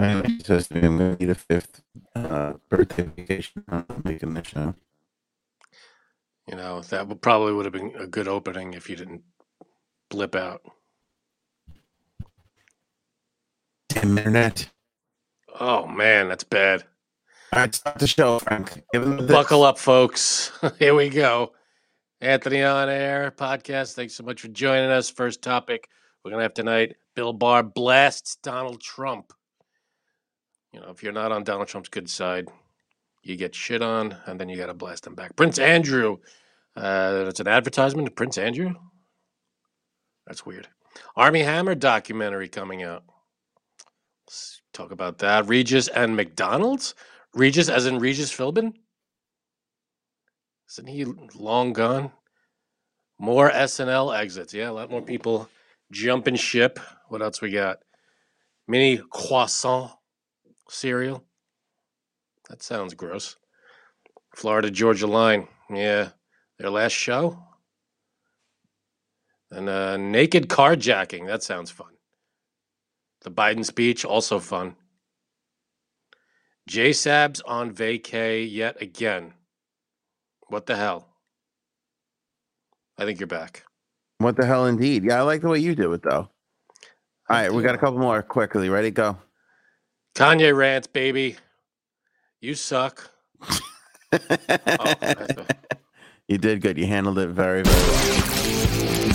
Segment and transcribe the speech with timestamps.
[0.00, 1.82] Anyway, she says to me, I'm going to need a fifth
[2.14, 3.64] uh, birthday vacation.
[3.68, 4.74] I'm making the show.
[6.48, 9.22] You know, that would probably would have been a good opening if you didn't
[10.08, 10.62] blip out.
[13.88, 14.68] Damn internet.
[15.58, 16.84] Oh man, that's bad.
[17.52, 18.82] All right, start the show, Frank.
[18.92, 20.52] Give them the Buckle up, folks.
[20.78, 21.52] Here we go.
[22.20, 23.94] Anthony on air podcast.
[23.94, 25.10] Thanks so much for joining us.
[25.10, 25.88] First topic
[26.24, 26.96] we're gonna have tonight.
[27.14, 29.32] Bill Barr blasts Donald Trump.
[30.72, 32.48] You know, if you're not on Donald Trump's good side,
[33.22, 35.36] you get shit on, and then you got to blast him back.
[35.36, 36.18] Prince Andrew.
[36.76, 38.74] Uh, it's an advertisement to Prince Andrew.
[40.26, 40.68] That's weird.
[41.16, 43.02] Armie Hammer documentary coming out.
[44.26, 45.48] Let's talk about that.
[45.48, 46.94] Regis and McDonald's.
[47.34, 48.72] Regis, as in Regis Philbin.
[50.70, 52.12] Isn't he long gone?
[53.18, 54.54] More SNL exits.
[54.54, 55.48] Yeah, a lot more people
[55.90, 56.78] jumping ship.
[57.08, 57.78] What else we got?
[58.68, 59.90] Mini croissant
[60.70, 61.24] cereal.
[62.48, 63.36] That sounds gross.
[64.34, 65.48] Florida Georgia line.
[65.72, 66.10] Yeah,
[66.58, 67.38] their last show.
[69.50, 71.26] And uh, naked carjacking.
[71.26, 71.92] That sounds fun.
[73.22, 74.76] The Biden speech also fun.
[76.68, 79.34] J Sabs on vacay yet again.
[80.48, 81.08] What the hell?
[82.96, 83.64] I think you're back.
[84.18, 85.04] What the hell, indeed.
[85.04, 86.28] Yeah, I like the way you do it, though.
[86.28, 86.30] All
[87.28, 88.68] right, we got a couple more quickly.
[88.68, 88.90] Ready?
[88.90, 89.16] Go.
[90.14, 91.36] Kanye rants, baby.
[92.40, 93.10] You suck.
[94.12, 94.94] Oh,
[96.28, 96.78] you did good.
[96.78, 99.10] You handled it very, very well.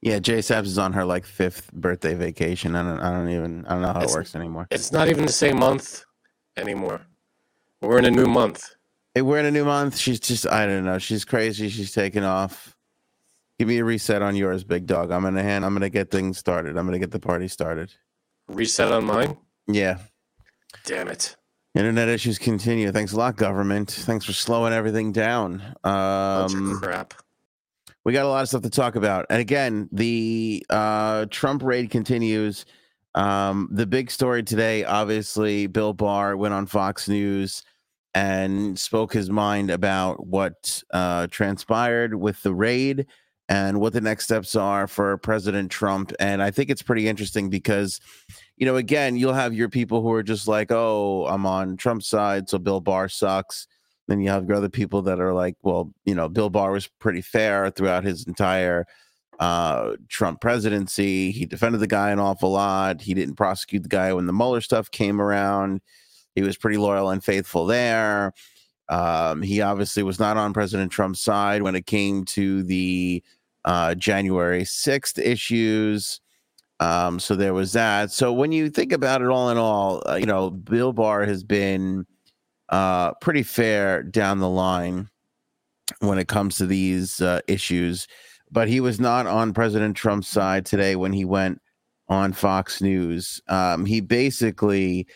[0.00, 2.76] Yeah, Jay Sabs is on her like fifth birthday vacation.
[2.76, 4.68] I don't, I don't even, I don't know how It's- it works anymore.
[4.70, 6.04] It's not even the same month
[6.56, 7.00] anymore.
[7.82, 8.74] We're in a new month.
[9.14, 9.96] Hey, we're in a new month.
[9.96, 10.98] She's just, I don't know.
[10.98, 11.68] She's crazy.
[11.68, 12.76] She's taking off.
[13.58, 15.10] Give me a reset on yours, big dog.
[15.10, 15.64] I'm gonna hand.
[15.64, 16.76] I'm gonna get things started.
[16.76, 17.92] I'm gonna get the party started.
[18.48, 19.36] Reset on mine.
[19.66, 19.98] Yeah.
[20.86, 21.36] Damn it.
[21.74, 22.92] Internet issues continue.
[22.92, 23.90] Thanks a lot, government.
[23.90, 25.58] Thanks for slowing everything down.
[25.82, 27.14] Bunch of Um, crap.
[28.04, 29.26] we got a lot of stuff to talk about.
[29.28, 32.64] And again, the uh, Trump raid continues.
[33.14, 37.64] Um, the big story today, obviously, Bill Barr went on Fox News
[38.14, 43.06] and spoke his mind about what uh, transpired with the raid
[43.48, 46.12] and what the next steps are for President Trump.
[46.20, 48.00] And I think it's pretty interesting because,
[48.56, 52.06] you know, again, you'll have your people who are just like, oh, I'm on Trump's
[52.06, 53.66] side, so Bill Barr sucks.
[54.06, 56.88] Then you have your other people that are like, well, you know, Bill Barr was
[56.98, 58.86] pretty fair throughout his entire
[59.38, 61.30] uh, Trump presidency.
[61.30, 63.02] He defended the guy an awful lot.
[63.02, 65.80] He didn't prosecute the guy when the Mueller stuff came around.
[66.34, 68.32] He was pretty loyal and faithful there.
[68.88, 73.22] Um, he obviously was not on President Trump's side when it came to the
[73.68, 76.20] uh, January 6th issues.
[76.80, 78.10] Um, so there was that.
[78.10, 81.44] So when you think about it all in all, uh, you know, Bill Barr has
[81.44, 82.06] been
[82.70, 85.10] uh, pretty fair down the line
[86.00, 88.08] when it comes to these uh, issues.
[88.50, 91.60] But he was not on President Trump's side today when he went
[92.08, 93.38] on Fox News.
[93.48, 95.06] Um, he basically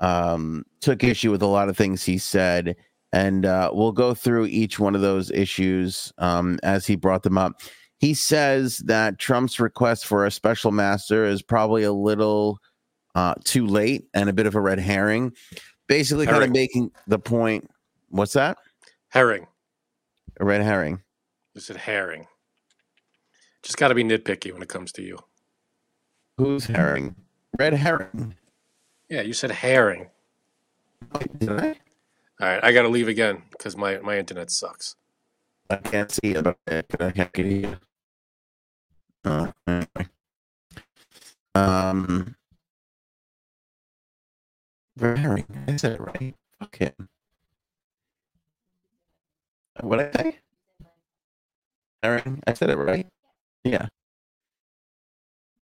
[0.00, 2.74] um, took issue with a lot of things he said.
[3.12, 7.36] And uh, we'll go through each one of those issues um, as he brought them
[7.36, 7.60] up.
[7.98, 12.58] He says that Trump's request for a special master is probably a little
[13.14, 15.32] uh, too late and a bit of a red herring.
[15.88, 17.68] Basically, kind of making the point.
[18.10, 18.58] What's that?
[19.08, 19.46] Herring.
[20.38, 21.02] A red herring.
[21.54, 22.26] You said herring.
[23.62, 25.18] Just got to be nitpicky when it comes to you.
[26.36, 27.16] Who's herring?
[27.58, 28.36] Red herring.
[29.08, 30.06] Yeah, you said herring.
[31.38, 31.68] Did I?
[32.40, 34.94] All right, I got to leave again because my, my internet sucks.
[35.70, 37.76] I can't see it, I can't get you.
[39.24, 40.08] Oh, anyway.
[41.54, 42.36] Um,
[44.98, 45.46] herring.
[45.66, 46.34] I said it right.
[46.58, 47.08] Fuck him.
[49.80, 50.38] What I say?
[52.02, 52.42] Herring.
[52.46, 53.06] I said it right.
[53.64, 53.88] Yeah.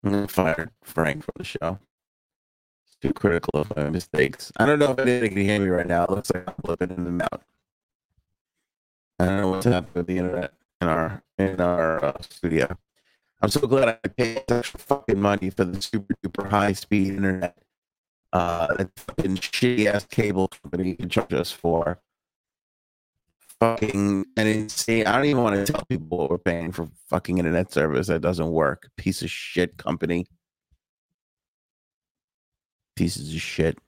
[0.05, 1.79] I'm gonna fire Frank for the show.
[2.85, 4.53] He's too critical of my mistakes.
[4.57, 6.05] I don't know if anyone can hear me right now.
[6.05, 7.43] It looks like I'm flipping in and out.
[9.19, 12.79] I don't know what's happening with the internet in our in our uh, studio.
[13.41, 17.59] I'm so glad I paid extra fucking money for the super duper high speed internet.
[18.33, 22.01] Uh, that fucking shitty ass cable company can charge us for.
[23.61, 25.07] Fucking and insane.
[25.07, 28.21] I don't even want to tell people what we're paying for fucking internet service that
[28.21, 28.91] doesn't work.
[28.97, 30.27] Piece of shit company.
[32.97, 33.79] Pieces of shit.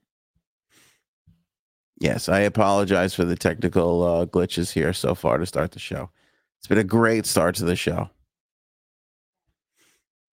[2.01, 6.11] Yes, I apologize for the technical uh, glitches here so far to start the show.
[6.59, 8.11] It's been a great start to the show.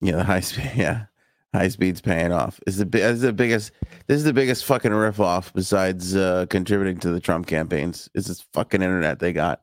[0.00, 0.70] Yeah, the high speed.
[0.76, 1.06] Yeah,
[1.54, 2.60] high speed's paying off.
[2.66, 3.72] Is the is the biggest.
[4.06, 8.08] This is the biggest fucking riff off besides uh, contributing to the Trump campaigns.
[8.14, 9.60] Is this fucking internet they got?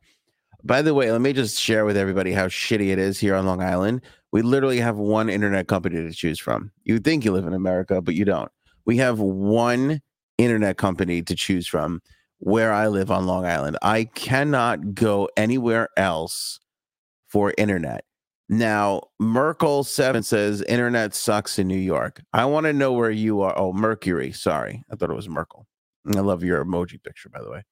[0.63, 3.45] By the way, let me just share with everybody how shitty it is here on
[3.45, 4.01] Long Island.
[4.31, 6.71] We literally have one internet company to choose from.
[6.85, 8.49] You think you live in America, but you don't.
[8.85, 10.01] We have one
[10.37, 12.01] internet company to choose from
[12.39, 13.77] where I live on Long Island.
[13.81, 16.59] I cannot go anywhere else
[17.27, 18.05] for internet.
[18.49, 22.21] Now, Merkel seven says internet sucks in New York.
[22.33, 23.57] I want to know where you are.
[23.57, 24.31] Oh, Mercury.
[24.31, 25.65] Sorry, I thought it was Merkel.
[26.07, 27.63] I love your emoji picture, by the way.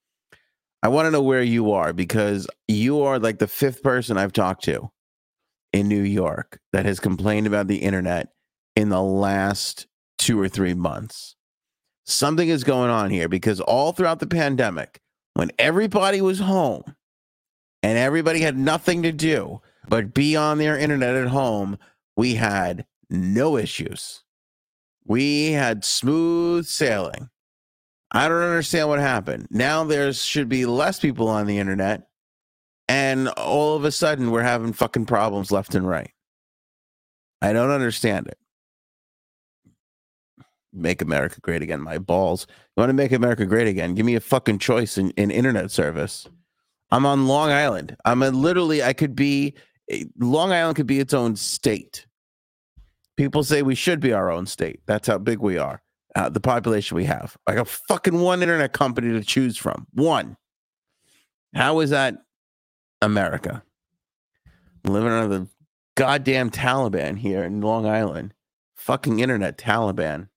[0.84, 4.34] I want to know where you are because you are like the fifth person I've
[4.34, 4.90] talked to
[5.74, 8.30] in New York that has complained about the internet
[8.76, 9.88] in the last
[10.18, 11.36] two or three months.
[12.06, 15.00] Something is going on here because all throughout the pandemic,
[15.36, 16.96] when everybody was home
[17.84, 21.78] and everybody had nothing to do but be on their internet at home,
[22.16, 24.24] we had no issues.
[25.06, 27.30] We had smooth sailing.
[28.12, 29.48] I don't understand what happened.
[29.50, 32.10] Now there should be less people on the internet,
[32.88, 36.12] and all of a sudden we're having fucking problems left and right.
[37.42, 38.38] I don't understand it.
[40.74, 41.82] Make America great again.
[41.82, 42.48] My balls.
[42.50, 43.96] You want to make America great again?
[43.96, 46.28] Give me a fucking choice in, in internet service.
[46.92, 47.98] I'm on Long Island.
[48.06, 49.54] I'm literally, I could be,
[50.18, 52.06] Long Island could be its own state.
[53.18, 54.80] People say we should be our own state.
[54.86, 55.82] That's how big we are
[56.16, 57.38] uh, the population we have.
[57.48, 59.88] Like a fucking one internet company to choose from.
[59.94, 60.38] One.
[61.54, 62.16] How is that
[63.02, 63.64] America?
[64.86, 65.48] Living under the
[65.96, 68.34] goddamn Taliban here in Long Island.
[68.76, 70.30] Fucking internet Taliban.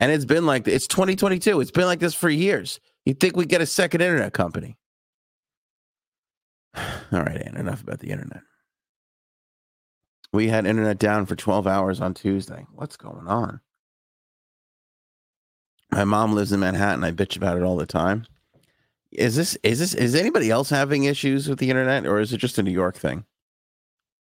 [0.00, 1.60] And it's been like it's 2022.
[1.60, 2.80] It's been like this for years.
[3.04, 4.76] You'd think we'd get a second internet company.
[7.12, 8.42] All right, Ann, enough about the internet.
[10.32, 12.66] We had internet down for 12 hours on Tuesday.
[12.74, 13.60] What's going on?
[15.90, 17.04] My mom lives in Manhattan.
[17.04, 18.26] I bitch about it all the time.
[19.10, 22.38] Is this is this is anybody else having issues with the internet or is it
[22.38, 23.24] just a New York thing?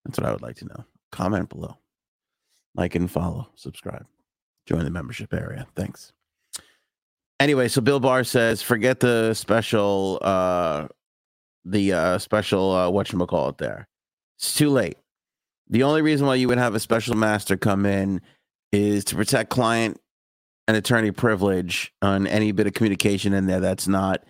[0.04, 0.84] That's what I would like to know.
[1.10, 1.78] Comment below.
[2.74, 4.06] Like and follow, subscribe.
[4.66, 5.66] Join the membership area.
[5.74, 6.12] Thanks.
[7.40, 10.88] Anyway, so Bill Barr says forget the special uh
[11.64, 13.88] the uh special uh it there.
[14.38, 14.96] It's too late.
[15.68, 18.20] The only reason why you would have a special master come in
[18.72, 19.98] is to protect client
[20.66, 24.24] and attorney privilege on any bit of communication in there that's not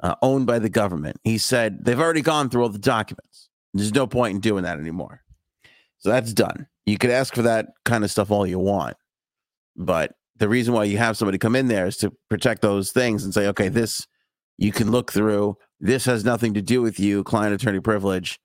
[0.00, 1.18] uh, owned by the government.
[1.24, 3.48] He said they've already gone through all the documents.
[3.72, 5.22] There's no point in doing that anymore.
[5.98, 6.66] So that's done.
[6.84, 8.96] You could ask for that kind of stuff all you want.
[9.74, 13.24] But the reason why you have somebody come in there is to protect those things
[13.24, 14.06] and say, okay, this
[14.58, 15.56] you can look through.
[15.80, 18.40] This has nothing to do with you, client attorney privilege.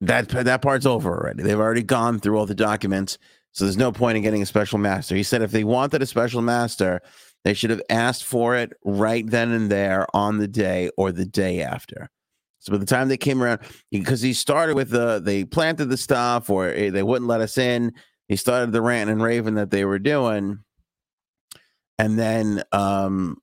[0.00, 1.42] That that part's over already.
[1.42, 3.18] They've already gone through all the documents.
[3.52, 5.14] So there's no point in getting a special master.
[5.14, 7.00] He said if they wanted a special master,
[7.44, 11.24] they should have asked for it right then and there on the day or the
[11.24, 12.10] day after.
[12.58, 13.60] So by the time they came around,
[13.90, 17.58] because he started with the they planted the stuff or eh, they wouldn't let us
[17.58, 17.92] in.
[18.26, 20.60] He started the rant and raving that they were doing,
[21.98, 23.36] and then um,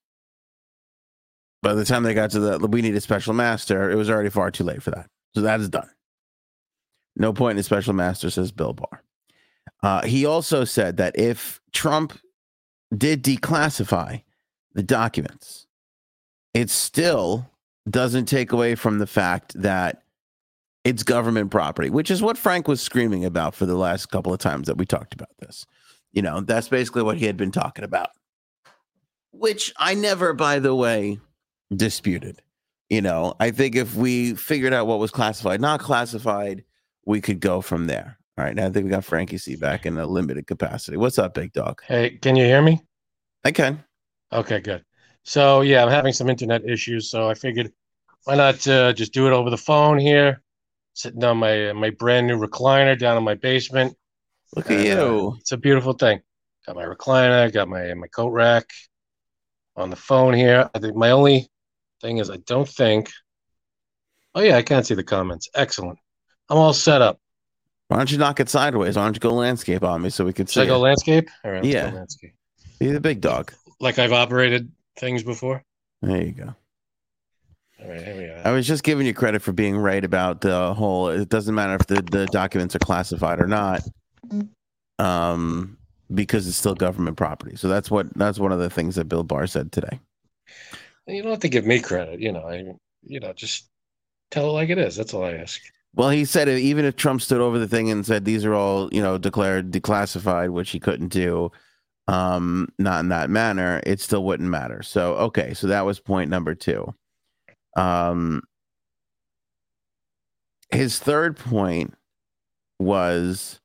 [1.61, 4.29] by the time they got to the we need a special master, it was already
[4.29, 5.07] far too late for that.
[5.35, 5.89] So that is done.
[7.15, 9.03] No point in a special master, says Bill Barr.
[9.83, 12.17] Uh, he also said that if Trump
[12.95, 14.21] did declassify
[14.73, 15.67] the documents,
[16.53, 17.49] it still
[17.89, 20.03] doesn't take away from the fact that
[20.83, 24.39] it's government property, which is what Frank was screaming about for the last couple of
[24.39, 25.65] times that we talked about this.
[26.11, 28.09] You know, that's basically what he had been talking about,
[29.31, 31.19] which I never, by the way,
[31.75, 32.41] disputed.
[32.89, 36.63] You know, I think if we figured out what was classified, not classified,
[37.05, 38.17] we could go from there.
[38.37, 40.97] All right, now I think we got Frankie C back in a limited capacity.
[40.97, 41.81] What's up, big dog?
[41.87, 42.81] Hey, can you hear me?
[43.43, 43.83] I can.
[44.33, 44.83] Okay, good.
[45.23, 47.71] So yeah, I'm having some internet issues, so I figured
[48.23, 50.41] why not uh, just do it over the phone here,
[50.93, 53.95] sitting on my my brand new recliner down in my basement.
[54.55, 55.31] Look at and, you!
[55.33, 56.21] Uh, it's a beautiful thing.
[56.65, 58.65] Got my recliner, got my my coat rack
[59.75, 60.69] on the phone here.
[60.73, 61.49] I think my only
[62.01, 63.09] thing is I don't think.
[64.33, 65.49] Oh yeah, I can't see the comments.
[65.55, 65.99] Excellent.
[66.49, 67.19] I'm all set up.
[67.87, 68.95] Why don't you knock it sideways?
[68.95, 70.53] Why don't you go landscape on me so we can see?
[70.53, 70.79] Should I go it?
[70.79, 71.29] landscape?
[71.43, 71.91] All right, yeah.
[71.93, 72.33] landscape.
[72.79, 73.53] Be the big dog.
[73.79, 75.63] Like I've operated things before.
[76.01, 76.55] There you go.
[77.81, 78.41] All right, here we go.
[78.45, 81.09] I was just giving you credit for being right about the whole.
[81.09, 83.81] It doesn't matter if the, the documents are classified or not,
[84.99, 85.77] um,
[86.13, 87.55] because it's still government property.
[87.55, 89.99] So that's what that's one of the things that Bill Barr said today.
[91.07, 92.19] You don't have to give me credit.
[92.19, 92.63] You know, I
[93.03, 93.69] you know just
[94.29, 94.95] tell it like it is.
[94.95, 95.61] That's all I ask.
[95.93, 98.89] Well, he said even if Trump stood over the thing and said these are all,
[98.93, 101.51] you know, declared declassified, which he couldn't do,
[102.07, 104.83] um, not in that manner, it still wouldn't matter.
[104.83, 106.93] So, okay, so that was point number two.
[107.75, 108.43] Um,
[110.71, 111.93] his third point
[112.79, 113.59] was,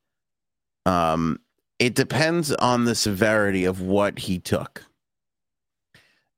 [0.85, 1.39] um,
[1.79, 4.85] it depends on the severity of what he took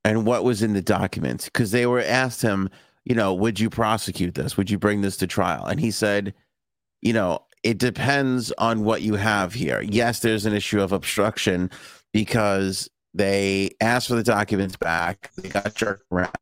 [0.08, 2.68] and what was in the documents because they were asked him
[3.08, 4.58] you know, would you prosecute this?
[4.58, 5.64] Would you bring this to trial?
[5.64, 6.34] And he said,
[7.00, 9.80] you know, it depends on what you have here.
[9.80, 11.70] Yes, there's an issue of obstruction
[12.12, 16.34] because they asked for the documents back, they got jerked around.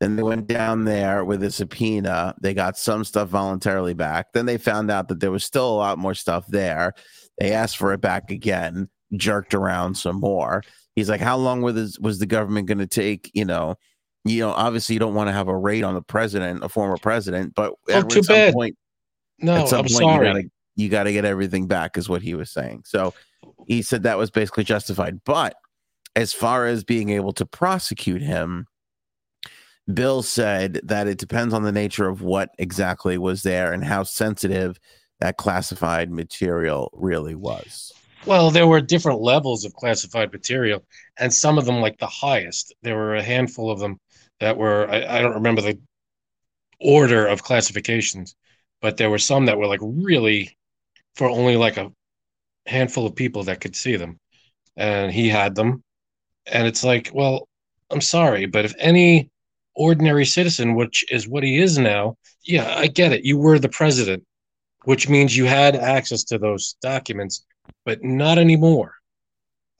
[0.00, 2.34] Then they went down there with a subpoena.
[2.42, 4.32] They got some stuff voluntarily back.
[4.32, 6.92] Then they found out that there was still a lot more stuff there.
[7.38, 10.62] They asked for it back again, jerked around some more.
[10.94, 13.76] He's like, How long was, was the government going to take, you know?
[14.24, 16.96] you know, obviously you don't want to have a raid on the president, a former
[16.96, 18.54] president, but oh, at, too some bad.
[18.54, 18.76] point,
[19.38, 20.26] no, at some I'm point sorry.
[20.26, 22.82] you gotta you gotta get everything back, is what he was saying.
[22.86, 23.12] So
[23.66, 25.20] he said that was basically justified.
[25.24, 25.54] But
[26.16, 28.66] as far as being able to prosecute him,
[29.92, 34.04] Bill said that it depends on the nature of what exactly was there and how
[34.04, 34.78] sensitive
[35.20, 37.92] that classified material really was.
[38.26, 40.84] Well, there were different levels of classified material,
[41.18, 43.98] and some of them, like the highest, there were a handful of them
[44.40, 45.78] that were I, I don't remember the
[46.80, 48.34] order of classifications,
[48.80, 50.56] but there were some that were like really
[51.16, 51.92] for only like a
[52.66, 54.18] handful of people that could see them.
[54.76, 55.82] And he had them.
[56.46, 57.48] And it's like, well,
[57.90, 59.30] I'm sorry, but if any
[59.76, 63.24] ordinary citizen, which is what he is now, yeah, I get it.
[63.24, 64.24] You were the president,
[64.84, 67.44] which means you had access to those documents,
[67.84, 68.94] but not anymore.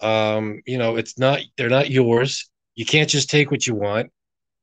[0.00, 2.50] Um, you know, it's not, they're not yours.
[2.74, 4.10] You can't just take what you want.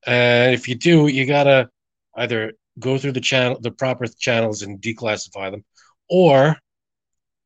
[0.05, 1.69] And if you do, you gotta
[2.15, 5.63] either go through the channel, the proper channels, and declassify them,
[6.09, 6.57] or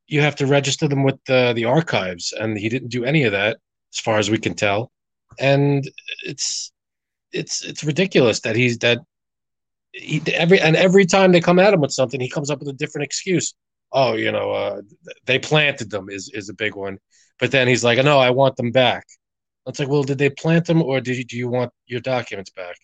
[0.08, 2.34] you have to register them with the the archives.
[2.34, 3.58] And he didn't do any of that,
[3.94, 4.92] as far as we can tell.
[5.40, 5.90] And
[6.24, 6.72] it's
[7.32, 9.00] it's it's ridiculous that he's that
[9.92, 12.70] he, every and every time they come at him with something, he comes up with
[12.70, 13.54] a different excuse.
[13.98, 14.82] Oh, you know, uh,
[15.26, 16.98] they planted them is is a big one,
[17.40, 19.06] but then he's like, no, I want them back.
[19.68, 22.52] It's like, well, did they plant them, or did you, do you want your documents
[22.52, 22.76] back,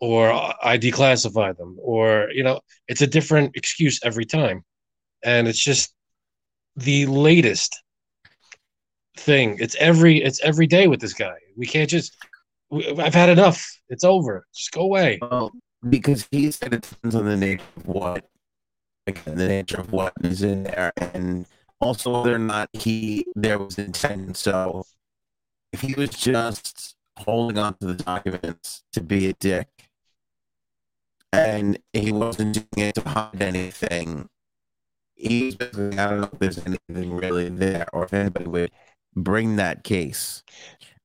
[0.00, 4.62] or I declassify them, or you know, it's a different excuse every time,
[5.22, 5.92] and it's just
[6.76, 7.82] the latest
[9.18, 9.56] thing.
[9.58, 11.36] It's every it's every day with this guy.
[11.56, 12.16] We can't just.
[12.72, 13.64] I've had enough.
[13.88, 14.44] It's over.
[14.54, 15.18] Just go away.
[15.22, 15.52] Well,
[15.88, 18.24] because he said it depends on the nature of what,
[19.06, 21.46] again, the nature of what is in there, and
[21.80, 24.36] also whether or not he there was intent.
[24.36, 24.86] So
[25.72, 29.68] if he was just holding on to the documents to be a dick
[31.32, 34.28] and he wasn't doing it to hide anything,
[35.14, 38.70] he's basically, I don't know if there's anything really there or if anybody would
[39.14, 40.42] bring that case.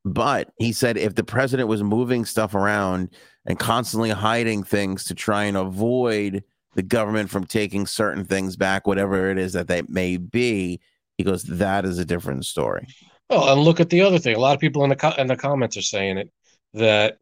[0.03, 3.09] But he said if the president was moving stuff around
[3.45, 8.87] and constantly hiding things to try and avoid the government from taking certain things back,
[8.87, 10.79] whatever it is that they may be,
[11.17, 12.87] he goes, that is a different story.
[13.29, 14.35] Well, and look at the other thing.
[14.35, 16.31] A lot of people in the co- in the comments are saying it
[16.73, 17.19] that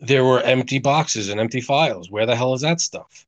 [0.00, 2.10] there were empty boxes and empty files.
[2.10, 3.26] Where the hell is that stuff?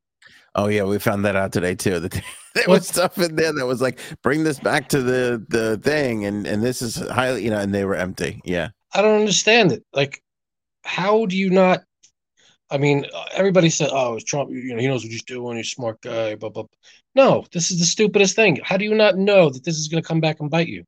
[0.57, 2.01] Oh yeah, we found that out today too.
[2.01, 2.13] That
[2.55, 6.25] there was stuff in there that was like, bring this back to the the thing,
[6.25, 8.41] and and this is highly, you know, and they were empty.
[8.45, 9.85] Yeah, I don't understand it.
[9.93, 10.23] Like,
[10.83, 11.85] how do you not?
[12.71, 14.51] I mean, everybody said, "Oh, it's Trump.
[14.51, 15.57] You know, he knows what he's doing.
[15.57, 16.65] He's a smart guy." Blah blah.
[17.15, 18.61] No, this is the stupidest thing.
[18.65, 20.85] How do you not know that this is going to come back and bite you?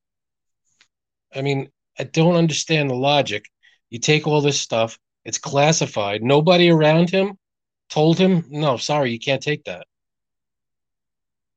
[1.35, 3.44] I mean, I don't understand the logic.
[3.90, 6.23] You take all this stuff, it's classified.
[6.23, 7.38] Nobody around him
[7.88, 9.87] told him, "No, sorry, you can't take that."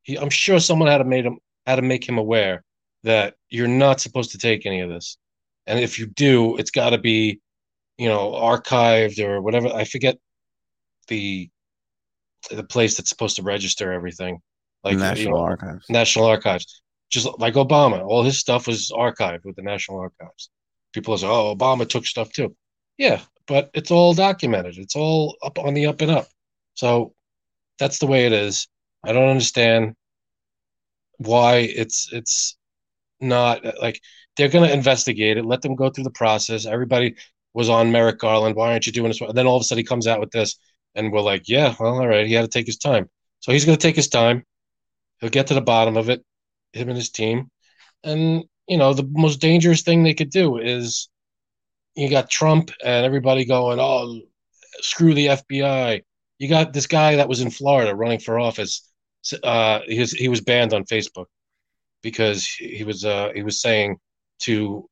[0.04, 2.64] He, I'm sure someone had to made him had to make him aware
[3.04, 5.18] that you're not supposed to take any of this,
[5.68, 7.40] and if you do, it's got to be,
[8.02, 9.68] you know, archived or whatever.
[9.68, 10.18] I forget
[11.08, 11.52] the
[12.50, 14.40] the place that's supposed to register everything,
[14.84, 15.86] like National you know, Archives.
[15.88, 16.82] National Archives
[17.12, 20.50] just like Obama, all his stuff was archived with the National Archives.
[20.94, 22.56] People say, "Oh, Obama took stuff too."
[22.98, 24.80] Yeah, but it's all documented.
[24.80, 26.28] It's all up on the up and up.
[26.74, 27.14] So
[27.78, 28.68] that's the way it is.
[29.06, 29.94] I don't understand
[31.18, 32.58] why it's it's
[33.20, 34.02] not like
[34.38, 35.46] they're going to investigate it.
[35.46, 36.66] Let them go through the process.
[36.66, 37.16] Everybody
[37.54, 38.56] was on Merrick Garland.
[38.56, 39.22] Why aren't you doing this?
[39.22, 40.58] And then all of a sudden he comes out with this,
[40.96, 42.28] and we're like, yeah, well, all right.
[42.28, 43.10] He had to take his time.
[43.40, 44.44] So he's going to take his time.
[45.20, 46.24] He'll get to the bottom of it
[46.74, 47.50] him and his team.
[48.04, 51.10] And you know, the most dangerous thing they could do is
[51.96, 54.22] you got Trump and everybody going, "Oh,
[54.82, 56.02] screw the FBI."
[56.42, 58.92] you got this guy that was in Florida running for office.
[59.44, 61.28] Uh, he was he was banned on Facebook
[62.02, 63.98] because he was uh, he was saying
[64.40, 64.90] to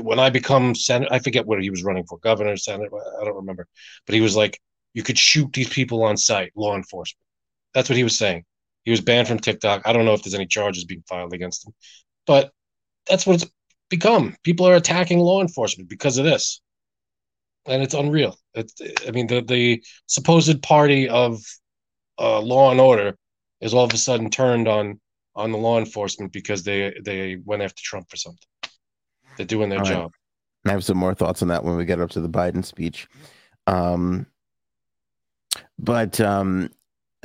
[0.00, 2.90] when I become senator, I forget what he was running for, governor, senator,
[3.20, 3.66] I don't remember,
[4.06, 4.60] but he was like,
[4.94, 7.24] you could shoot these people on sight, law enforcement.
[7.74, 8.44] That's what he was saying.
[8.84, 9.82] He was banned from TikTok.
[9.84, 11.74] I don't know if there's any charges being filed against him,
[12.26, 12.52] but
[13.08, 13.52] that's what it's
[13.90, 14.36] become.
[14.42, 16.60] People are attacking law enforcement because of this,
[17.66, 18.36] and it's unreal.
[18.54, 18.74] It's,
[19.06, 21.40] I mean, the the supposed party of
[22.18, 23.16] uh, law and order
[23.60, 25.00] is all of a sudden turned on
[25.34, 28.48] on the law enforcement because they they went after Trump for something.
[29.38, 30.12] They're doing their job.
[30.66, 33.08] I have some more thoughts on that when we get up to the Biden speech.
[33.66, 34.26] Um,
[35.78, 36.70] but um,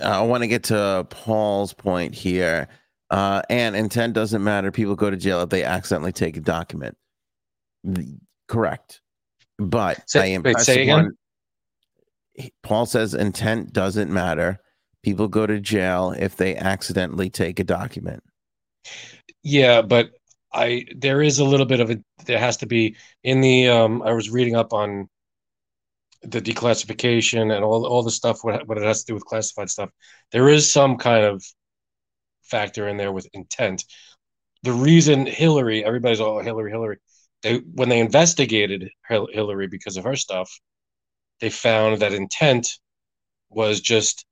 [0.02, 2.70] I want to get to Paul's point here.
[3.10, 4.72] Uh, and intent doesn't matter.
[4.72, 6.96] People go to jail if they accidentally take a document.
[8.48, 9.02] Correct.
[9.58, 11.18] But say, I am wait, say again.
[12.62, 14.60] Paul says intent doesn't matter.
[15.04, 18.24] People go to jail if they accidentally take a document.
[19.44, 20.12] Yeah, but
[20.54, 22.02] I there is a little bit of it.
[22.26, 23.70] There has to be in the.
[23.70, 25.10] Um, I was reading up on
[26.24, 29.70] the declassification and all all the stuff what what it has to do with classified
[29.70, 29.90] stuff.
[30.32, 31.44] There is some kind of
[32.44, 33.84] factor in there with intent.
[34.64, 36.98] The reason Hillary, everybody's all Hillary, Hillary.
[37.42, 40.50] They when they investigated Hillary because of her stuff,
[41.42, 42.70] they found that intent
[43.50, 44.26] was just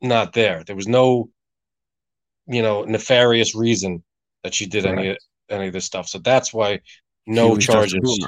[0.00, 0.64] not there.
[0.64, 1.30] There was no,
[2.48, 4.02] you know, nefarious reason
[4.46, 4.98] that she did Correct.
[5.00, 5.16] any
[5.50, 6.06] any of this stuff.
[6.06, 6.80] So that's why
[7.26, 8.26] no she charges.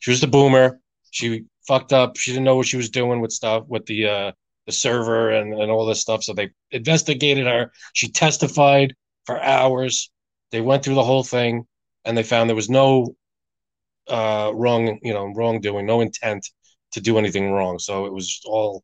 [0.00, 0.80] She was the boomer.
[1.10, 2.16] She fucked up.
[2.16, 4.32] She didn't know what she was doing with stuff with the uh
[4.64, 6.24] the server and, and all this stuff.
[6.24, 7.70] So they investigated her.
[7.92, 8.94] She testified
[9.26, 10.10] for hours.
[10.50, 11.66] They went through the whole thing
[12.06, 13.14] and they found there was no
[14.08, 16.48] uh wrong, you know, wrongdoing, no intent
[16.92, 17.78] to do anything wrong.
[17.78, 18.82] So it was all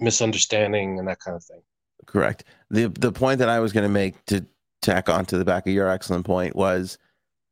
[0.00, 1.60] misunderstanding and that kind of thing.
[2.06, 2.44] Correct.
[2.70, 4.46] The the point that I was going to make to
[4.82, 6.98] tack on to the back of your excellent point was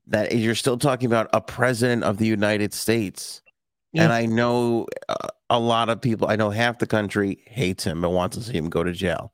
[0.07, 3.43] that you're still talking about a president of the United States.
[3.93, 4.05] Yeah.
[4.05, 8.05] And I know uh, a lot of people, I know half the country hates him
[8.05, 9.33] and wants to see him go to jail.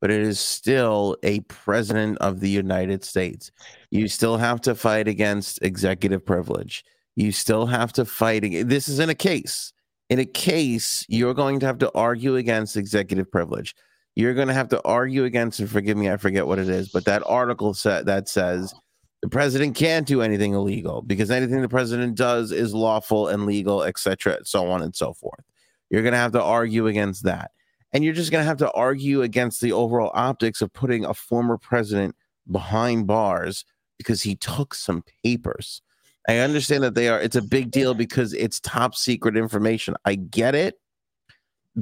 [0.00, 3.50] But it is still a president of the United States.
[3.90, 6.84] You still have to fight against executive privilege.
[7.16, 8.40] You still have to fight.
[8.66, 9.74] This is in a case.
[10.08, 13.74] In a case, you're going to have to argue against executive privilege
[14.16, 16.88] you're going to have to argue against, and forgive me, I forget what it is,
[16.88, 18.74] but that article sa- that says
[19.22, 23.82] the president can't do anything illegal because anything the president does is lawful and legal,
[23.82, 25.44] etc., so on and so forth.
[25.90, 27.50] You're going to have to argue against that.
[27.92, 31.12] And you're just going to have to argue against the overall optics of putting a
[31.12, 32.14] former president
[32.50, 33.64] behind bars
[33.98, 35.82] because he took some papers.
[36.28, 39.94] I understand that they are, it's a big deal because it's top secret information.
[40.04, 40.76] I get it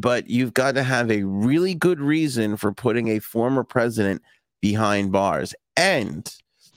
[0.01, 4.23] but you've got to have a really good reason for putting a former president
[4.61, 5.55] behind bars.
[5.77, 6.33] And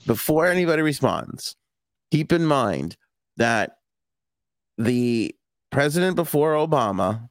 [0.06, 1.56] before anybody responds,
[2.10, 2.96] keep in mind
[3.36, 3.78] that
[4.76, 5.34] the
[5.70, 7.28] president before Obama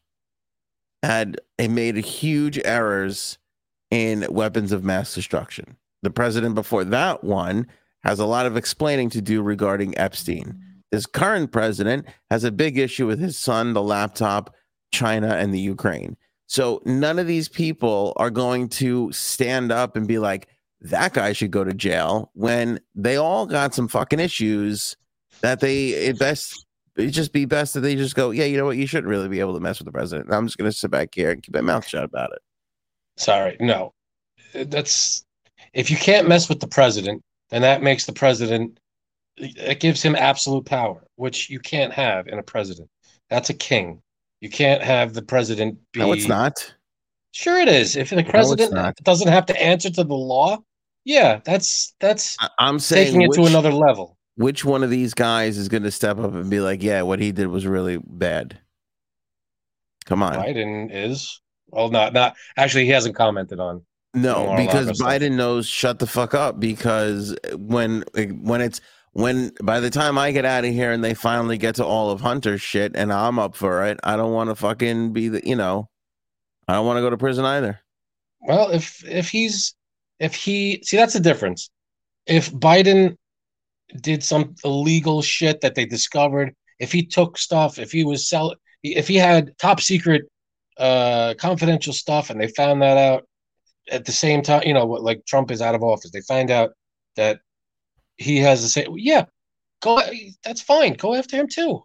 [1.04, 3.38] had made huge errors
[3.90, 5.76] in weapons of mass destruction.
[6.04, 7.68] The president before that one
[8.04, 10.60] has a lot of explaining to do regarding Epstein.
[10.92, 14.56] This current president has a big issue with his son, the laptop,
[14.92, 16.18] China and the Ukraine.
[16.48, 20.50] So none of these people are going to stand up and be like,
[20.82, 24.98] that guy should go to jail when they all got some fucking issues
[25.42, 26.66] that they it best
[26.98, 29.30] it just be best that they just go, yeah, you know what, you shouldn't really
[29.30, 30.34] be able to mess with the president.
[30.34, 32.40] I'm just gonna sit back here and keep my mouth shut about it.
[33.18, 33.94] Sorry, no.
[34.54, 35.24] That's
[35.74, 38.80] if you can't mess with the president, then that makes the president
[39.38, 42.90] it gives him absolute power, which you can't have in a president.
[43.30, 44.02] That's a king.
[44.42, 46.00] You can't have the president be.
[46.00, 46.74] No, it's not.
[47.32, 47.96] Sure, it is.
[47.96, 50.58] If the president no, doesn't have to answer to the law,
[51.06, 52.36] yeah, that's that's.
[52.60, 54.18] I'm saying taking which, it to another level.
[54.36, 57.20] Which one of these guys is going to step up and be like, "Yeah, what
[57.20, 58.60] he did was really bad"?
[60.06, 61.40] Come on, Biden is.
[61.70, 62.86] Well, not not actually.
[62.86, 63.84] He hasn't commented on.
[64.14, 66.60] No, because Biden knows shut the fuck up.
[66.60, 68.82] Because when when it's
[69.14, 72.12] when by the time I get out of here and they finally get to all
[72.12, 75.42] of Hunter's shit and I'm up for it, I don't want to fucking be the
[75.46, 75.90] you know,
[76.68, 77.80] I don't want to go to prison either.
[78.42, 79.76] Well, if if he's
[80.20, 81.70] if he see that's the difference.
[82.26, 83.18] If Biden
[84.00, 88.56] did some illegal shit that they discovered, if he took stuff, if he was sell
[88.84, 90.24] if he had top secret
[90.78, 93.28] uh confidential stuff and they found that out
[93.90, 96.72] at the same time, you know, like Trump is out of office, they find out
[97.18, 97.42] that
[98.22, 98.94] he has the same.
[98.98, 99.26] Yeah,
[99.82, 100.02] go.
[100.44, 100.94] That's fine.
[100.94, 101.82] Go after him too.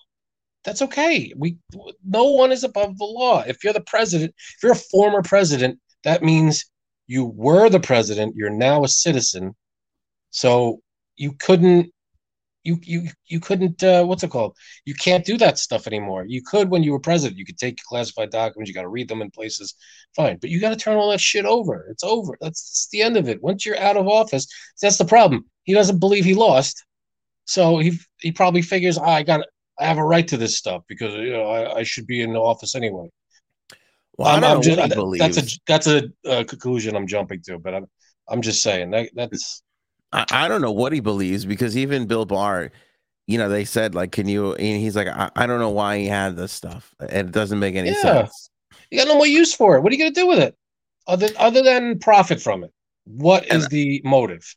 [0.65, 1.33] That's okay.
[1.37, 1.59] We
[2.05, 3.43] no one is above the law.
[3.47, 6.65] If you're the president, if you're a former president, that means
[7.07, 8.35] you were the president.
[8.37, 9.55] You're now a citizen,
[10.31, 10.81] so
[11.17, 11.93] you couldn't
[12.67, 14.57] you you you couldn't uh, what's it called?
[14.85, 16.25] You can't do that stuff anymore.
[16.27, 17.39] You could when you were president.
[17.39, 18.69] You could take classified documents.
[18.69, 19.75] You got to read them in places.
[20.17, 21.87] Fine, but you got to turn all that shit over.
[21.91, 22.37] It's over.
[22.41, 23.43] That's, that's the end of it.
[23.43, 24.47] Once you're out of office,
[24.83, 25.47] that's the problem.
[25.63, 26.85] He doesn't believe he lost,
[27.45, 29.47] so he he probably figures oh, I got
[29.79, 32.33] I have a right to this stuff because you know I, I should be in
[32.33, 33.09] the office anyway.
[34.19, 35.37] Well, I don't know what he believes.
[35.37, 37.87] That's a that's a uh, conclusion I'm jumping to, but I'm
[38.29, 39.63] I'm just saying that that's
[40.13, 42.71] I, I don't know what he believes because even Bill Barr,
[43.27, 45.99] you know, they said like, "Can you?" And he's like, I, I don't know why
[45.99, 48.03] he had this stuff, and it doesn't make any yeah.
[48.03, 48.51] sense.
[48.91, 49.81] You got no more use for it.
[49.81, 50.57] What are you going to do with it,
[51.07, 52.73] other other than profit from it?
[53.05, 54.55] What is and the motive?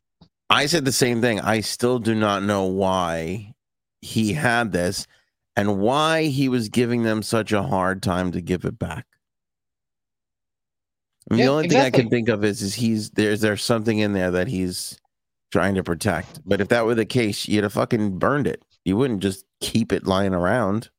[0.50, 1.40] I said the same thing.
[1.40, 3.54] I still do not know why
[4.02, 5.06] he had this
[5.56, 9.06] and why he was giving them such a hard time to give it back.
[11.30, 11.92] I mean, yeah, the only exactly.
[11.92, 14.98] thing I can think of is is he's there's there's something in there that he's
[15.52, 16.42] trying to protect.
[16.46, 18.64] But if that were the case, you'd have fucking burned it.
[18.86, 20.90] You wouldn't just keep it lying around.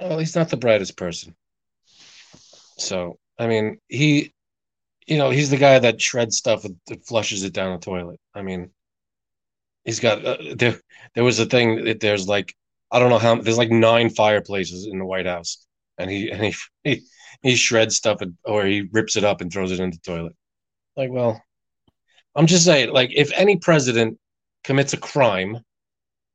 [0.00, 1.34] Well, he's not the brightest person.
[2.78, 4.32] So, I mean, he,
[5.06, 8.20] you know, he's the guy that shreds stuff and flushes it down the toilet.
[8.34, 8.70] I mean,
[9.84, 10.80] he's got, uh, there,
[11.14, 12.54] there was a thing that there's like,
[12.90, 15.66] I don't know how, there's like nine fireplaces in the White House.
[15.98, 17.02] And he, and he, he,
[17.42, 20.34] he shreds stuff and, or he rips it up and throws it in the toilet.
[20.96, 21.42] Like, well,
[22.34, 24.18] I'm just saying, like, if any president
[24.64, 25.58] commits a crime,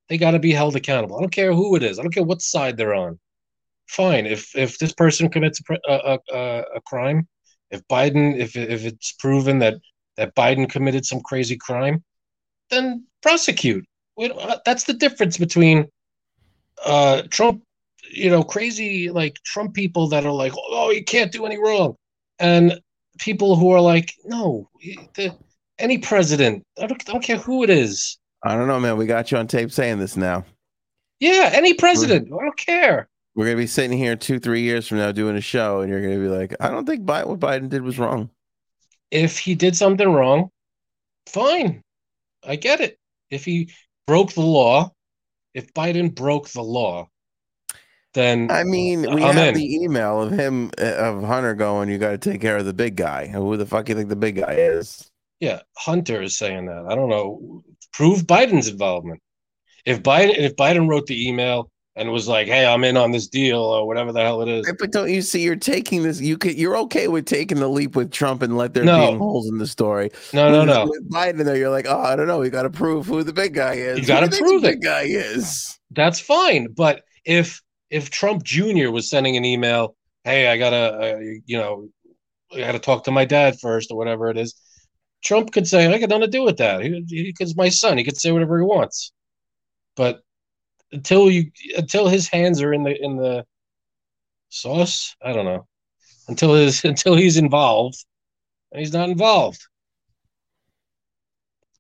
[0.10, 1.18] they got to be held accountable.
[1.18, 1.98] I don't care who it is.
[1.98, 3.20] I don't care what side they're on.
[3.88, 4.26] Fine.
[4.26, 7.28] If if this person commits a, a, a, a crime,
[7.72, 9.76] if Biden, if if it's proven that
[10.18, 12.04] that Biden committed some crazy crime,
[12.70, 13.86] then prosecute.
[14.20, 15.88] Uh, that's the difference between
[16.86, 17.64] uh, Trump,
[18.12, 21.96] you know, crazy like Trump people that are like, oh, you can't do any wrong,
[22.40, 22.80] and
[23.20, 24.70] people who are like, no,
[25.16, 25.36] the,
[25.80, 26.64] any president.
[26.82, 28.18] I don't, I don't care who it is.
[28.44, 28.98] I don't know, man.
[28.98, 30.46] We got you on tape saying this now.
[31.20, 32.30] Yeah, any president.
[32.30, 33.08] We're, I don't care.
[33.36, 36.02] We're gonna be sitting here two, three years from now doing a show, and you're
[36.02, 38.30] gonna be like, I don't think Biden, what Biden did was wrong.
[39.12, 40.50] If he did something wrong,
[41.28, 41.82] fine.
[42.46, 42.98] I get it.
[43.30, 43.72] If he
[44.06, 44.92] broke the law,
[45.54, 47.08] if Biden broke the law,
[48.14, 49.54] then I mean, we I'm have in.
[49.56, 52.74] the email of him uh, of Hunter going, "You got to take care of the
[52.74, 55.10] big guy." Who the fuck you think the big guy is?
[55.44, 56.86] Yeah, Hunter is saying that.
[56.88, 57.66] I don't know.
[57.92, 59.22] Prove Biden's involvement.
[59.86, 63.28] If Biden if Biden wrote the email and was like, "Hey, I'm in on this
[63.28, 64.74] deal" or whatever the hell it is.
[64.80, 65.42] But don't you see?
[65.42, 66.22] You're taking this.
[66.22, 66.58] You could.
[66.58, 69.12] You're okay with taking the leap with Trump and let there no.
[69.12, 70.12] be holes in the story.
[70.32, 70.86] No, with, no, no.
[70.86, 72.40] With Biden, there, you're like, oh, I don't know.
[72.40, 74.00] We got to prove who the big guy is.
[74.00, 74.80] You got to prove it.
[74.80, 75.78] Big guy is.
[75.92, 76.70] That's fine.
[76.74, 78.92] But if if Trump Jr.
[78.92, 81.90] was sending an email, "Hey, I gotta, uh, you know,
[82.54, 84.56] I gotta talk to my dad first or whatever it is,"
[85.24, 86.82] Trump could say, I got nothing to do with that.
[86.82, 87.98] He, he, he's my son.
[87.98, 89.12] He could say whatever he wants.
[89.96, 90.22] But
[90.92, 93.46] until you until his hands are in the in the
[94.50, 95.68] sauce, I don't know.
[96.28, 98.06] Until his until he's involved,
[98.72, 99.62] and he's not involved.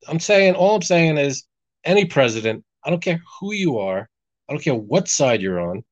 [0.08, 1.45] I'm saying all I'm saying is
[1.84, 4.10] any president, I don't care who you are,
[4.49, 5.84] I don't care what side you're on,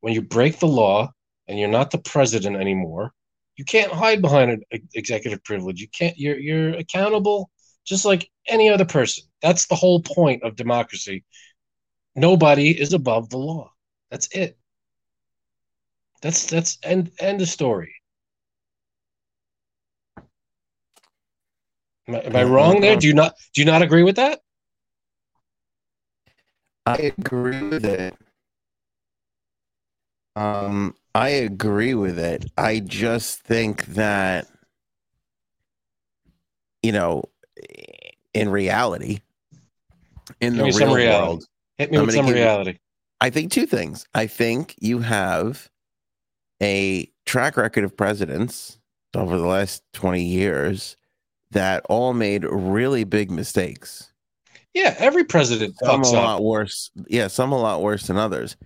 [0.00, 1.10] when you break the law
[1.48, 3.12] and you're not the president anymore,
[3.56, 4.62] you can't hide behind an
[4.94, 5.80] executive privilege.
[5.80, 6.18] You can't.
[6.18, 7.50] You're you're accountable
[7.84, 9.24] just like any other person.
[9.42, 11.24] That's the whole point of democracy.
[12.16, 13.70] Nobody is above the law.
[14.10, 14.58] That's it.
[16.22, 17.94] That's that's end end the story.
[22.08, 22.96] Am I, am I wrong there?
[22.96, 24.40] Do you not do you not agree with that?
[26.86, 28.14] I agree with it.
[30.36, 32.46] Um, I agree with it.
[32.58, 34.48] I just think that,
[36.82, 37.24] you know,
[38.32, 39.20] in reality,
[40.40, 41.28] in the real reality.
[41.28, 41.44] world,
[41.78, 42.72] hit me I'm with some reality.
[42.72, 42.78] You,
[43.20, 44.06] I think two things.
[44.14, 45.70] I think you have
[46.62, 48.78] a track record of presidents
[49.14, 50.96] over the last 20 years
[51.52, 54.12] that all made really big mistakes.
[54.74, 56.90] Yeah, every president some a lot worse.
[57.06, 58.56] Yeah, some a lot worse than others.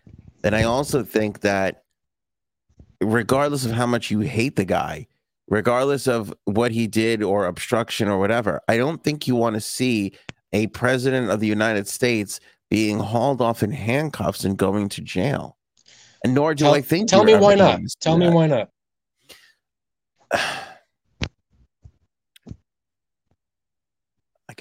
[0.44, 1.82] And I also think that
[3.00, 5.06] regardless of how much you hate the guy,
[5.48, 9.60] regardless of what he did or obstruction or whatever, I don't think you want to
[9.60, 10.12] see
[10.52, 15.56] a president of the United States being hauled off in handcuffs and going to jail.
[16.24, 17.08] And nor do tell, I think.
[17.08, 17.80] Tell me why not.
[18.00, 18.70] Tell me why not.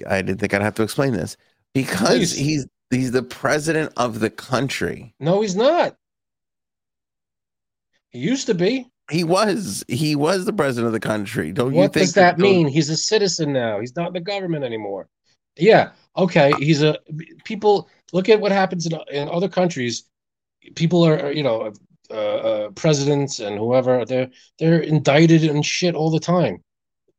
[0.07, 1.37] I didn't think I'd have to explain this
[1.73, 2.33] because Please.
[2.33, 5.13] he's he's the president of the country.
[5.19, 5.95] No, he's not.
[8.10, 8.88] He used to be.
[9.12, 9.84] He was.
[9.88, 11.52] He was the president of the country.
[11.52, 12.67] Don't you What think does that those- mean?
[12.67, 13.80] He's a citizen now.
[13.80, 15.08] He's not in the government anymore.
[15.58, 15.91] Yeah.
[16.15, 16.52] Okay.
[16.60, 16.97] He's a
[17.43, 17.89] people.
[18.13, 20.04] Look at what happens in, in other countries.
[20.76, 21.73] People are, you know,
[22.10, 26.63] uh, uh, presidents and whoever they're they're indicted and shit all the time.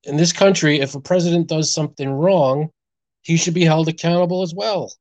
[0.05, 2.71] In this country, if a president does something wrong,
[3.23, 4.93] he should be held accountable as well.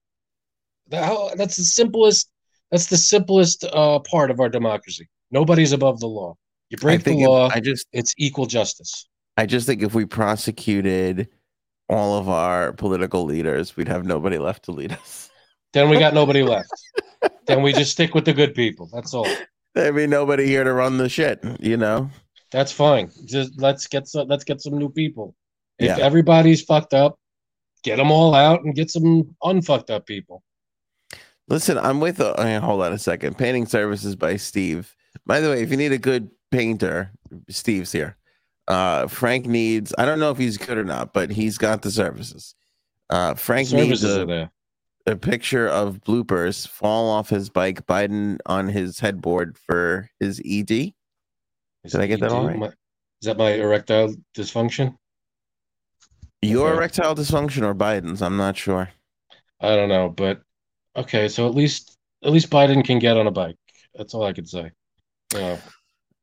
[0.89, 2.29] That's the simplest.
[2.71, 5.07] That's the simplest uh, part of our democracy.
[5.31, 6.35] Nobody's above the law.
[6.69, 9.07] You break the think if- law, I just it's equal justice.
[9.37, 11.29] I just think if we prosecuted
[11.89, 15.29] all of our political leaders, we'd have nobody left to lead us.
[15.73, 16.71] Then we got nobody left.
[17.45, 18.89] then we just stick with the good people.
[18.91, 19.27] That's all.
[19.75, 22.09] There'd be nobody here to run the shit, you know?
[22.51, 23.11] That's fine.
[23.25, 24.27] Just let's get some.
[24.27, 25.35] Let's get some new people.
[25.77, 26.03] If Yeah.
[26.03, 27.19] everybody's fucked up,
[27.83, 30.41] get them all out and get some unfucked up people.
[31.47, 32.19] Listen, I'm with.
[32.19, 33.37] Uh, uh, hold on a second.
[33.37, 34.95] Painting services by Steve.
[35.25, 37.11] By the way, if you need a good painter,
[37.49, 38.17] Steve's here.
[38.67, 39.93] Uh, Frank needs.
[39.97, 42.53] I don't know if he's good or not, but he's got the services.
[43.09, 44.49] Uh, Frank needs Services are
[45.07, 50.41] a, a picture of bloopers fall off his bike, Biden on his headboard for his
[50.45, 50.71] ED.
[50.71, 50.93] Is
[51.93, 52.47] Did I get that all ED?
[52.51, 52.59] right?
[52.59, 52.67] My-
[53.21, 54.95] is that my erectile dysfunction?
[56.41, 56.77] Your Okay.
[56.77, 58.21] erectile dysfunction or Biden's?
[58.21, 58.89] I'm not sure.
[59.59, 60.41] I don't know, but
[60.97, 61.27] okay.
[61.27, 63.55] So at least at least Biden can get on a bike.
[63.95, 64.71] That's all I could say.
[65.33, 65.59] Know,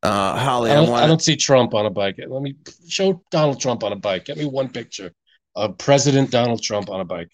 [0.02, 1.04] Uh, Holly, I I, don't, want.
[1.04, 2.16] I don't see Trump on a bike.
[2.26, 2.54] Let me
[2.88, 4.26] show Donald Trump on a bike.
[4.26, 5.12] Get me one picture
[5.54, 7.30] of President Donald Trump on a bike.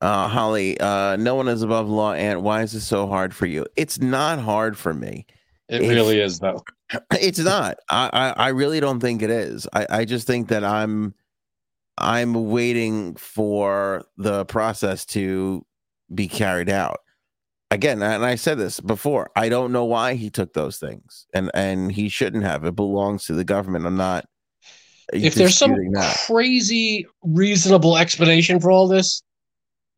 [0.00, 3.46] Uh, Holly, uh, no one is above law, and why is this so hard for
[3.46, 3.66] you?
[3.76, 5.26] It's not hard for me.
[5.68, 6.62] It really is, though.
[7.12, 7.76] It's not.
[7.90, 9.68] I, I, I really don't think it is.
[9.74, 11.14] I, I just think that I'm
[11.98, 15.66] I'm waiting for the process to
[16.14, 17.00] be carried out.
[17.70, 19.30] Again, and I said this before.
[19.36, 22.64] I don't know why he took those things, and and he shouldn't have.
[22.64, 23.86] It belongs to the government.
[23.86, 24.24] I'm not.
[25.12, 26.18] If there's some that.
[26.26, 29.22] crazy, reasonable explanation for all this,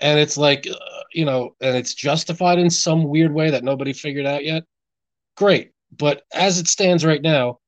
[0.01, 3.93] and it's like, uh, you know, and it's justified in some weird way that nobody
[3.93, 4.65] figured out yet,
[5.37, 5.71] great.
[5.97, 7.59] But as it stands right now,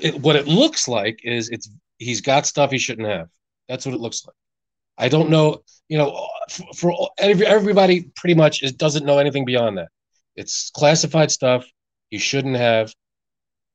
[0.00, 3.28] it, what it looks like is it's he's got stuff he shouldn't have.
[3.68, 4.34] That's what it looks like.
[4.98, 6.28] I don't know, you know,
[6.76, 9.88] for, every, everybody pretty much is, doesn't know anything beyond that.
[10.36, 11.66] It's classified stuff
[12.10, 12.92] he shouldn't have.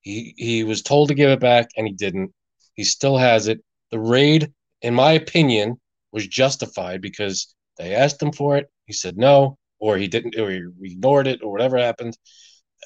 [0.02, 2.34] He he was told to give it back and he didn't.
[2.74, 3.64] He still has it.
[3.92, 5.80] The raid, in my opinion,
[6.12, 8.68] was justified because they asked him for it.
[8.86, 12.18] He said no, or he didn't, or he ignored it, or whatever happened,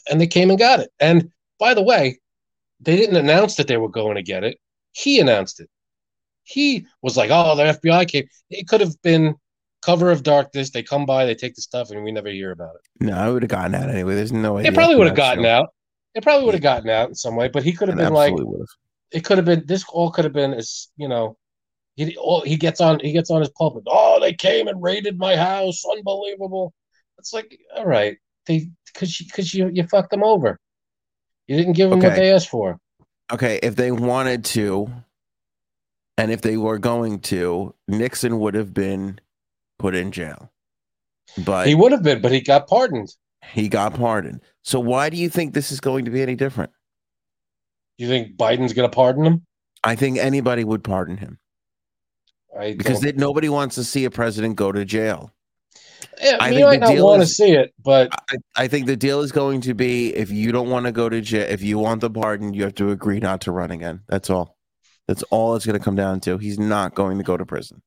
[0.09, 0.91] and they came and got it.
[0.99, 2.19] And by the way,
[2.79, 4.57] they didn't announce that they were going to get it.
[4.91, 5.69] He announced it.
[6.43, 9.35] He was like, "Oh, the FBI came." It could have been
[9.81, 10.71] cover of darkness.
[10.71, 13.05] They come by, they take the stuff, and we never hear about it.
[13.05, 14.15] no, I would have gotten out anyway.
[14.15, 14.65] There's no way.
[14.65, 15.69] It probably would have gotten show- out.
[16.15, 18.33] It probably would have gotten out in some way, but he could have been like,
[18.33, 18.67] would have.
[19.11, 21.37] it could have been this all could have been as you know
[21.95, 25.19] he oh, he gets on he gets on his pulpit oh they came and raided
[25.19, 26.73] my house unbelievable
[27.19, 30.59] it's like all right they because you because you you fucked them over
[31.47, 32.79] you didn't give them what they asked for
[33.31, 34.89] Okay, if they wanted to,
[36.17, 39.19] and if they were going to, Nixon would have been
[39.79, 40.51] put in jail.
[41.37, 43.09] But he would have been but he got pardoned
[43.51, 44.41] He got pardoned.
[44.61, 46.71] So why do you think this is going to be any different?
[47.99, 49.45] you think biden's going to pardon him
[49.83, 51.37] I think anybody would pardon him
[52.57, 55.31] I because they, nobody wants to see a president go to jail.
[56.21, 59.21] yeah, I you might not want to see it but I, I think the deal
[59.21, 62.01] is going to be if you don't want to go to jail, if you want
[62.01, 64.01] the pardon, you have to agree not to run again.
[64.07, 64.57] That's all.
[65.07, 66.37] That's all it's going to come down to.
[66.37, 67.81] He's not going to go to prison.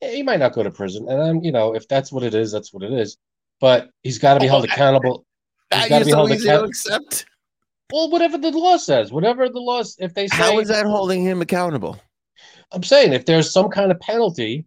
[0.00, 2.50] He might not go to prison and i'm you know if that's what it is
[2.52, 3.16] that's what it is
[3.60, 5.24] but he's got to be held Oh, I- accountable
[5.72, 7.26] He's That gotta is be held easy to accept.
[7.92, 11.22] well whatever the law says whatever the law if they say How is that holding
[11.22, 12.00] him accountable?
[12.72, 14.64] I'm saying if there's some kind of penalty,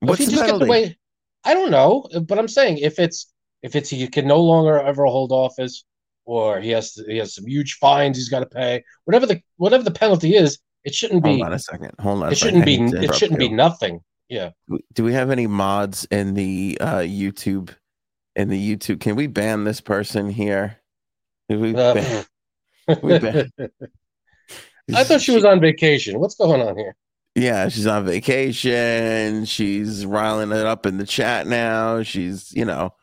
[0.00, 0.66] What's if the just penalty?
[0.66, 0.96] the
[1.44, 5.04] I don't know, but I'm saying if it's if it's he can no longer ever
[5.06, 5.84] hold office,
[6.24, 9.40] or he has to, he has some huge fines he's got to pay, whatever the
[9.56, 11.30] whatever the penalty is, it shouldn't be.
[11.38, 11.92] Hold on a second.
[12.00, 12.32] Hold on.
[12.32, 14.00] it shouldn't be it shouldn't be nothing.
[14.32, 14.52] Yeah,
[14.94, 17.68] Do we have any mods in the uh, YouTube?
[18.34, 20.78] In the YouTube, can we ban this person here?
[21.50, 22.24] We Uh, ban-
[23.02, 23.50] we ban-
[24.94, 26.18] I thought she was on vacation.
[26.18, 26.96] What's going on here?
[27.34, 29.44] Yeah, she's on vacation.
[29.44, 32.02] She's riling it up in the chat now.
[32.02, 32.94] She's, you know,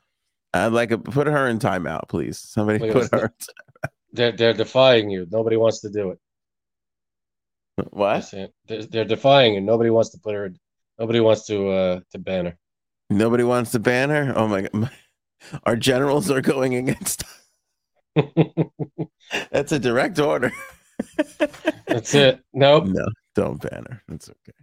[0.51, 2.39] I'd like to put her in timeout, please.
[2.39, 3.31] Somebody Wait, put her.
[4.13, 5.27] They're they're defying you.
[5.29, 6.19] Nobody wants to do it.
[7.91, 8.33] What?
[8.65, 9.61] They're, they're defying you.
[9.61, 10.49] Nobody wants to put her.
[10.99, 12.57] Nobody wants to uh to ban her.
[13.09, 14.33] Nobody wants to ban her.
[14.35, 14.91] Oh my god,
[15.63, 17.23] our generals are going against.
[19.51, 20.51] That's a direct order.
[21.87, 22.41] That's it.
[22.53, 22.85] Nope.
[22.87, 24.03] No, don't ban her.
[24.09, 24.57] It's okay.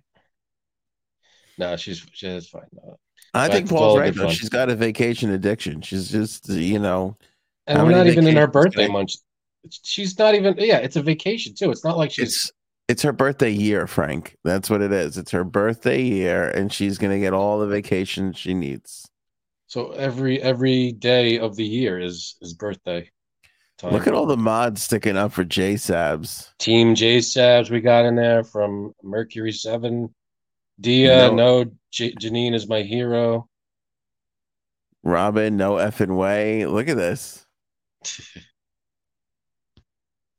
[1.59, 2.67] No, she's she's fine.
[2.73, 2.97] No.
[3.33, 4.29] I think Paul's right though.
[4.29, 5.81] She's got a vacation addiction.
[5.81, 7.17] She's just you know
[7.67, 9.13] And we're not even in her birthday month.
[9.71, 10.55] She's not even.
[10.59, 11.71] Yeah, it's a vacation too.
[11.71, 12.29] It's not like she's.
[12.29, 12.53] it's
[12.89, 14.37] it's her birthday year, Frank.
[14.45, 15.19] That's what it is.
[15.19, 19.11] It's her birthday year, and she's gonna get all the vacation she needs.
[19.67, 23.11] So every every day of the year is is birthday
[23.79, 23.93] time.
[23.93, 26.51] Look at all the mods sticking up for J Sabs.
[26.59, 30.15] Team J Sabs we got in there from Mercury Seven.
[30.79, 31.35] Dia, No.
[31.35, 33.49] no, J- Janine is my hero.
[35.03, 36.67] Robin, no effing way.
[36.67, 37.47] Look at this.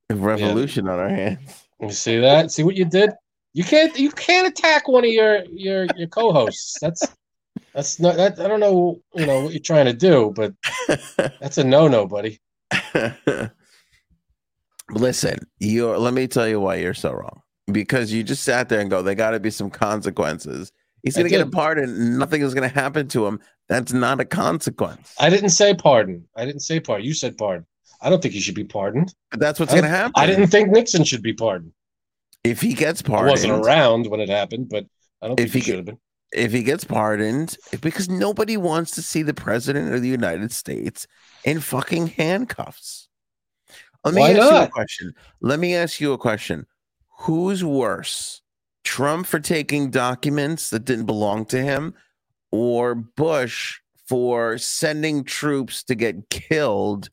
[0.09, 1.66] Revolution on our hands.
[1.79, 2.51] You see that?
[2.51, 3.11] See what you did?
[3.53, 6.77] You can't you can't attack one of your your your co-hosts.
[6.81, 7.07] That's
[7.73, 10.53] that's not that I don't know you know what you're trying to do, but
[11.39, 12.39] that's a no no, buddy.
[14.91, 17.41] Listen, you let me tell you why you're so wrong.
[17.71, 20.71] Because you just sat there and go, there got to be some consequences.
[21.03, 22.17] He's going to get a pardon.
[22.17, 23.39] Nothing is going to happen to him.
[23.67, 25.13] That's not a consequence.
[25.19, 26.25] I didn't say pardon.
[26.35, 27.05] I didn't say pardon.
[27.05, 27.65] You said pardon.
[28.01, 29.13] I don't think he should be pardoned.
[29.31, 30.13] But that's what's going to happen.
[30.15, 31.71] I didn't think Nixon should be pardoned.
[32.43, 34.85] If he gets I pardoned, wasn't around when it happened, but
[35.21, 35.99] I don't If think he he should have been.
[36.31, 41.07] if he gets pardoned, because nobody wants to see the president of the United States
[41.43, 43.09] in fucking handcuffs.
[44.05, 44.71] Let me Why ask you a not?
[44.71, 45.13] question.
[45.41, 46.67] Let me ask you a question.
[47.21, 48.41] Who's worse,
[48.83, 51.95] Trump for taking documents that didn't belong to him,
[52.51, 57.09] or Bush for sending troops to get killed,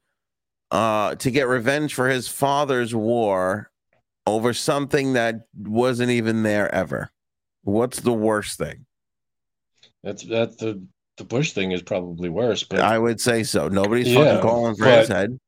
[0.70, 3.70] uh, to get revenge for his father's war
[4.27, 7.11] over something that wasn't even there ever?
[7.62, 8.87] What's the worst thing?
[10.03, 10.83] That's that the
[11.16, 13.68] the Bush thing is probably worse, but I would say so.
[13.68, 15.38] Nobody's Yeah, fucking calling for his head.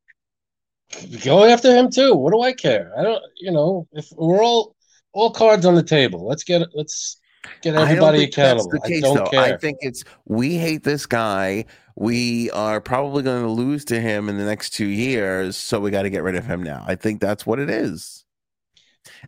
[1.25, 2.15] go after him too.
[2.15, 2.93] What do I care?
[2.97, 3.23] I don't.
[3.41, 4.75] You know, if we're all
[5.13, 7.21] all cards on the table, let's get let's
[7.63, 8.71] get everybody that's accountable.
[8.71, 9.27] the I don't though.
[9.31, 9.41] care.
[9.41, 11.65] I think it's we hate this guy.
[11.97, 15.91] We are probably going to lose to him in the next two years, so we
[15.91, 16.85] got to get rid of him now.
[16.87, 18.25] I think that's what it is.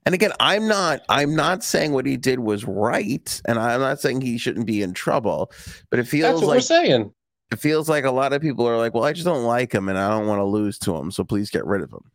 [0.05, 4.01] And again, I'm not I'm not saying what he did was right, and I'm not
[4.01, 5.53] saying he shouldn't be in trouble,
[5.91, 7.13] but it That's feels what we're saying.
[7.53, 9.89] it feels like a lot of people are like, well, I just don't like him,
[9.89, 12.11] and I don't want to lose to him, so please get rid of him.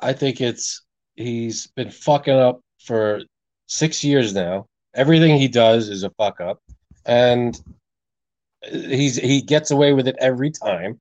[0.00, 0.82] I think it's
[1.16, 3.20] he's been fucking up for
[3.66, 4.66] six years now.
[4.94, 6.60] Everything he does is a fuck up,
[7.04, 7.60] and
[8.62, 11.00] he's he gets away with it every time.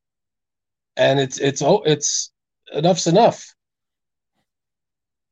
[0.95, 2.31] And it's it's oh it's
[2.73, 3.53] enough's enough.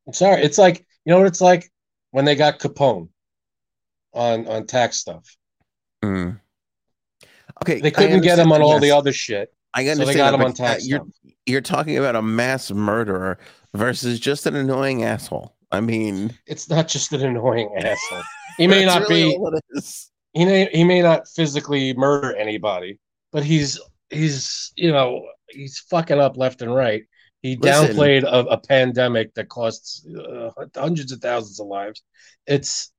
[0.08, 0.44] I'm sorry.
[0.44, 1.72] It's like you know what it's like
[2.12, 3.10] when they got Capone
[4.14, 5.36] on on tax stuff.
[6.04, 6.40] Mm.
[7.62, 10.40] Okay, They couldn't get him on all the other shit, I so they got that,
[10.40, 11.34] him on tax you're, stuff.
[11.46, 13.38] you're talking about a mass murderer
[13.74, 15.56] versus just an annoying asshole.
[15.72, 18.24] I mean, It's not just an annoying asshole.
[18.58, 19.82] He may not really be.
[20.36, 20.68] All it is.
[20.68, 23.00] he may he may not physically murder anybody,
[23.32, 27.04] but he's he's you know he's fucking up left and right.
[27.42, 27.96] He Listen.
[27.96, 32.02] downplayed a, a pandemic that costs uh, hundreds of thousands of lives.
[32.48, 32.92] It's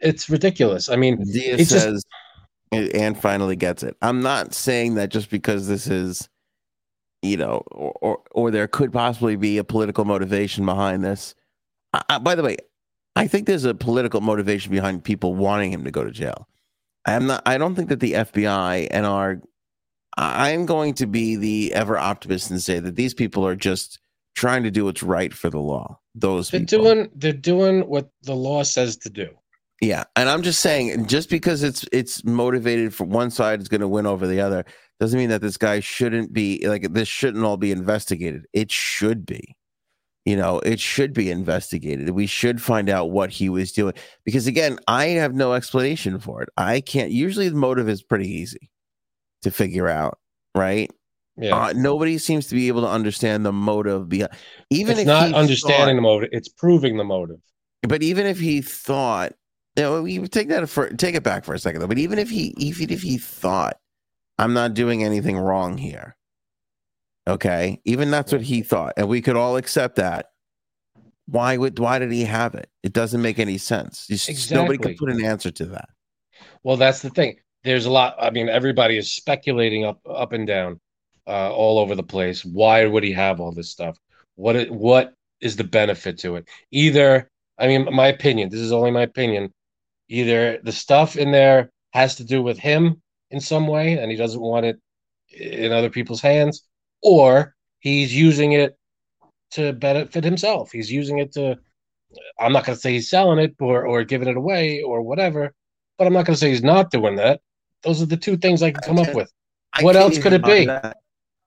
[0.00, 0.88] it's ridiculous.
[0.88, 2.04] I mean, Dia It just- says,
[2.72, 3.96] and finally gets it.
[4.02, 6.28] I'm not saying that just because this is,
[7.22, 11.34] you know, or or, or there could possibly be a political motivation behind this.
[11.92, 12.56] I, I- by the way,
[13.14, 16.48] I think there's a political motivation behind people wanting him to go to jail.
[17.06, 17.42] I'm not.
[17.46, 19.40] I don't think that the FBI and our.
[20.18, 23.98] I'm going to be the ever optimist and say that these people are just
[24.34, 25.98] trying to do what's right for the law.
[26.14, 26.84] Those they're people.
[26.84, 29.28] doing they're doing what the law says to do.
[29.82, 33.82] Yeah, and I'm just saying, just because it's it's motivated for one side is going
[33.82, 34.64] to win over the other,
[35.00, 37.08] doesn't mean that this guy shouldn't be like this.
[37.08, 38.46] Shouldn't all be investigated.
[38.54, 39.54] It should be,
[40.26, 42.10] you know, it should be investigated.
[42.10, 46.42] We should find out what he was doing because again, I have no explanation for
[46.42, 46.48] it.
[46.56, 47.12] I can't.
[47.12, 48.68] Usually, the motive is pretty easy
[49.42, 50.18] to figure out,
[50.54, 50.90] right?
[51.38, 54.32] Yeah, Uh, nobody seems to be able to understand the motive behind.
[54.70, 57.38] Even it's if not understanding thought- the motive; it's proving the motive.
[57.82, 59.32] but even if he thought,
[59.76, 61.86] you know, we take that for take it back for a second though.
[61.86, 63.76] But even if he, even if he thought,
[64.38, 66.16] I'm not doing anything wrong here.
[67.28, 70.26] Okay, even that's what he thought, and we could all accept that.
[71.26, 72.70] Why would why did he have it?
[72.84, 74.06] It doesn't make any sense.
[74.08, 75.88] You s- Nobody could put an answer to that.
[76.62, 77.36] Well, that's the thing.
[77.64, 78.14] There's a lot.
[78.20, 80.78] I mean, everybody is speculating up up and down,
[81.26, 82.44] uh, all over the place.
[82.44, 83.98] Why would he have all this stuff?
[84.36, 86.48] What it, what is the benefit to it?
[86.70, 88.50] Either, I mean, my opinion.
[88.50, 89.52] This is only my opinion.
[90.08, 93.02] Either the stuff in there has to do with him
[93.32, 94.78] in some way, and he doesn't want it
[95.32, 96.62] in other people's hands,
[97.02, 98.76] or he's using it
[99.52, 100.72] to benefit himself.
[100.72, 101.58] He's using it to.
[102.38, 105.54] I'm not going to say he's selling it or or giving it away or whatever,
[105.98, 107.40] but I'm not going to say he's not doing that.
[107.82, 109.32] Those are the two things I can come up with.
[109.72, 110.66] I What else could it be?
[110.66, 110.96] that.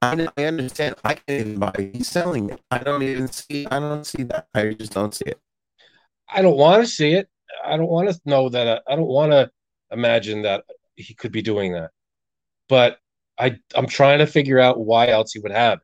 [0.02, 0.96] I, I understand.
[1.04, 1.96] I can't even buy it.
[1.96, 2.62] He's selling it.
[2.72, 3.68] I don't even see.
[3.68, 4.48] I don't see that.
[4.54, 5.40] I just don't see it.
[6.30, 7.28] I don't want to see it.
[7.66, 8.68] I don't want to know that.
[8.68, 9.52] uh, I don't want to
[9.92, 10.64] imagine that
[10.96, 11.92] he could be doing that.
[12.70, 13.00] But
[13.40, 15.80] I, I'm trying to figure out why else he would have.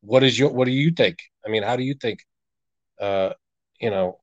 [0.00, 0.50] What is your?
[0.50, 1.18] What do you think?
[1.46, 2.20] I mean, how do you think?
[3.00, 3.34] Uh,
[3.80, 4.18] you know,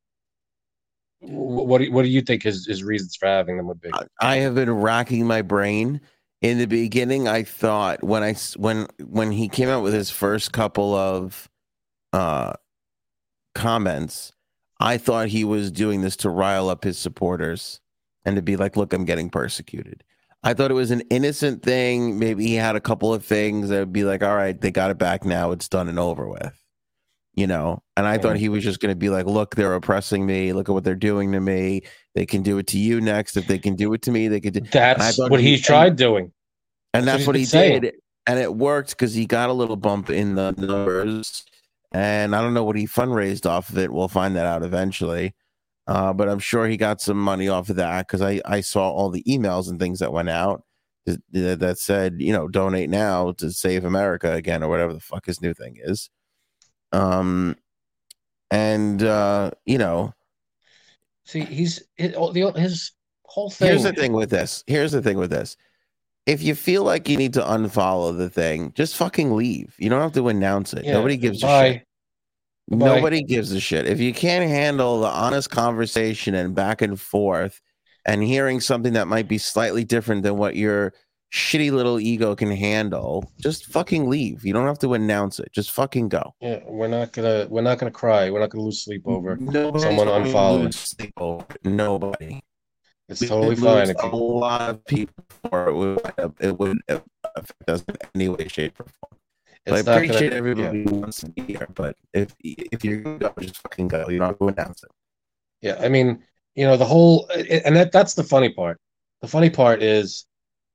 [1.22, 3.90] what do what do you think his his reasons for having them would be?
[3.94, 6.02] I- I have been racking my brain.
[6.42, 10.52] In the beginning, I thought when I when when he came out with his first
[10.54, 11.50] couple of
[12.14, 12.54] uh
[13.56, 14.32] comments,
[14.80, 17.82] I thought he was doing this to rile up his supporters
[18.26, 20.04] and to be like, "Look, I'm getting persecuted."
[20.44, 22.18] I thought it was an innocent thing.
[22.18, 24.90] Maybe he had a couple of things that would be like, "All right, they got
[24.92, 25.52] it back now.
[25.52, 26.54] It's done and over with."
[27.36, 30.26] You know, and I thought he was just going to be like, "Look, they're oppressing
[30.26, 30.52] me.
[30.54, 31.82] Look at what they're doing to me.
[32.16, 33.38] They can do it to you next.
[33.38, 34.62] If they can do it to me, they could do."
[35.00, 36.32] That's what he- he tried doing.
[36.94, 37.82] and That's that's what what he saying.
[37.82, 37.94] did
[38.26, 41.44] and it worked because he got a little bump in the numbers
[41.92, 45.34] and i don't know what he fundraised off of it we'll find that out eventually
[45.90, 48.90] uh, but i'm sure he got some money off of that because I, I saw
[48.90, 50.64] all the emails and things that went out
[51.06, 55.26] that, that said you know donate now to save america again or whatever the fuck
[55.26, 56.10] his new thing is
[56.92, 57.56] um
[58.52, 60.14] and uh you know
[61.30, 62.16] See, he's his,
[62.56, 62.92] his
[63.26, 63.68] whole thing.
[63.68, 64.64] Here's the thing with this.
[64.66, 65.58] Here's the thing with this.
[66.26, 69.76] If you feel like you need to unfollow the thing, just fucking leave.
[69.78, 70.86] You don't have to announce it.
[70.86, 71.88] Yeah, Nobody gives a shit.
[72.70, 72.86] Goodbye.
[72.86, 73.88] Nobody gives a shit.
[73.88, 77.62] If you can't handle the honest conversation and back and forth
[78.06, 80.94] and hearing something that might be slightly different than what your
[81.34, 84.46] shitty little ego can handle, just fucking leave.
[84.46, 85.52] You don't have to announce it.
[85.52, 86.36] Just fucking go.
[86.42, 88.30] Yeah, we're not gonna we're not gonna cry.
[88.30, 89.36] We're not gonna lose sleep over.
[89.38, 90.66] Nobody's someone gonna unfollowed.
[90.66, 91.46] lose sleep over.
[91.64, 92.42] Nobody.
[93.08, 93.90] It's We totally fine.
[93.90, 98.80] A lot of people for it would it would affect us in any way, shape,
[98.80, 99.19] or form.
[99.66, 100.14] It's gonna.
[100.34, 104.08] everybody wants to be here, but if if you're gonna go, just fucking go.
[104.10, 104.92] You're not have to announce it.
[105.62, 106.24] Yeah, I mean,
[106.56, 108.80] you know, the whole and that that's the funny part.
[109.22, 110.26] The funny part is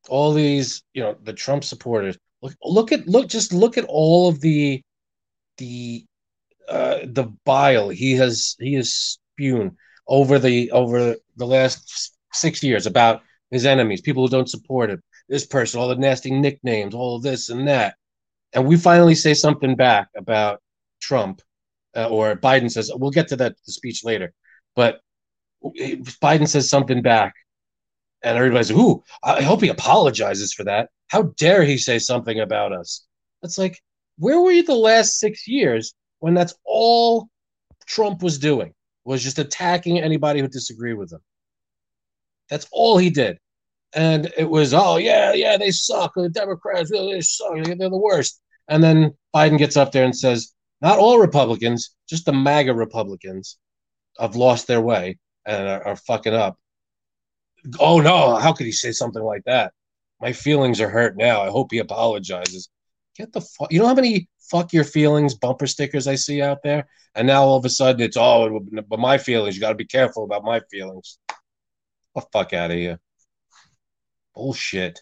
[0.09, 2.17] all these, you know, the Trump supporters.
[2.43, 4.83] Look, look at look, just look at all of the
[5.59, 6.05] the
[6.69, 9.77] uh the bile he has he has spewn
[10.07, 15.01] over the over the last six years about his enemies, people who don't support him,
[15.29, 17.97] this person, all the nasty nicknames, all this and that.
[18.55, 20.63] And we finally say something back about
[21.01, 21.43] Trump,
[21.95, 24.33] uh, or Biden says, we'll get to that speech later,
[24.75, 25.01] but
[26.23, 27.35] Biden says something back,
[28.23, 30.89] and everybody's, ooh, I hope he apologizes for that.
[31.09, 33.05] How dare he say something about us?
[33.43, 33.81] It's like,
[34.17, 37.29] where were you the last six years when that's all
[37.87, 38.73] Trump was doing?
[39.05, 41.21] Was just attacking anybody who disagreed with him.
[42.49, 43.39] That's all he did.
[43.95, 46.13] And it was, oh, yeah, yeah, they suck.
[46.15, 47.65] The Democrats, they suck.
[47.65, 48.41] They're the worst.
[48.69, 53.59] And then Biden gets up there and says, not all Republicans, just the MAGA Republicans
[54.19, 56.59] have lost their way and are, are fucking up.
[57.79, 59.73] Oh, no, how could he say something like that?
[60.21, 61.43] My feelings are hurt now.
[61.43, 62.69] I hope he apologizes.
[63.17, 63.73] Get the fuck.
[63.73, 66.87] You know how many fuck your feelings bumper stickers I see out there?
[67.15, 69.87] And now all of a sudden it's, oh, but my feelings, you got to be
[69.87, 71.19] careful about my feelings.
[72.15, 73.01] The fuck out of here.
[74.35, 75.01] Bullshit.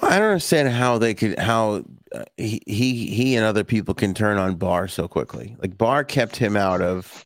[0.00, 3.94] Well, I don't understand how they could how uh, he he he and other people
[3.94, 5.56] can turn on Barr so quickly.
[5.58, 7.24] Like Barr kept him out of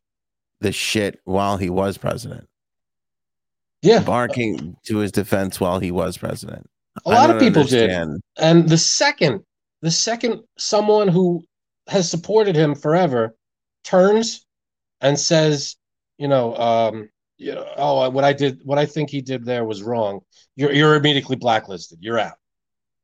[0.61, 2.47] the shit while he was president.
[3.83, 4.01] Yeah.
[4.01, 6.69] Barr came to his defense while he was president.
[7.07, 7.91] A lot of people did.
[8.39, 9.43] And the second,
[9.83, 11.45] the second someone who
[11.87, 13.37] has supported him forever
[13.85, 14.45] turns
[15.01, 15.77] and says,
[16.19, 17.09] you know, um,
[17.39, 20.21] you know, oh, what I did, what I think he did there was wrong.
[20.57, 21.99] You're you're immediately blacklisted.
[22.03, 22.37] You're out.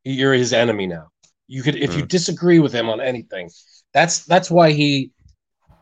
[0.05, 1.09] You're his enemy now.
[1.46, 3.50] You could, if you disagree with him on anything,
[3.92, 5.11] that's that's why he,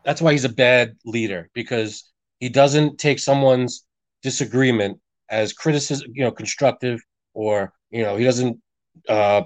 [0.04, 2.10] that's why he's a bad leader because
[2.40, 3.84] he doesn't take someone's
[4.22, 4.98] disagreement
[5.30, 7.00] as criticism, you know, constructive,
[7.34, 8.58] or you know, he doesn't
[9.08, 9.42] uh,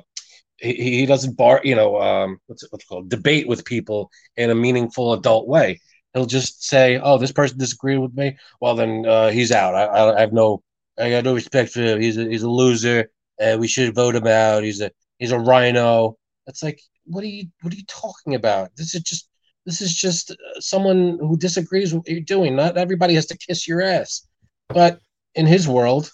[0.59, 4.11] he, he doesn't bar you know um, what's it, what's it called debate with people
[4.37, 5.81] in a meaningful adult way.
[6.15, 8.39] He'll just say, "Oh, this person disagreed with me.
[8.61, 9.75] Well, then uh, he's out.
[9.75, 10.63] I, I, I have no
[10.99, 12.01] I got no respect for him.
[12.01, 14.65] He's a, he's a loser, and we should vote him out.
[14.65, 16.17] He's a he's a rhino."
[16.47, 18.71] It's like, what are you what are you talking about?
[18.77, 19.29] This is just
[19.65, 22.55] this is just uh, someone who disagrees with what you're doing.
[22.57, 24.27] Not everybody has to kiss your ass,
[24.69, 25.01] but
[25.35, 26.11] in his world,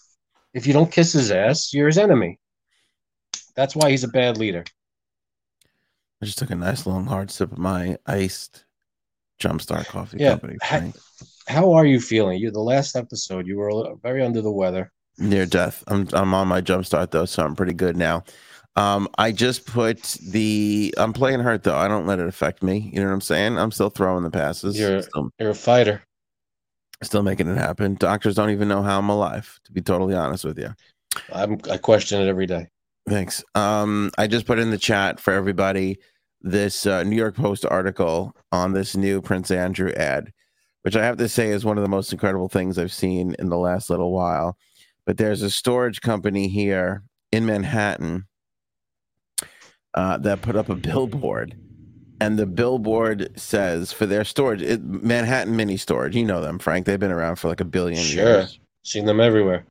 [0.55, 2.39] if you don't kiss his ass, you're his enemy.
[3.55, 4.65] That's why he's a bad leader.
[6.23, 8.65] I just took a nice long hard sip of my iced
[9.41, 10.57] Jumpstart Coffee Yeah, Company.
[10.67, 10.97] Frank.
[11.49, 12.39] How are you feeling?
[12.39, 14.93] You the last episode you were a little- very under the weather.
[15.19, 15.85] Near death.
[15.89, 18.25] I'm I'm on my Jumpstart though, so I'm pretty good now.
[18.77, 20.95] Um, I just put the.
[20.97, 21.77] I'm playing hurt though.
[21.77, 22.91] I don't let it affect me.
[22.93, 23.59] You know what I'm saying?
[23.59, 24.79] I'm still throwing the passes.
[24.79, 26.03] You're- Still, You're a fighter.
[27.03, 27.95] still making it happen.
[27.97, 29.61] Doctors don't even know how I'm alive.
[29.65, 30.75] To be totally honest with you.
[31.33, 32.69] I'm I question it every day.
[33.07, 33.45] Thanks.
[33.55, 35.99] Um, I just put in the chat for everybody
[36.41, 40.33] this uh, New York Post article on this new Prince Andrew ad,
[40.83, 43.51] which I have to say is one of the most incredible things I've seen in
[43.51, 44.57] the last little while.
[45.07, 48.27] But there's a storage company here in Manhattan
[49.95, 51.57] uh, that put up a billboard,
[52.21, 56.15] and the billboard says for their storage, it, Manhattan Mini Storage.
[56.17, 56.87] You know them, Frank.
[56.87, 58.25] They've been around for like a billion Sure.
[58.25, 58.59] years.
[58.85, 59.65] Seen them everywhere.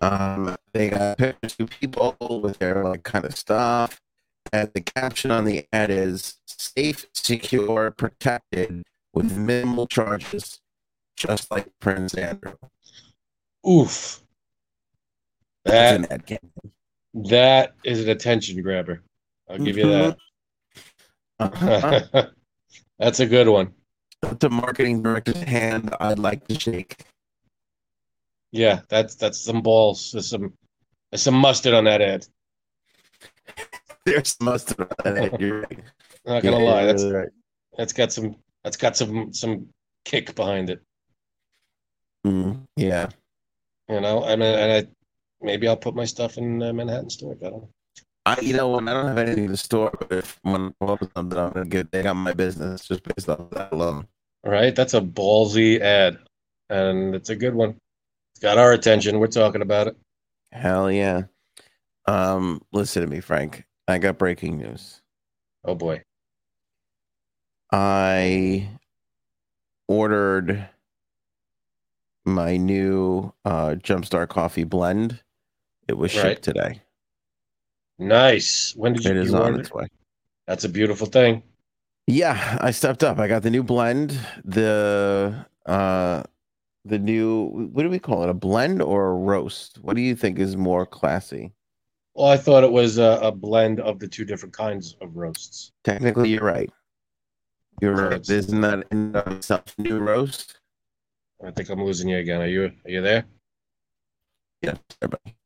[0.00, 4.00] Um, they got pictures of people with their like kind of stuff,
[4.52, 8.82] and the caption on the ad is "safe, secure, protected
[9.14, 10.60] with minimal charges,
[11.16, 12.54] just like Prince Andrew."
[13.68, 14.21] Oof.
[15.64, 16.72] That's That ad campaign.
[17.30, 19.02] that is an attention grabber.
[19.48, 20.16] I'll give you that.
[21.38, 22.26] Uh-huh.
[22.98, 23.72] That's a good one.
[24.38, 27.04] the marketing director's hand I'd like to shake.
[28.52, 30.12] Yeah, that's that's some balls.
[30.12, 30.52] There's some
[31.10, 32.26] there's some mustard on that ad.
[34.04, 35.40] There's mustard on that.
[35.40, 35.78] You're right.
[36.26, 37.28] Not gonna Yeah, lie, that's right.
[37.78, 39.68] that's got some that's got some some
[40.04, 40.82] kick behind it.
[42.26, 43.08] Mm, yeah.
[43.88, 44.90] You know, I mean, and I
[45.42, 47.40] maybe I'll put my stuff in uh, Manhattan storage.
[47.42, 47.68] I don't know.
[48.24, 51.10] I, you know, when I don't have anything to store, but if when I open
[51.14, 51.90] something, I'm gonna get.
[51.90, 54.06] They got my business just based off that alone.
[54.44, 56.18] All right, that's a ballsy ad,
[56.70, 57.76] and it's a good one.
[58.32, 59.18] It's got our attention.
[59.18, 59.96] We're talking about it.
[60.52, 61.22] Hell yeah.
[62.06, 63.64] Um, listen to me, Frank.
[63.88, 65.00] I got breaking news.
[65.64, 66.02] Oh boy.
[67.72, 68.68] I
[69.88, 70.68] ordered
[72.24, 75.22] my new uh Jumpstart coffee blend.
[75.88, 76.42] It was shipped Right.
[76.42, 76.82] today.
[77.98, 78.74] Nice.
[78.76, 79.60] When did you, It is you on order?
[79.60, 79.86] its way.
[80.46, 81.42] That's a beautiful thing.
[82.06, 83.18] Yeah, I stepped up.
[83.18, 86.24] I got the new blend, the uh
[86.84, 88.28] the new what do we call it?
[88.28, 89.78] A blend or a roast?
[89.82, 91.52] What do you think is more classy?
[92.14, 95.70] Well, I thought it was a, a blend of the two different kinds of roasts.
[95.84, 96.68] Technically, you're right.
[97.80, 98.28] You're right.
[98.28, 100.58] Isn't that in of itself a new roast?
[101.44, 102.40] I think I'm losing you again.
[102.40, 103.24] Are you are you there?
[104.60, 105.36] Yeah, everybody.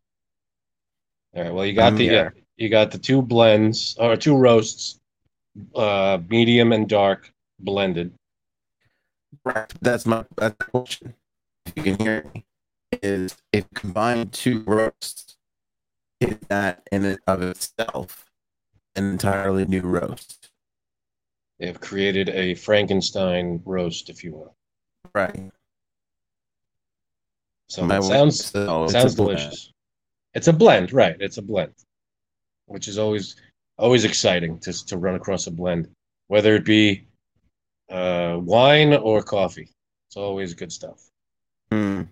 [1.36, 1.52] All right.
[1.52, 2.34] Well, you got I'm the yeah, here.
[2.56, 4.98] you got the two blends or two roasts,
[5.74, 8.14] uh, medium and dark blended.
[9.44, 9.70] Right.
[9.82, 11.14] That's my that's the question.
[11.66, 12.46] If you can hear me,
[13.02, 15.36] is if combined two roasts,
[16.22, 18.24] is that in and of itself
[18.94, 20.48] an entirely new roast?
[21.58, 24.56] They have created a Frankenstein roast, if you will.
[25.14, 25.50] Right.
[27.68, 29.72] So My it sounds said, "Oh, sounds a blend." delicious.
[30.36, 31.16] It's a blend, right?
[31.18, 31.72] It's a blend,
[32.66, 33.36] which is always
[33.78, 35.88] always exciting to to run across a blend,
[36.28, 37.06] whether it be
[37.90, 39.70] uh, wine or coffee.
[40.08, 41.00] It's always good stuff.
[41.72, 42.02] Hmm.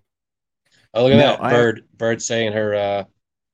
[0.94, 1.84] Oh, look at No, that I- bird!
[1.98, 3.04] Bird saying her uh,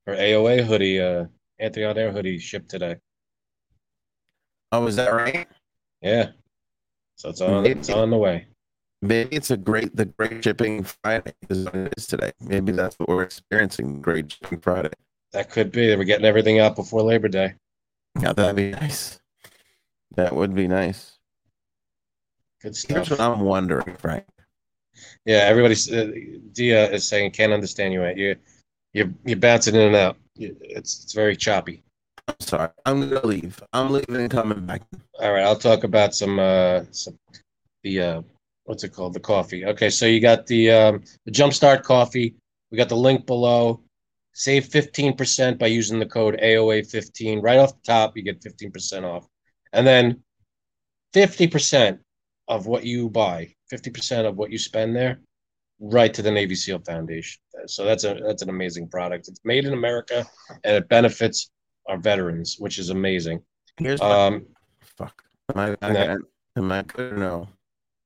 [0.06, 1.24] her AOA hoodie, uh,
[1.58, 2.94] Anthony on Air hoodie shipped today.
[4.70, 5.48] Oh, is that right?
[6.00, 6.30] Yeah,
[7.16, 8.46] so it's on it's on the way.
[9.02, 12.32] Maybe it's a great the Great Shipping Friday is what it is today.
[12.40, 14.00] Maybe that's what we're experiencing.
[14.02, 14.90] Great Shipping Friday.
[15.32, 15.94] That could be.
[15.96, 17.54] We're getting everything out before Labor Day.
[18.20, 19.20] Yeah, that'd be nice.
[20.16, 21.18] That would be nice.
[22.60, 24.24] Good Here's what I'm wondering, Frank.
[25.24, 26.10] Yeah, everybody's uh,
[26.52, 28.04] Dia is saying can't understand you.
[28.06, 28.36] You
[28.92, 30.16] you you're bouncing in and out.
[30.36, 31.82] It's it's very choppy.
[32.28, 32.68] I'm sorry.
[32.84, 33.62] I'm gonna leave.
[33.72, 34.82] I'm leaving and coming back.
[35.20, 37.18] All right, I'll talk about some uh some
[37.82, 38.22] the uh
[38.70, 39.66] what's it called the coffee.
[39.66, 42.36] Okay, so you got the um the Jumpstart coffee.
[42.70, 43.82] We got the link below.
[44.32, 47.40] Save fifteen percent by using the code AOA fifteen.
[47.40, 49.26] Right off the top, you get fifteen percent off,
[49.72, 50.22] and then
[51.12, 51.98] fifty percent
[52.46, 55.20] of what you buy, fifty percent of what you spend there,
[55.80, 57.40] right to the Navy SEAL Foundation.
[57.66, 59.26] So that's a that's an amazing product.
[59.26, 60.24] It's made in America,
[60.62, 61.50] and it benefits
[61.88, 63.42] our veterans, which is amazing.
[63.78, 64.46] Here's my Um,
[64.96, 65.24] fuck.
[65.52, 66.16] Am I, I
[66.56, 67.48] am I good or no?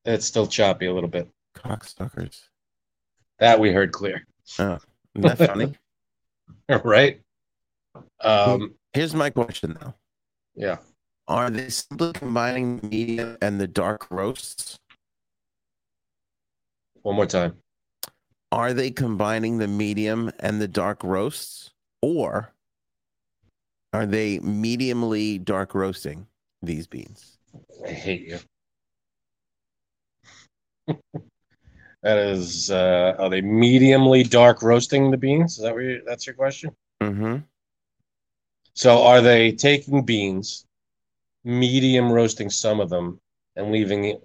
[0.05, 1.29] It's still choppy a little bit.
[1.57, 2.43] Cocksuckers.
[3.39, 4.27] That we heard clear,
[4.59, 4.79] Oh,
[5.15, 5.75] Isn't that funny?
[6.85, 7.21] right?
[8.21, 9.95] Um, Here's my question though.
[10.55, 10.77] yeah.
[11.27, 14.79] Are they simply combining the medium and the dark roasts?
[17.03, 17.57] One more time.
[18.53, 21.71] Are they combining the medium and the dark roasts?
[22.03, 22.53] Or
[23.93, 26.27] are they mediumly dark roasting?
[26.63, 27.37] these beans.
[27.87, 28.39] I hate you.
[30.87, 35.59] That is, uh, are they mediumly dark roasting the beans?
[35.59, 36.71] Is that you, that's your question?
[37.03, 37.39] Mm-hmm.
[38.75, 40.67] So are they taking beans,
[41.45, 43.21] medium roasting some of them,
[43.57, 44.21] and leaving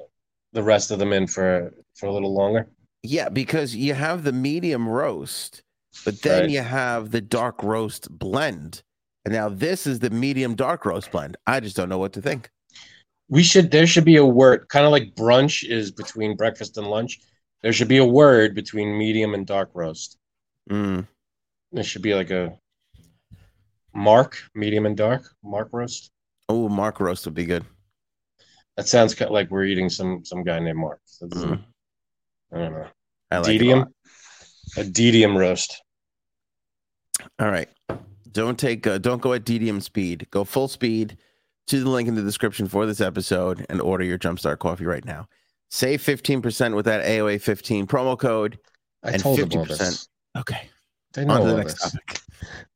[0.54, 2.68] the rest of them in for for a little longer?
[3.04, 5.62] Yeah, because you have the medium roast,
[6.04, 6.50] but then Right.
[6.50, 8.82] you have the dark roast blend.
[9.24, 11.38] And now this is the medium dark roast blend.
[11.46, 12.50] I just don't know what to think.
[13.30, 16.88] We should there should be a word, kind of like brunch is between breakfast and
[16.88, 17.20] lunch.
[17.62, 20.18] There should be a word between medium and dark roast.
[20.70, 21.08] Mm.
[21.72, 22.58] There should be like a
[23.94, 26.12] mark, medium and dark, mark roast.
[26.48, 27.64] Oh, Mark roast would be good.
[28.76, 31.00] That sounds kind of like we're eating some some guy named Mark.
[31.06, 31.64] So Mm.
[32.52, 32.88] I don't know.
[33.30, 33.86] I like a Dedium,
[34.78, 35.84] a dedium roast.
[37.38, 37.70] All right.
[38.32, 40.28] Don't take uh, don't go at DDM speed.
[40.32, 41.18] Go full speed
[41.70, 45.06] to the link in the description for this episode and order your Jumpstart coffee right
[45.06, 45.28] now.
[45.70, 48.58] Save 15% with that AOA 15 promo code.
[49.04, 49.78] I And told them all 50%.
[49.78, 50.10] this.
[50.38, 50.70] Okay.
[51.14, 51.92] They know On to the next this.
[51.92, 52.20] topic.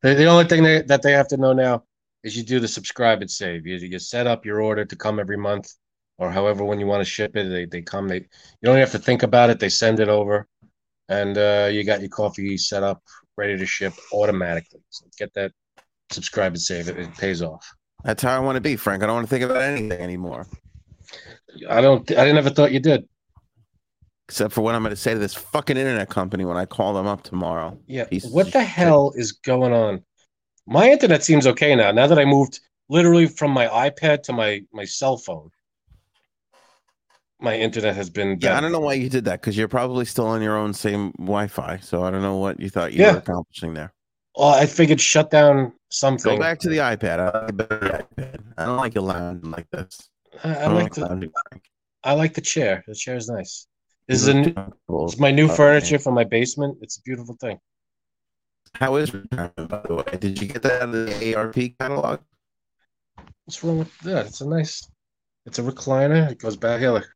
[0.01, 1.83] The, the only thing they, that they have to know now
[2.23, 3.65] is you do the subscribe and save.
[3.67, 5.73] You, you set up your order to come every month,
[6.17, 7.49] or however when you want to ship it.
[7.49, 8.07] They they come.
[8.07, 8.27] They you
[8.63, 9.59] don't even have to think about it.
[9.59, 10.47] They send it over,
[11.09, 13.03] and uh, you got your coffee set up,
[13.37, 14.81] ready to ship automatically.
[14.89, 15.51] So get that
[16.09, 16.87] subscribe and save.
[16.87, 17.67] It, it pays off.
[18.03, 19.01] That's how I want to be, Frank.
[19.03, 20.45] I don't want to think about anything anymore
[21.69, 22.09] I don't.
[22.17, 23.07] I never thought you did.
[24.27, 26.93] except for what I'm going to say to this fucking internet company when I call
[26.93, 27.77] them up tomorrow.
[27.87, 28.05] Yeah.
[28.05, 28.67] Piece what the shit.
[28.67, 30.03] hell is going on?
[30.65, 31.91] My internet seems okay now.
[31.91, 35.49] Now that I moved literally from my iPad to my my cell phone,
[37.39, 38.37] my internet has been.
[38.41, 40.73] Yeah, I don't know why you did that because you're probably still on your own
[40.73, 41.77] same Wi-Fi.
[41.79, 43.11] So I don't know what you thought you Yeah.
[43.13, 43.93] were accomplishing there.
[44.35, 46.35] Well, I figured shut down something.
[46.35, 47.19] Go back to the iPad.
[47.19, 48.39] I like better the iPad.
[48.57, 50.09] I don't like you lounging like this.
[50.43, 51.31] I, I don't like the.
[52.03, 52.83] I like the chair.
[52.87, 53.67] The chair is nice.
[54.07, 54.53] This is a new,
[55.05, 56.77] it's my new oh, furniture for my basement.
[56.81, 57.59] It's a beautiful thing.
[58.75, 60.17] How is retirement, by the way?
[60.19, 62.19] Did you get that out of the ARP catalog?
[63.45, 64.25] What's wrong with that?
[64.25, 64.89] It's a nice.
[65.45, 66.31] It's a recliner.
[66.31, 67.15] It goes back here.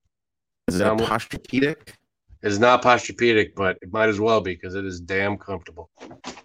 [0.68, 1.94] Is it a Posturepedic?
[2.44, 5.90] It's not posturepedic, but it might as well be because it is damn comfortable.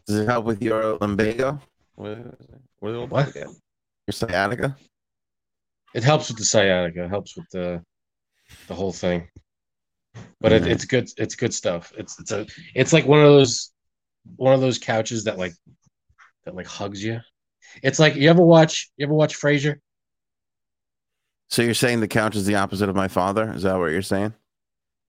[0.07, 1.61] Does it help with your lumbago?
[1.95, 2.12] What?
[2.12, 2.38] is it?
[2.80, 2.90] What?
[2.93, 3.34] is it What?
[3.36, 4.76] Your sciatica?
[5.95, 7.05] It helps with the sciatica.
[7.05, 7.82] It helps with the
[8.68, 9.28] the whole thing.
[10.40, 10.70] But it, Mhm.
[10.70, 11.11] it's good.
[11.18, 11.93] It's good stuff.
[11.97, 13.70] It's it's a it's like one of those
[14.36, 15.53] one of those couches that like
[16.45, 17.20] that like hugs you.
[17.82, 19.76] It's like you ever watch you ever watch Frasier?
[21.51, 23.53] So you're saying the couch is the opposite of my father?
[23.53, 24.34] Is that what you're saying?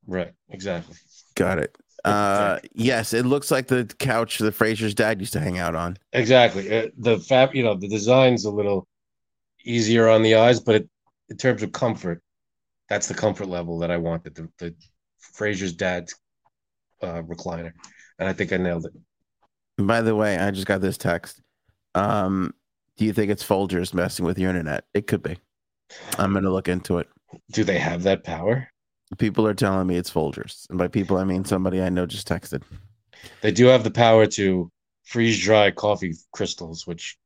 [0.08, 0.34] Right.
[0.50, 0.96] Exactly.
[1.36, 1.78] Got it.
[2.04, 5.98] Uh, yes, it looks like the couch that Frasier's dad used to hang out on.
[6.12, 6.70] Exactly.
[6.76, 8.88] Uh, the fab, you know, the design's a little
[9.64, 10.90] easier on the eyes, but it,
[11.30, 12.22] in terms of comfort,
[12.90, 14.36] that's the comfort level that I wanted.
[14.36, 14.76] The, the
[15.34, 16.14] Frasier's dad's
[17.02, 17.72] uh, recliner,
[18.20, 18.94] and I think I nailed it.
[19.78, 21.42] By the way, I just got this text.
[21.96, 22.54] Um,
[22.98, 24.86] do you think it's Folgers messing with your internet?
[24.94, 25.38] It could be.
[26.18, 27.08] I'm gonna look into it.
[27.52, 28.68] Do they have that power?
[29.18, 32.28] People are telling me it's Folgers, and by people I mean somebody I know just
[32.28, 32.64] texted.
[33.42, 34.72] They do have the power to
[35.04, 36.88] freeze dry coffee crystals.
[36.88, 37.18] Which,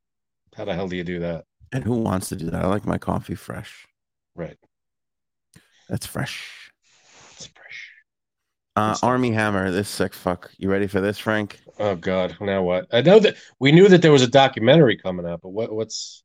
[0.55, 1.45] how the hell do you do that?
[1.71, 2.63] And who wants to do that?
[2.63, 3.85] I like my coffee fresh.
[4.35, 4.57] Right.
[5.89, 6.71] That's fresh.
[7.33, 7.91] It's fresh.
[8.75, 8.97] Uh.
[9.01, 10.51] Armie Hammer, this sick fuck.
[10.57, 11.59] You ready for this, Frank?
[11.79, 12.35] Oh God.
[12.39, 12.87] Now what?
[12.91, 15.71] I know that we knew that there was a documentary coming out, but what?
[15.73, 16.23] What's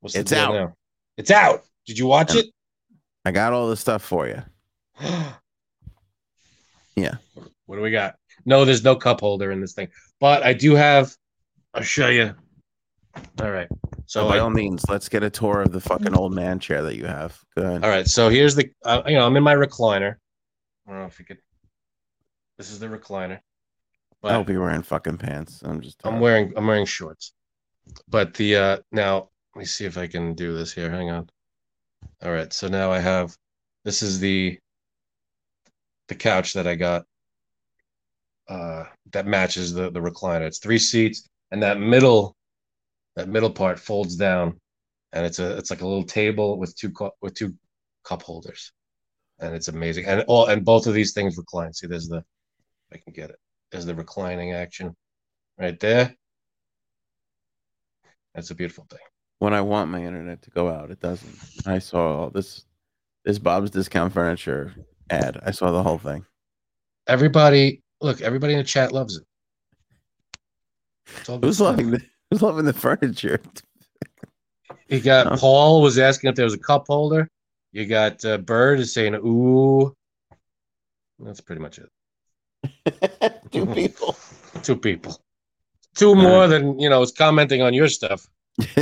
[0.00, 0.54] what's It's out.
[0.54, 0.74] now?
[1.16, 1.62] It's out.
[1.86, 2.46] Did you watch it?
[3.24, 4.42] I got all the stuff for you.
[6.96, 7.14] Yeah.
[7.66, 8.16] What do we got?
[8.44, 9.88] No, there's no cup holder in this thing,
[10.18, 11.14] but I do have.
[11.74, 12.34] I'll show you.
[13.40, 13.68] All right.
[14.06, 16.58] So So by I, all means, let's get a tour of the fucking old man
[16.58, 17.38] chair that you have.
[17.56, 17.84] Go ahead.
[17.84, 18.06] all right.
[18.06, 18.70] So here's the.
[18.84, 20.16] Uh, you know, I'm in my recliner.
[20.86, 21.38] I don't know if you could.
[22.56, 23.38] This is the recliner.
[24.20, 25.62] But you're wearing fucking pants.
[25.62, 26.00] I'm just.
[26.04, 26.52] I'm wearing.
[26.56, 27.32] I'm wearing shorts.
[28.08, 30.90] But the uh now let me see if I can do this here.
[30.90, 31.30] Hang on.
[32.22, 32.52] All right.
[32.52, 33.36] So now I have.
[33.84, 34.58] This is the.
[36.08, 37.04] The couch that I got.
[38.48, 40.46] Uh, that matches the the recliner.
[40.46, 42.34] It's three seats, and that middle,
[43.16, 44.58] that middle part folds down,
[45.12, 47.54] and it's a it's like a little table with two cu- with two
[48.04, 48.72] cup holders,
[49.38, 50.06] and it's amazing.
[50.06, 51.74] And all and both of these things recline.
[51.74, 52.24] See, there's the,
[52.92, 53.36] I can get it.
[53.70, 54.96] There's the reclining action,
[55.58, 56.14] right there.
[58.34, 59.00] That's a beautiful thing.
[59.40, 61.36] when I want my internet to go out, it doesn't.
[61.66, 62.64] I saw all this
[63.24, 64.74] this Bob's Discount Furniture
[65.10, 65.40] ad.
[65.44, 66.24] I saw the whole thing.
[67.06, 69.24] Everybody, look, everybody in the chat loves it.
[71.18, 72.00] It's all good Who's loving the
[72.30, 73.40] Who's loving the furniture?
[74.88, 75.36] You got Huh?
[75.38, 77.28] Paul was asking if there was a cup holder.
[77.72, 79.94] You got uh, Bird is saying ooh.
[81.18, 81.90] That's pretty much it.
[83.50, 84.16] Two people.
[84.62, 85.20] Two people.
[85.94, 88.28] Two more than you know is commenting on your stuff.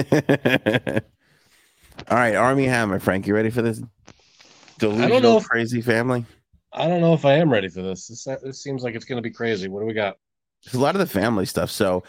[2.09, 3.81] All right, Armie Hammer, Frank, you ready for this
[4.79, 6.24] delusional, if- crazy family?
[6.72, 8.07] I don't know if I am ready for this.
[8.07, 9.68] This, this seems like it's going to be crazy.
[9.68, 10.16] What do we got?
[10.64, 11.70] It's a lot of the family stuff.
[11.70, 12.03] So,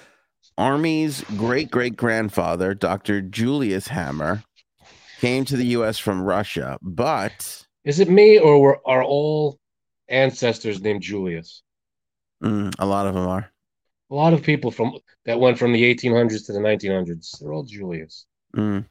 [0.58, 3.22] Armie's great great grandfather, Dr.
[3.22, 4.44] Julius Hammer,
[5.20, 5.98] came to the U.S.
[6.00, 9.60] from Russia, but Is it me or were, are all
[10.10, 11.64] ancestors named Julius?
[12.44, 13.50] mm, a lot of them are.
[14.10, 17.40] A lot of people from that went from the 1800s to the 1900s.
[17.40, 18.26] They're all Julius.
[18.56, 18.86] Mm.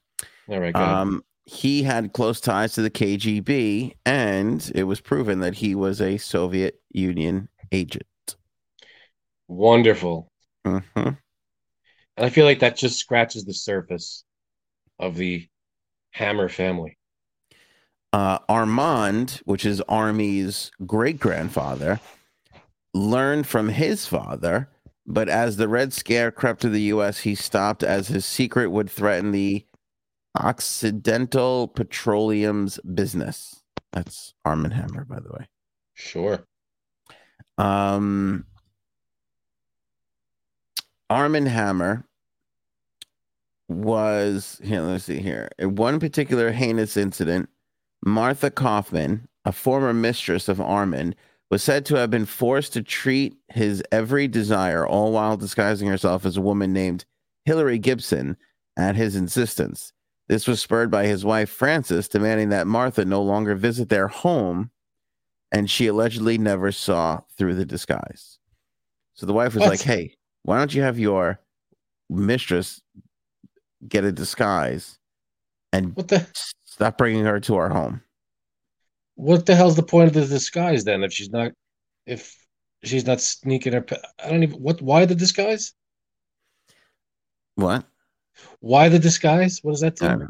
[0.48, 0.94] All right, go ahead.
[0.94, 6.00] Um, he had close ties to the KGB, and it was proven that he was
[6.00, 8.04] a Soviet Union agent.
[9.48, 10.30] Wonderful.
[10.66, 11.18] Mhm.
[12.16, 14.24] And I feel like that just scratches the surface
[14.98, 15.48] of the
[16.10, 16.98] Hammer family.
[18.12, 22.00] uh, Armand, which is Armie's great grandfather,
[22.94, 24.70] learned from his father,
[25.06, 28.88] but as the Red Scare crept to the U.S., he stopped as his secret would
[28.90, 29.66] threaten the
[30.36, 33.62] Occidental Petroleum's business.
[33.92, 35.48] That's Armand Hammer, by the way.
[35.94, 36.44] Sure.
[37.58, 38.44] Um,
[41.08, 42.04] Armand Hammer
[43.68, 44.82] was here.
[44.82, 45.48] Let's see here.
[45.58, 47.48] In one particular heinous incident,
[48.04, 51.16] Martha Kaufman, a former mistress of Armand,
[51.50, 56.26] was said to have been forced to treat his every desire, all while disguising herself
[56.26, 57.04] as a woman named
[57.44, 58.36] Hillary Gibson
[58.76, 59.92] at his insistence.
[60.28, 64.70] This was spurred by his wife Frances demanding that Martha no longer visit their home,
[65.52, 68.38] and she allegedly never saw through the disguise.
[69.14, 71.40] So the wife was like, "Hey, why don't you have your
[72.10, 72.80] mistress
[73.86, 74.98] get a disguise
[75.72, 76.26] and What the
[76.64, 78.02] stop bringing her to our home?"
[79.16, 81.50] what the hell's the point of the disguise then if she's not
[82.04, 82.36] if
[82.84, 83.84] she's not sneaking her
[84.22, 85.72] I don't even what why the disguise?
[87.56, 87.86] What?
[88.60, 89.60] Why the disguise?
[89.62, 90.28] What does that do?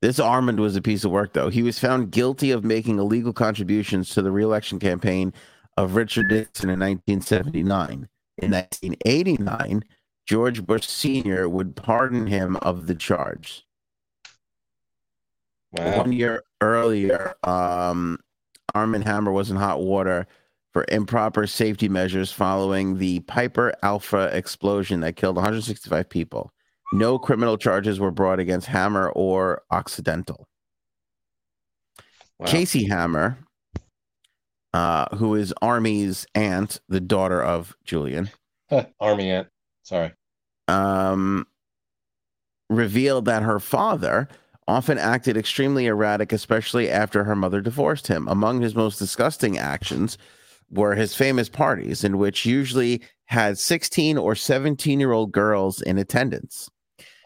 [0.00, 1.48] This Armand was a piece of work, though.
[1.48, 5.32] He was found guilty of making illegal contributions to the reelection campaign
[5.76, 8.08] of Richard Nixon in 1979.
[8.38, 9.84] In 1989,
[10.26, 11.48] George Bush Sr.
[11.48, 13.64] would pardon him of the charge.
[15.72, 15.98] Wow.
[15.98, 18.18] One year earlier, um,
[18.74, 20.26] Armand Hammer was in hot water
[20.72, 26.52] for improper safety measures following the Piper Alpha explosion that killed 165 people.
[26.92, 30.46] No criminal charges were brought against Hammer or Occidental.
[32.38, 32.46] Wow.
[32.46, 33.38] Casey Hammer,
[34.74, 38.30] uh, who is Armie's aunt, the daughter of Julian,
[39.00, 39.48] Armie aunt.
[39.84, 40.12] Sorry.
[40.68, 41.46] um,
[42.68, 44.28] revealed that her father
[44.68, 48.28] often acted extremely erratic, especially after her mother divorced him.
[48.28, 50.16] Among his most disgusting actions
[50.70, 55.98] were his famous parties, in which usually had 16 or 17 year old girls in
[55.98, 56.70] attendance.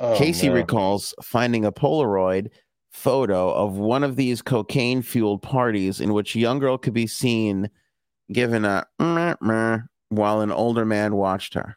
[0.00, 0.54] Oh, Casey no.
[0.54, 2.48] recalls finding a Polaroid
[2.90, 7.06] photo of one of these cocaine fueled parties in which a young girl could be
[7.06, 7.70] seen
[8.32, 9.78] giving a meh, meh,
[10.08, 11.76] while an older man watched her.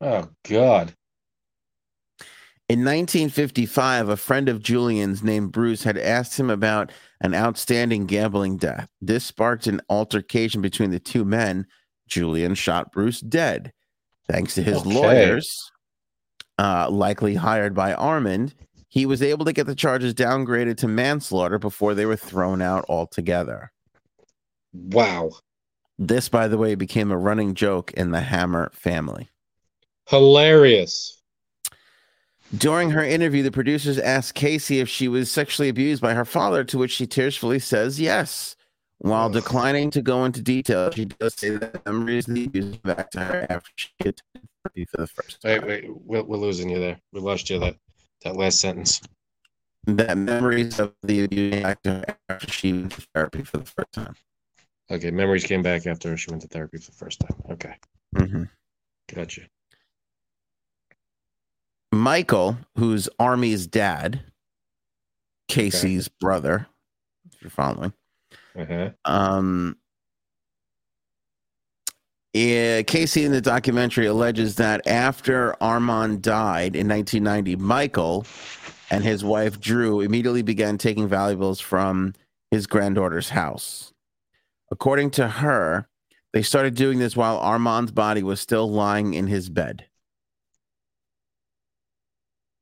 [0.00, 0.94] Oh God.
[2.68, 6.90] In 1955, a friend of Julian's named Bruce had asked him about
[7.20, 8.88] an outstanding gambling debt.
[9.02, 11.66] This sparked an altercation between the two men.
[12.06, 13.72] Julian shot Bruce dead.
[14.28, 14.94] Thanks to his Okay.
[14.94, 15.70] lawyers,
[16.58, 18.54] uh, likely hired by Armand,
[18.88, 22.84] he was able to get the charges downgraded to manslaughter before they were thrown out
[22.88, 23.72] altogether.
[24.72, 25.32] Wow.
[25.98, 29.30] This, by the way, became a running joke in the Hammer family.
[30.08, 31.20] Hilarious.
[32.56, 36.62] During her interview, the producers asked Casey if she was sexually abused by her father,
[36.64, 38.54] to which she tearfully says yes.
[38.98, 43.10] While declining to go into detail, she does say that memories of the abuse back
[43.10, 44.22] to her after she attended
[44.64, 45.68] for the first Wait, time.
[45.68, 46.98] wait, we're, we're losing you there.
[47.12, 47.76] We lost you that
[48.22, 49.00] that last sentence.
[49.86, 54.14] That memories of the to her after she went to therapy for the first time.
[54.90, 57.36] Okay, memories came back after she went to therapy for the first time.
[57.50, 57.74] Okay,
[58.16, 58.44] Mm-hmm.
[59.14, 59.42] gotcha.
[61.92, 64.22] Michael, who's Armie's dad,
[65.48, 66.66] Casey's brother,
[67.30, 67.92] if you're following,
[68.58, 68.90] Uh-huh.
[69.04, 69.76] Um,
[72.34, 78.26] yeah, Casey in the documentary alleges that after Armand died in 1990, Michael
[78.90, 82.12] and his wife Dru immediately began taking valuables from
[82.50, 83.92] his granddaughter's house.
[84.70, 85.88] According to her,
[86.32, 89.86] they started doing this while Armand's body was still lying in his bed.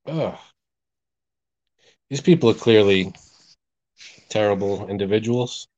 [0.07, 0.39] Ugh.
[2.11, 3.15] These people are clearly
[4.29, 5.69] terrible individuals.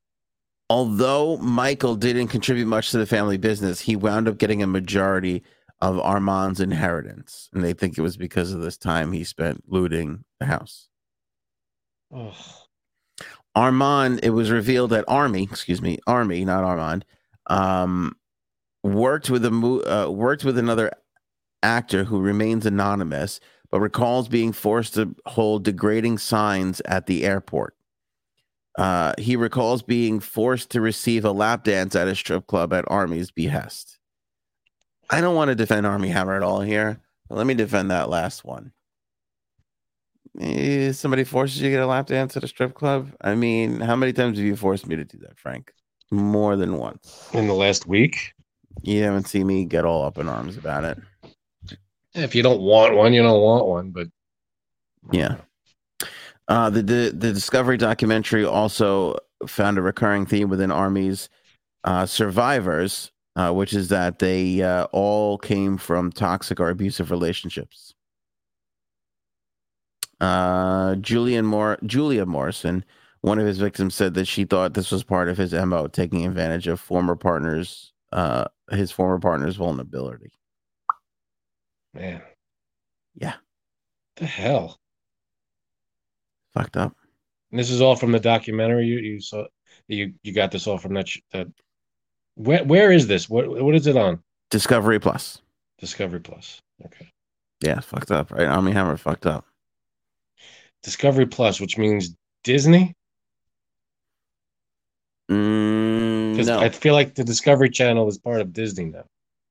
[0.69, 5.43] Although Michael didn't contribute much to the family business, he wound up getting a majority
[5.81, 7.49] of Armand's inheritance.
[7.53, 10.89] And they think it was because of this time he spent looting the house.
[13.55, 17.05] Armand, it was revealed that Armie, excuse me, Armie, not Armand,
[17.47, 18.15] um,
[18.83, 20.91] worked with a mo- uh, worked with another
[21.63, 23.39] actor who remains anonymous,
[23.71, 27.75] but recalls being forced to hold degrading signs at the airport.
[28.77, 32.83] Uh, he recalls being forced to receive a lap dance at a strip club at
[32.87, 33.97] Armie's behest.
[35.09, 36.99] I don't want to defend Armie Hammer at all here,
[37.29, 38.71] but let me defend that last one.
[40.41, 43.11] Eh, somebody forces you to get a lap dance at a strip club.
[43.21, 45.71] I mean, how many times have you forced me to do that, Frank?
[46.11, 47.29] More than once.
[47.33, 48.33] In the last week,
[48.81, 50.97] You haven't seen me get all up in arms about it.
[52.13, 53.91] if you don't want one, you don't want one.
[53.91, 54.07] But
[55.11, 55.37] Yeah.
[56.47, 59.17] Uh, the, the the Discovery documentary also
[59.47, 61.29] found a recurring theme within Armie's
[61.83, 67.93] uh, survivors, uh, which is that they uh, all came from toxic or abusive relationships.
[70.21, 72.85] Uh, Julian Mor- Julia Morrison,
[73.21, 76.25] one of his victims, said that she thought this was part of his mo, taking
[76.25, 80.31] advantage of former partners, uh, his former partner's vulnerability.
[81.93, 82.21] man,
[83.15, 83.35] Yeah,
[84.15, 84.79] the hell.
[86.55, 86.95] Fucked up.
[87.51, 88.85] And this is all from the documentary.
[88.85, 89.45] You you saw
[89.87, 91.47] you you got this all from that sh- that.
[92.35, 93.29] Where where is this?
[93.29, 94.23] What what is it on?
[94.49, 95.41] Discovery Plus.
[95.79, 96.61] Discovery Plus.
[96.85, 97.07] Okay.
[97.61, 98.31] Yeah, fucked up.
[98.31, 99.45] Right, Armie Hammer fucked up.
[100.83, 102.95] Discovery Plus, which means Disney.
[105.31, 106.59] Mm, no.
[106.59, 109.05] I feel like the Discovery Channel is part of Disney now.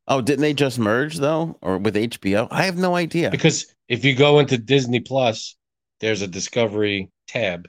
[0.07, 2.47] Oh, didn't they just merge though, or with HBO?
[2.51, 3.31] I have no idea.
[3.31, 5.57] Because if you go into Disney Plus,
[6.01, 7.69] there's a Discovery tab.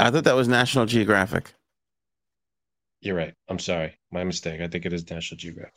[0.00, 1.52] I thought that was National Geographic.
[3.00, 3.34] You're right.
[3.48, 3.98] I'm sorry.
[4.10, 4.60] My mistake.
[4.60, 5.74] I think it is National Geographic.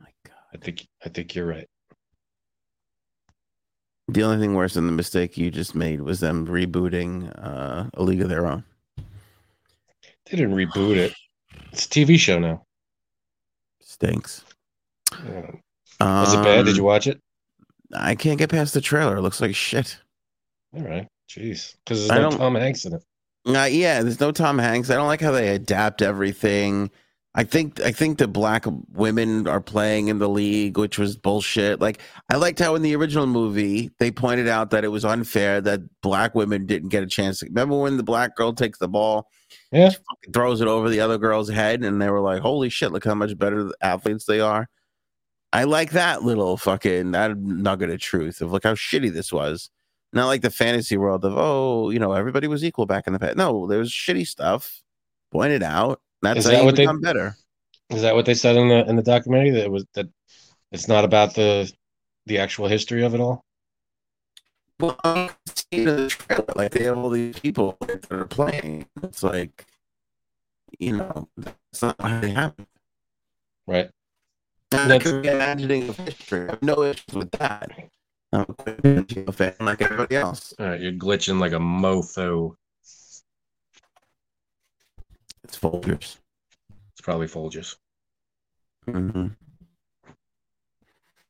[0.00, 0.34] My God.
[0.54, 1.68] I think I think you're right.
[4.08, 8.02] The only thing worse than the mistake you just made was them rebooting uh, A
[8.02, 8.64] League of Their Own.
[8.96, 11.14] They didn't reboot it.
[11.72, 12.64] It's a TV show now.
[13.80, 14.44] Stinks.
[15.24, 15.50] Yeah.
[16.00, 16.64] Was it bad?
[16.64, 17.20] Did you Um, watch it?
[17.94, 19.16] I can't get past the trailer.
[19.16, 19.98] It looks like shit.
[20.74, 21.08] All right.
[21.28, 21.76] Jeez.
[21.84, 23.02] Because there's I no Tom Hanks in it.
[23.46, 24.90] Uh, yeah, there's no Tom Hanks.
[24.90, 26.90] I don't like how they adapt everything.
[27.34, 31.80] I think I think the black women are playing in the league, which was bullshit.
[31.80, 35.60] Like I liked how in the original movie they pointed out that it was unfair
[35.60, 37.38] that black women didn't get a chance.
[37.38, 39.28] To, remember when the black girl takes the ball,
[39.70, 39.90] Yeah.
[40.34, 42.90] throws it over the other girl's head, and they were like, "Holy shit!
[42.90, 44.68] Look how much better the athletes they are."
[45.52, 49.70] I like that little fucking that nugget of truth of look how shitty this was.
[50.12, 53.18] Not like the fantasy world of oh, you know, everybody was equal back in the
[53.18, 53.36] past.
[53.36, 54.82] No, there was shitty stuff
[55.30, 56.00] pointed out.
[56.22, 57.36] That's Is how that what they- become better.
[57.90, 59.50] Is that what they said in the in the documentary?
[59.50, 60.08] That it was that
[60.72, 61.70] it's not about the
[62.26, 63.44] the actual history of it all.
[64.78, 68.86] Well, can see the trailer, like they have all these people that are playing.
[69.02, 69.66] It's like,
[70.78, 72.66] you know, that's not how they happen.
[73.66, 73.90] Right.
[74.72, 76.46] And That's- that's imagining of history.
[76.48, 77.70] I have no issues with that.
[78.32, 80.54] I'm a Quentin fan like everybody else.
[80.58, 80.80] All right.
[80.80, 82.54] You're glitching like a mofo.
[85.42, 86.18] It's Folgers.
[86.92, 87.76] It's probably Folgers.
[88.86, 89.28] Mm-hmm.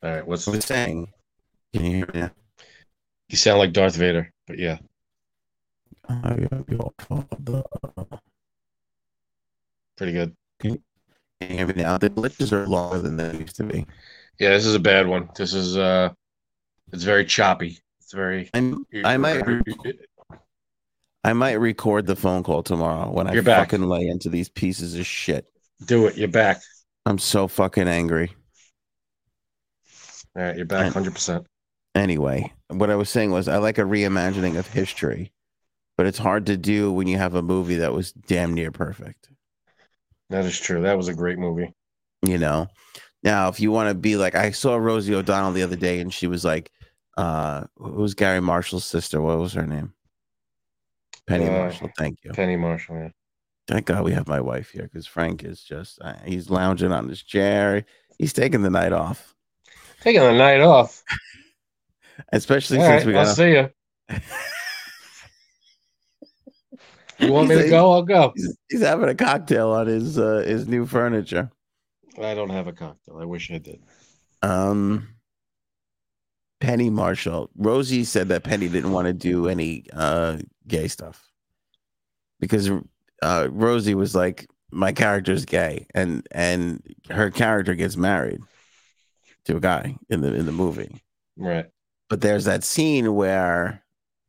[0.03, 0.27] All right.
[0.27, 1.09] What's was saying,
[1.73, 2.31] can you hear me now?
[3.31, 4.79] you sound like Darth Vader, but yeah.
[6.09, 7.63] I am your father.
[9.97, 10.35] Pretty good.
[10.59, 11.97] Can you hear me now?
[11.97, 13.87] The glitches are longer than they used to be.
[14.39, 15.29] Yeah, this is a bad one.
[15.37, 16.11] This is uh
[16.93, 17.79] it's very choppy.
[18.01, 19.43] It's very I'm, I might
[21.23, 23.71] I might record the phone call tomorrow when I You're back.
[23.71, 25.47] fucking lay into these pieces of shit.
[25.85, 26.17] do it.
[26.17, 26.61] You're back.
[27.07, 28.35] I'm so fucking angry.
[30.37, 31.47] All right, you're back And- hundred percent.
[31.95, 35.33] Anyway, what I was saying was I like a reimagining of history,
[35.97, 39.29] but it's hard to do when you have a movie that was damn near perfect.
[40.29, 40.83] That is true.
[40.83, 41.75] That was a great movie.
[42.23, 42.69] you know
[43.23, 46.13] now if you want to be like i saw rosie o'donnell the other day and
[46.13, 46.71] she was like
[47.17, 49.93] uh who was garry marshall's sister what was her name
[51.27, 53.09] penny Uh, marshall thank you Penny Marshall, yeah.
[53.69, 57.09] thank god we have my wife here because frank is just uh, he's lounging on
[57.09, 57.85] his chair
[58.19, 59.35] he's taking the night off
[60.03, 61.03] Taking the night off.
[62.33, 63.69] especially All since right, we I'll got see you.
[67.19, 67.93] You want me to He's- go?
[67.93, 68.33] I'll go.
[68.35, 71.51] he's, he's having a cocktail on his uh his new furniture
[72.21, 73.19] I don't have a cocktail.
[73.21, 73.83] I wish I did.
[74.43, 75.07] um
[76.61, 77.51] Penny Marshall.
[77.57, 80.39] Rosie said that Penny didn't want to do any uh,
[80.69, 81.31] gay stuff
[82.39, 82.71] because
[83.23, 88.41] uh, Rosie was like, "My character's gay," and and her character gets married
[89.45, 91.03] to a guy in the in the movie.
[91.37, 91.67] Right.
[92.09, 93.83] But there's that scene where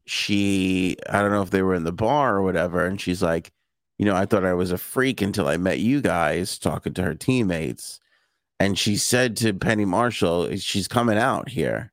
[0.06, 3.52] she, I don't know if they were in the bar or whatever, and she's like,
[3.98, 7.04] you know, I thought I was a freak until I met you guys talking to
[7.04, 8.00] her teammates.
[8.60, 11.91] And she said to Penny Marshall, she's coming out here.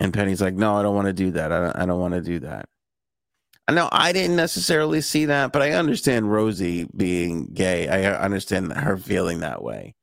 [0.00, 1.52] And Penny's like, no, I don't want to do that.
[1.52, 2.68] I don't, I don't want to do that.
[3.66, 7.88] I know I didn't necessarily see that, but I understand Rosie being gay.
[7.88, 9.94] I uh, understand her feeling that way.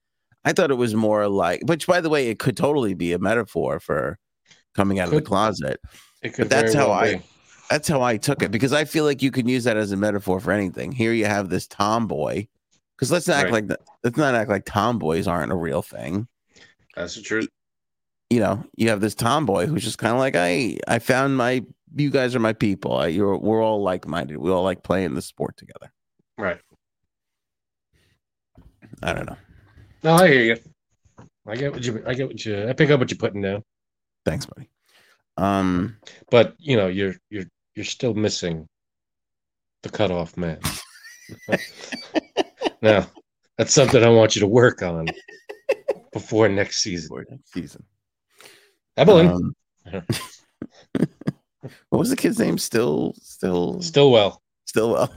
[0.44, 3.20] I thought it was more like, which by the way, it could totally be a
[3.20, 4.18] metaphor for
[4.74, 5.80] coming out could, of the closet.
[6.24, 7.22] It could but that's how well I be.
[7.70, 9.98] that's how I took it because I feel like you can use that as a
[9.98, 10.92] metaphor for anything.
[10.92, 12.48] Here you have this tomboy.
[12.98, 13.80] Because let's not act like that.
[14.04, 16.28] Let's not act like tomboys aren't a real thing.
[16.96, 17.50] That's the truth.
[18.32, 21.66] You know, you have this tomboy who's just kind of like, I I found my
[21.96, 22.96] you guys are my people.
[22.96, 24.38] I, you're we're all like minded.
[24.38, 25.92] We all like playing the sport together.
[26.38, 26.60] Right.
[29.04, 29.38] I don't know.
[30.04, 30.58] No, I hear you.
[31.46, 32.04] I get what you.
[32.08, 32.68] I get what you.
[32.68, 33.64] I pick up what you're putting down.
[34.26, 34.70] Thanks, buddy.
[35.38, 35.98] Um,
[36.30, 38.68] But you know, you're you're you're still missing
[39.84, 40.60] the cutoff man.
[42.82, 43.08] now,
[43.58, 45.08] that's something I want you to work on
[46.14, 47.10] before next season.
[47.10, 47.84] for next season.
[48.98, 49.56] Evelyn, Um,
[51.90, 52.58] what was the kid's name?
[52.58, 54.42] Still, still, still well.
[54.66, 55.10] still well.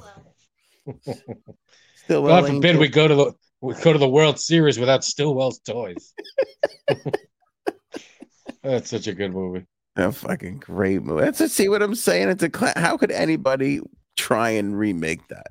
[1.94, 2.42] Still well.
[2.42, 2.80] God forbid Angel.
[2.80, 6.12] we go to the we go to the World Series without Stillwell's toys.
[8.62, 9.66] That's such a good movie.
[9.96, 11.24] A fucking great movie.
[11.24, 12.28] That's to see what I'm saying.
[12.28, 13.80] It's a cla- how could anybody
[14.16, 15.48] try and remake that?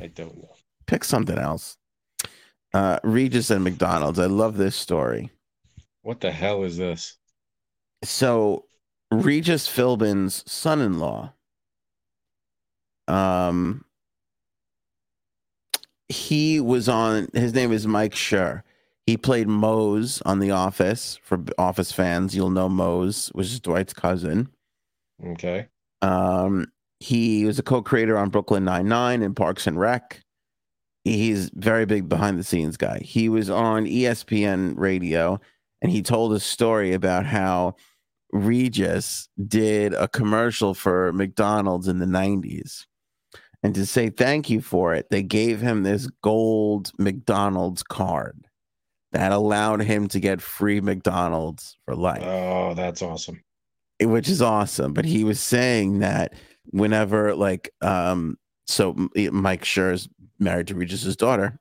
[0.00, 0.48] I don't know.
[0.86, 1.76] Pick something else.
[2.72, 4.18] Uh, Regis and McDonald's.
[4.18, 5.30] I love this story.
[6.02, 7.16] What the hell is this?
[8.04, 8.66] So
[9.10, 11.32] Regis Philbin's son-in-law.
[13.08, 13.84] Um,
[16.08, 17.28] he was on.
[17.32, 18.62] His name is Mike Schur.
[19.06, 21.18] He played Mose on The Office.
[21.22, 24.48] For Office fans, you'll know Mose, which is Dwight's cousin.
[25.24, 25.68] Okay.
[26.02, 26.66] Um,
[27.00, 30.20] he was a co-creator on Brooklyn Nine Nine and Parks and Rec.
[31.04, 33.00] He's very big behind the scenes guy.
[33.00, 35.40] He was on ESPN radio
[35.80, 37.74] and he told a story about how
[38.32, 42.86] Regis did a commercial for McDonald's in the 90s.
[43.62, 48.46] And to say thank you for it, they gave him this gold McDonald's card
[49.12, 53.40] that allowed him to get free McDonald's for life Oh, that's awesome.
[54.00, 54.94] which is awesome.
[54.94, 56.32] But he was saying that
[56.70, 60.08] whenever, like, um, so Mike Mike is
[60.38, 61.58] married to Regis's daughter.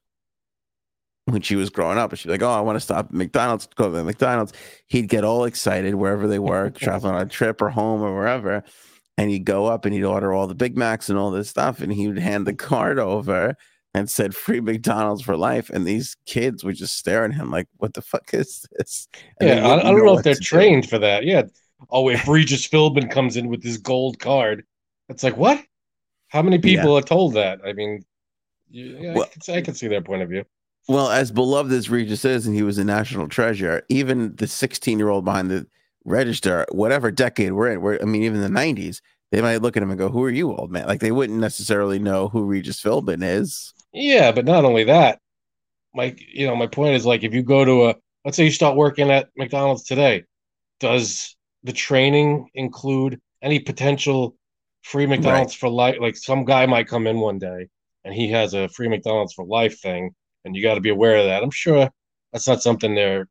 [1.26, 3.68] When she was growing up, and she's like, "Oh, I want to stop at McDonald's,
[3.76, 4.54] go to McDonald's."
[4.88, 8.64] He'd get all excited wherever they were, traveling on a trip or home or wherever,
[9.18, 11.80] and he'd go up and he'd order all the Big Macs and all this stuff,
[11.80, 13.56] and he would hand the card over
[13.94, 17.68] and said, "Free McDonald's for life." And these kids would just stare at him like,
[17.78, 19.08] "What the fuck is this?"
[19.40, 20.44] And Yeah, I, I don't know what if they're to do.
[20.44, 21.24] trained for that.
[21.24, 21.44] Yeah.
[21.92, 24.64] Oh, if Regis Philbin comes in with his gold card,
[25.08, 25.64] it's like what?
[26.30, 27.60] How many people are told that?
[27.64, 28.04] I mean,
[28.72, 30.46] yeah, Well- I, can, I can see their point of view.
[30.88, 34.98] Well, as beloved as Regis is, and he was a national treasure, even the 16
[34.98, 35.68] year old behind the
[36.06, 39.02] register, whatever decade we're in, we're, I mean, even the 90s,
[39.32, 40.88] they might look at him and go, Who are you, old man?
[40.88, 43.74] Like they wouldn't necessarily know who Regis Philbin is.
[43.94, 45.20] Yeah, but not only that,
[45.94, 48.52] my you know my point is like if you go to a let's say you
[48.52, 50.24] start working at McDonald's today,
[50.80, 54.36] does the training include any potential
[54.84, 55.98] free McDonald's for life?
[56.00, 57.68] Like some guy might come in one day
[58.04, 60.16] and he has a free McDonald's for life thing,
[60.46, 61.44] and you got to be aware of that.
[61.44, 61.90] I'm sure
[62.32, 63.28] that's not something they're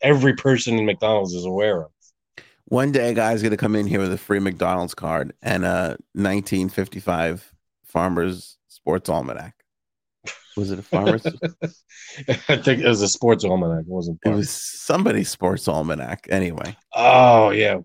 [0.00, 1.90] every person in McDonald's is aware of.
[2.66, 5.64] One day, a guy's going to come in here with a free McDonald's card and
[5.64, 7.52] a 1955
[7.84, 9.54] Farmer's Sports Almanac.
[10.56, 11.26] Was it a Farmer's?
[12.48, 13.80] I think it was a sports almanac.
[13.80, 14.20] It wasn't.
[14.24, 16.26] it was somebody's Sports Almanac.
[16.30, 17.80] Anyway, Oh yeah.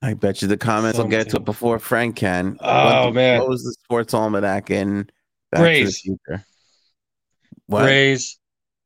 [0.00, 2.58] I bet you the comments will get to it before Frank can.
[2.60, 3.40] Oh, what, man.
[3.40, 5.08] What was the Sports Almanac in
[5.50, 6.44] Back to the Future?
[7.66, 7.82] What?
[7.82, 8.38] Grays,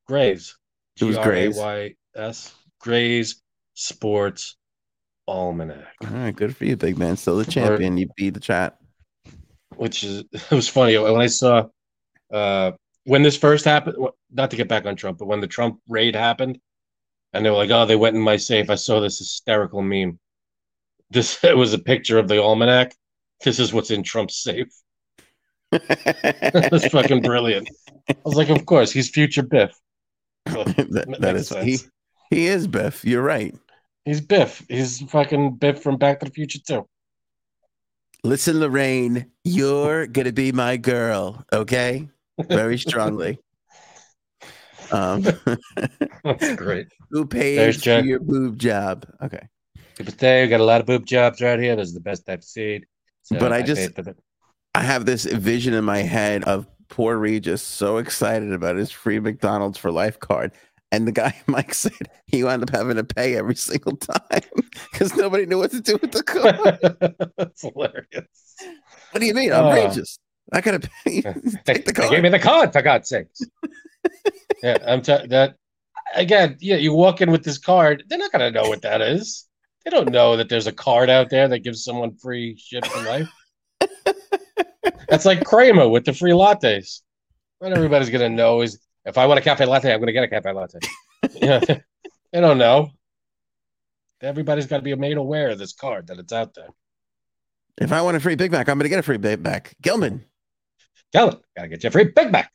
[0.07, 0.57] Grays.
[1.01, 1.57] It was Grays.
[1.57, 2.55] G-R-A-Y-S.
[2.81, 3.43] Grays
[3.74, 4.57] Sports
[5.26, 5.95] Almanac.
[6.05, 7.16] All right, good for you, big man.
[7.16, 7.97] Still the champion.
[7.97, 8.79] You beat the chat.
[9.76, 11.68] Which is it was funny when I saw
[12.33, 12.72] uh
[13.05, 13.97] when this first happened.
[14.33, 16.59] Not to get back on Trump, but when the Trump raid happened,
[17.33, 20.18] and they were like, "Oh, they went in my safe." I saw this hysterical meme.
[21.11, 22.95] This it was a picture of the almanac.
[23.45, 24.68] This is what's in Trump's safe.
[25.71, 27.69] That's fucking brilliant.
[28.09, 29.79] I was like, "Of course, he's future Biff."
[30.49, 31.79] So, that, that is he.
[32.31, 33.05] He is Biff.
[33.05, 33.55] You're right.
[34.05, 34.64] He's Biff.
[34.69, 36.89] He's fucking Biff from Back to the Future too.
[38.25, 42.09] Listen, Lorraine, you're gonna be my girl, okay?
[42.49, 43.39] Very strongly.
[44.91, 45.23] Um,
[46.25, 46.87] That's great.
[47.11, 49.07] who pays for your boob job?
[49.23, 49.47] Okay,
[49.99, 51.77] But there, we got a lot of boob jobs right here.
[51.77, 52.87] This is the best I've seen.
[53.23, 54.16] So But I just- paid for the-
[54.75, 59.21] I have this vision in my head of poor Regis so excited about his free
[59.21, 60.53] McDonald's for life card.
[60.91, 61.93] And the guy Mike said
[62.27, 64.41] he wound up having to pay every single time
[64.93, 66.23] because nobody knew what to do with the
[67.23, 67.29] card.
[67.37, 68.57] That's hilarious.
[69.11, 69.53] what do you mean?
[69.53, 69.66] Oh.
[69.69, 70.19] Outrageous.
[70.51, 71.21] I gotta pay.
[71.66, 72.11] Take the card.
[72.11, 73.43] gave me the card for God's sakes.
[74.62, 75.57] yeah, I'm t- that
[76.14, 76.57] again.
[76.61, 79.47] Yeah, you walk in with this card, they're not gonna know what that is.
[79.85, 83.03] They don't know that there's a card out there that gives someone free shit for
[83.03, 83.29] life.
[85.09, 87.01] That's like Kramer with the free lattes.
[87.61, 90.29] Not everybody's gonna know is if I want a cafe latte, I'm gonna get a
[90.29, 90.79] cafe latte.
[91.35, 91.61] yeah,
[92.33, 92.91] they don't know.
[94.21, 96.69] Everybody's got to be made aware of this card that it's out there.
[97.81, 99.75] If I want a free Big Mac, I'm gonna get a free Big Mac.
[99.81, 100.25] Gilman.
[101.13, 102.53] Them, gotta get you a free Big Mac.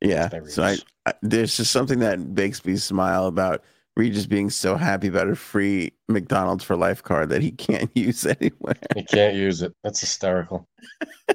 [0.00, 0.28] Yeah.
[0.48, 3.64] So I, I there's just something that makes me smile about
[3.98, 8.24] Regis being so happy about a free McDonald's for life card that he can't use
[8.24, 8.76] anywhere.
[8.94, 9.74] He can't use it.
[9.82, 10.68] That's hysterical.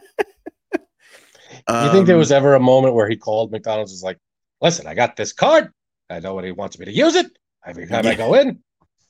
[0.74, 4.18] you think there Um, was ever a moment where he called McDonald's and was like,
[4.62, 5.72] listen, I got this card.
[6.10, 7.28] I know what he wants me to use it.
[7.66, 8.60] Every time I go in,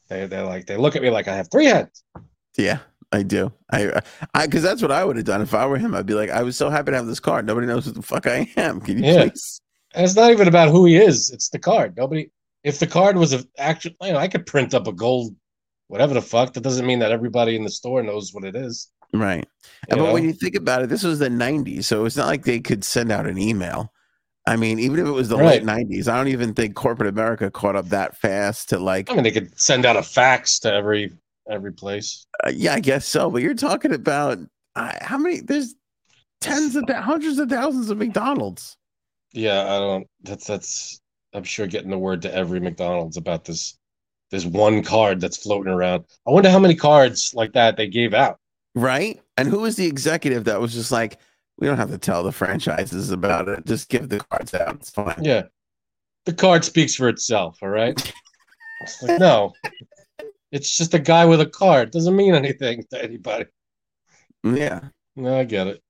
[0.09, 2.03] they, they're like, they look at me like I have three heads.
[2.57, 2.79] Yeah,
[3.11, 3.51] I do.
[3.71, 4.01] I,
[4.33, 5.93] I, because that's what I would have done if I were him.
[5.95, 7.45] I'd be like, I was so happy to have this card.
[7.45, 8.79] Nobody knows who the fuck I am.
[8.81, 9.21] Can you Yeah.
[9.29, 9.59] please?
[9.95, 11.29] And it's not even about who he is.
[11.31, 11.95] It's the card.
[11.97, 12.31] Nobody,
[12.63, 15.35] if the card was a actual, you know, I could print up a gold,
[15.87, 16.53] whatever the fuck.
[16.53, 18.89] That doesn't mean that everybody in the store knows what it is.
[19.13, 19.45] Right.
[19.91, 22.45] you but when you think about it, this was the '90s, so it's not like
[22.45, 23.91] they could send out an email.
[24.47, 25.63] I mean, even if it was the Right.
[25.63, 29.11] late '90s, I don't even think corporate America caught up that fast to like.
[29.11, 31.13] I mean, they could send out a fax to every
[31.49, 32.25] every place.
[32.45, 33.29] Uh, yeah, I guess so.
[33.29, 34.39] But you're talking about
[34.75, 35.41] uh, how many?
[35.41, 35.75] There's
[36.41, 38.75] tens of thou- hundreds of thousands of McDonald's.
[39.31, 40.07] Yeah, I don't.
[40.23, 40.99] That's that's.
[41.33, 43.77] I'm sure getting the word to every McDonald's about this.
[44.31, 46.05] This one card that's floating around.
[46.27, 48.39] I wonder how many cards like that they gave out.
[48.73, 49.21] Right?
[49.37, 51.19] And who was the executive that was just like,
[51.59, 53.63] we don't have to tell the franchises about it.
[53.67, 54.73] Just give the cards out.
[54.75, 55.23] It's fine.
[55.23, 55.43] Yeah,
[56.25, 57.59] the card speaks for itself.
[57.61, 58.13] All right.
[58.81, 59.53] It's like, no,
[60.51, 61.91] it's just a guy with a card.
[61.91, 63.45] Doesn't mean anything to anybody.
[64.43, 64.79] Yeah.
[65.15, 65.83] No, I get it.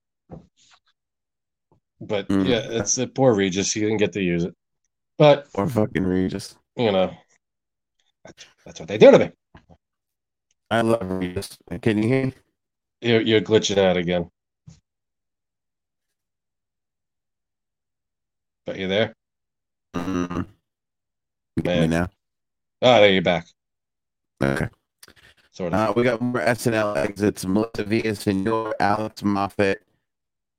[2.02, 2.46] But Mm.
[2.46, 3.72] yeah, it's a poor Regis.
[3.72, 4.54] He didn't get to use it.
[5.24, 6.58] But Or fucking Regis.
[6.76, 7.16] you know,
[8.26, 9.32] that's, that's what they do to me.
[10.70, 11.58] I love Regis.
[11.82, 12.34] Can you hear me?
[13.00, 14.30] You're, you're glitching out again.
[18.66, 19.16] But you there?
[19.96, 20.46] Mm.
[21.56, 21.90] You get me Man.
[21.90, 22.10] now.
[22.82, 23.48] Oh, there you're back.
[24.44, 24.68] Okay.
[25.52, 25.80] Sort of.
[25.80, 27.46] Uh, we got more SNL exits.
[27.46, 29.84] Melissa Villasenor, Alex Moffat,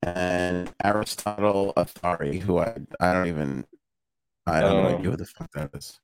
[0.02, 3.66] and Aristotle Athari, who I I don't even
[4.46, 5.02] I don't know Oh.
[5.10, 5.98] who the fuck that is.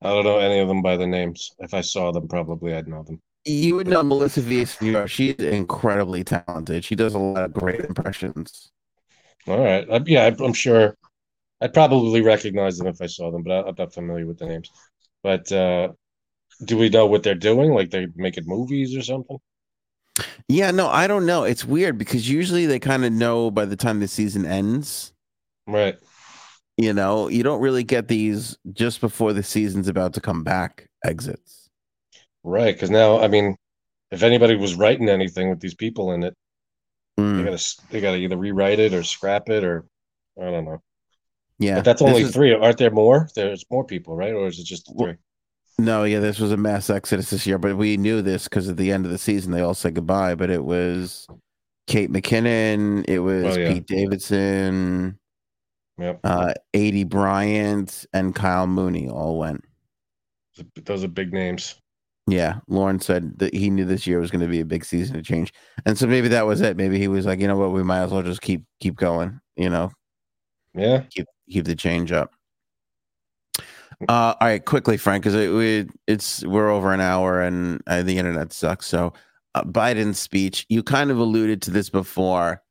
[0.00, 1.52] I don't know any of them by the names.
[1.58, 3.20] If I saw them, probably I'd know them.
[3.44, 5.08] You would know Melissa Villasenor.
[5.08, 6.84] She's incredibly talented.
[6.84, 8.70] She does a lot of great impressions.
[9.46, 9.88] All right.
[9.88, 10.96] Uh, yeah, I- I'm sure.
[11.60, 14.46] I'd probably recognize them if I saw them, but I- I'm not familiar with the
[14.46, 14.70] names.
[15.22, 15.92] But uh,
[16.64, 17.72] do we know what they're doing?
[17.72, 19.38] Like they're making movies or something?
[20.48, 21.44] Yeah, no, I don't know.
[21.44, 25.12] It's weird because usually they kind of know by the time the season ends.
[25.66, 25.96] Right.
[26.78, 30.88] You know, you don't really get these just before the season's about to come back
[31.04, 31.68] exits.
[32.44, 32.74] Right.
[32.74, 33.56] Because now, I mean,
[34.10, 36.34] if anybody was writing anything with these people in it,
[37.16, 39.84] they Mm, gotta they gotta either rewrite it or scrap it or
[40.40, 40.82] I don't know.
[41.58, 42.54] yeah, But that's only was- three.
[42.54, 43.28] Aren't there more?
[43.34, 44.32] There's more people, right?
[44.32, 45.16] Or is it just three?
[45.78, 48.76] No, yeah, this was a mass exodus this year, but we knew this because at
[48.78, 50.34] the end of the season they all said goodbye.
[50.34, 51.26] But it was
[51.86, 53.72] Kate McKinnon, it was Oh, yeah.
[53.74, 55.18] Pete Davidson,
[56.02, 56.20] Yep.
[56.24, 59.64] uh, Aidy Bryant, and Kyle Mooney all went.
[60.84, 61.76] Those are big names.
[62.26, 65.16] Yeah, Lorne said that he knew this year was going to be a big season
[65.16, 65.52] of change,
[65.86, 66.76] and so maybe that was it.
[66.76, 69.40] Maybe he was like, you know what, we might as well just keep keep going.
[69.56, 69.90] You know,
[70.74, 71.02] Yeah.
[71.10, 72.32] keep keep the change up.
[74.08, 78.02] Uh, all right, quickly, Frank, because it, we it's we're over an hour and uh,
[78.02, 78.86] the internet sucks.
[78.86, 79.12] So,
[79.54, 82.62] uh, Biden's speech, you kind of alluded to this before.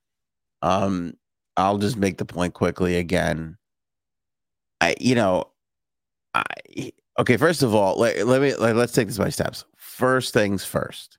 [0.61, 1.13] Um,
[1.57, 3.57] I'll just make the point quickly again.
[4.79, 5.45] I, you know,
[6.33, 6.43] I
[7.19, 7.37] okay.
[7.37, 9.65] First of all, let, let me let, let's take this by steps.
[9.75, 11.17] First things first.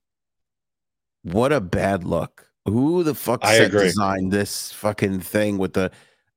[1.22, 2.48] What a bad look.
[2.66, 5.90] Who the fuck designed this fucking thing with the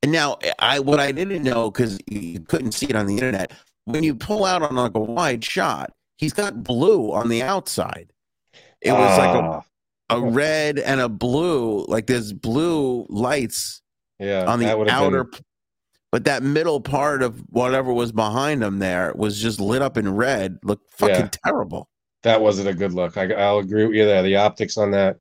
[0.04, 3.52] and now I what I didn't know because you couldn't see it on the internet.
[3.86, 8.12] When you pull out on like a wide shot, He's got blue on the outside.
[8.82, 9.66] It was like a,
[10.10, 13.82] Ah, a red and a blue, like there's blue lights
[14.20, 15.40] yeah, on the that outer, been-
[16.12, 20.14] but that middle part of whatever was behind him there was just lit up in
[20.16, 20.58] red.
[20.64, 21.30] Looked fucking Yeah.
[21.46, 21.90] terrible.
[22.24, 23.18] that wasn't a good look.
[23.18, 24.24] I, I'll agree with you there.
[24.24, 25.18] The optics on that,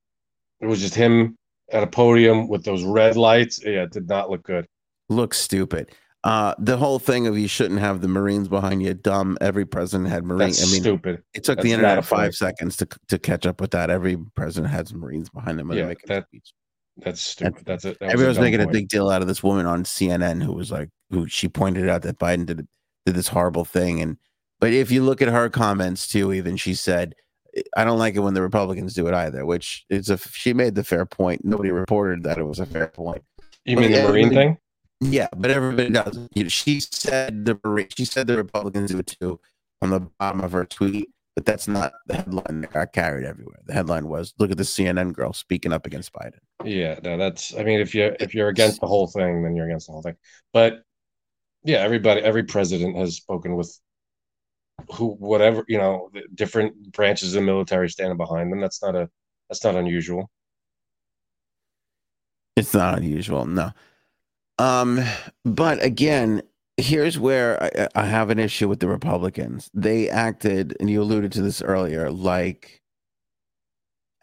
[0.60, 1.36] it was just him
[1.70, 3.60] at a podium with those red lights.
[3.62, 4.66] Yeah, it did not look good.
[5.10, 5.90] Looks stupid.
[6.22, 9.36] Uh, the whole thing of you shouldn't have the Marines behind you, dumb.
[9.42, 10.56] Every president had Marines.
[10.58, 11.22] That's I mean, stupid.
[11.34, 13.90] it took That's the internet five seconds to to catch up with that.
[13.90, 16.54] Every president has Marines behind them Yeah, that- speech.
[16.98, 17.64] That's stupid.
[17.66, 17.98] That's it.
[17.98, 20.90] That Everyone's making a big deal out of this woman on CNN who was like,
[21.10, 22.66] who she pointed out that Biden did
[23.04, 24.16] did this horrible thing, and
[24.60, 27.14] but if you look at her comments too, even she said,
[27.76, 30.74] "I don't like it when the Republicans do it either," which is a she made
[30.74, 31.44] the fair point.
[31.44, 33.22] Nobody reported that it was a fair point.
[33.64, 34.58] You mean the Marine thing?
[35.00, 36.18] Yeah, but everybody does.
[36.34, 39.40] You know, she said the she said the Republicans do it too
[39.82, 43.60] on the bottom of her tweet, but that's not the headline that got carried everywhere.
[43.66, 47.54] The headline was, "Look at the CNN girl speaking up against Biden." Yeah, no, that's.
[47.56, 50.02] I mean, if you if you're against the whole thing, then you're against the whole
[50.02, 50.16] thing.
[50.52, 50.82] But
[51.64, 53.76] yeah, everybody, every president has spoken with
[54.92, 58.60] who, whatever you know, the different branches of the military standing behind them.
[58.60, 59.10] That's not a
[59.48, 60.30] that's not unusual.
[62.56, 63.72] It's not unusual, no.
[64.58, 65.00] Um,
[65.44, 66.42] but again,
[66.76, 69.70] here's where I, I have an issue with the Republicans.
[69.74, 72.82] They acted, and you alluded to this earlier, like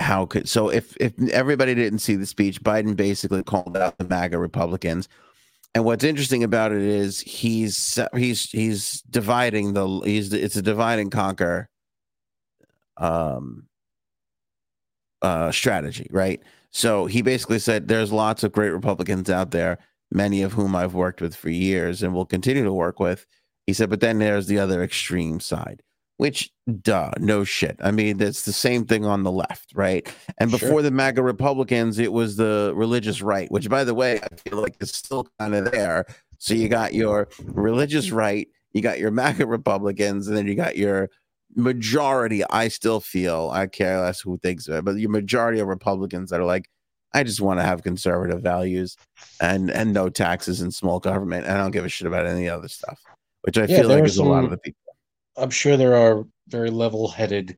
[0.02, 4.08] how could so if if everybody didn't see the speech, Biden basically called out the
[4.08, 5.08] MAGA Republicans.
[5.74, 11.00] And what's interesting about it is he's he's he's dividing the he's it's a divide
[11.00, 11.70] and conquer
[12.98, 13.68] um
[15.22, 16.42] uh strategy, right?
[16.72, 19.78] So he basically said there's lots of great Republicans out there,
[20.12, 23.26] many of whom I've worked with for years and will continue to work with.
[23.66, 25.82] He said, but then there's the other extreme side,
[26.18, 26.52] which,
[26.82, 27.78] duh, no shit.
[27.82, 30.08] I mean, that's the same thing on the left, right?
[30.40, 30.60] And Sure.
[30.60, 34.62] before the MAGA Republicans, it was the religious right, which, by the way, I feel
[34.62, 36.06] like is still kind of there.
[36.40, 40.76] So you got your religious right, you got your MAGA Republicans, and then you got
[40.76, 41.10] your
[41.56, 45.68] majority, I still feel, I care less who thinks of it, but your majority of
[45.68, 46.70] Republicans that are like,
[47.14, 48.98] I just want to have conservative values
[49.40, 51.46] and and no taxes and small government.
[51.46, 53.02] And I don't give a shit about any other stuff,
[53.42, 54.80] which I Yeah, feel like is a lot of the people.
[55.38, 57.58] I'm sure there are very level-headed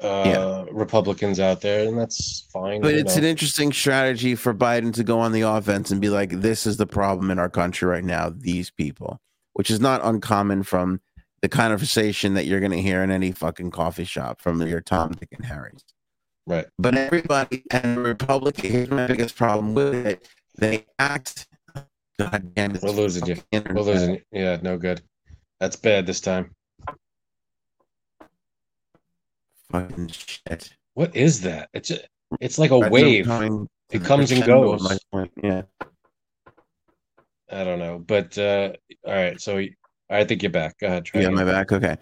[0.00, 0.64] uh, Yeah.
[0.70, 2.80] Republicans out there, and that's fine.
[2.80, 3.22] But it's know.
[3.22, 6.76] an interesting strategy for Biden to go on the offense and be like, this is
[6.76, 9.20] the problem in our country right now, these people,
[9.54, 11.00] which is not uncommon from
[11.42, 15.12] the conversation that you're going to hear in any fucking coffee shop from your Tom,
[15.12, 15.84] Dick, and Harry's.
[16.48, 16.66] Right.
[16.78, 20.28] But everybody and the Republican, here's my biggest problem with it.
[20.56, 21.46] They act.
[22.18, 22.82] God damn it.
[22.82, 23.36] We're losing you.
[23.52, 24.22] We're losing.
[24.32, 25.02] Yeah, no good.
[25.60, 26.50] That's bad this time.
[29.70, 30.74] Fucking shit.
[30.94, 31.68] What is that?
[31.74, 31.98] It's a,
[32.40, 33.26] it's like a Right, wave.
[33.26, 34.98] coming It comes and goes.
[35.42, 35.62] Yeah.
[37.50, 38.72] I don't know, but uh,
[39.06, 39.40] all right.
[39.40, 39.64] So
[40.10, 40.78] I think you're back.
[40.80, 41.04] Go ahead.
[41.04, 41.72] Try Yeah, my back.
[41.72, 41.96] Okay.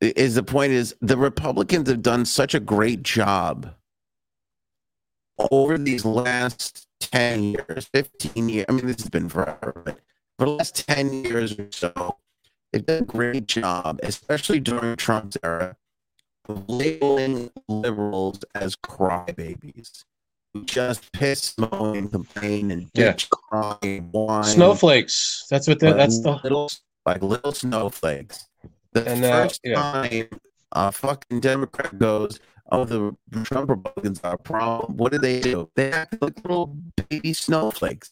[0.00, 3.72] Is the point is the Republicans have done such a great job
[5.50, 8.66] over these last 10 years, 15 years.
[8.68, 9.98] I mean, this has been forever, but
[10.38, 12.18] for the last 10 years or so,
[12.72, 15.76] they've done a great job, especially during Trump's era,
[16.48, 20.04] of labeling liberals as crybabies.
[20.54, 23.16] Who just piss, moan, and complain and Yeah.
[23.30, 25.46] cry, whine Snowflakes.
[25.48, 25.80] That's what.
[25.80, 26.38] The, that's the.
[26.42, 26.70] little
[27.06, 28.48] like little snowflakes.
[28.92, 29.74] The And, uh, first yeah.
[29.80, 30.28] time
[30.72, 32.38] a fucking Democrat goes,
[32.72, 35.70] "Oh, the Trump Republicans are a problem," what do they do?
[35.76, 36.76] They act like little
[37.08, 38.10] baby snowflakes.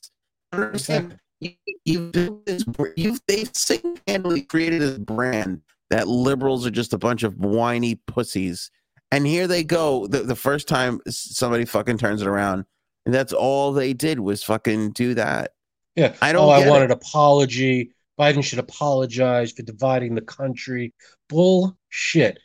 [0.53, 1.19] Understand.
[1.41, 1.53] You,
[1.85, 2.65] you built this.
[2.65, 7.95] br- You they single-handedly created this brand that liberals are just a bunch of whiny
[8.07, 8.70] pussies.
[9.11, 10.07] And here they go.
[10.07, 12.65] The, the first time somebody fucking turns it around,
[13.07, 15.53] and that's all they did was fucking do that.
[15.97, 16.15] Yeah.
[16.23, 16.70] I don't Oh, I get it.
[16.70, 17.91] want an apology.
[18.19, 20.93] Biden should apologize for dividing the country.
[21.28, 22.39] Bullshit.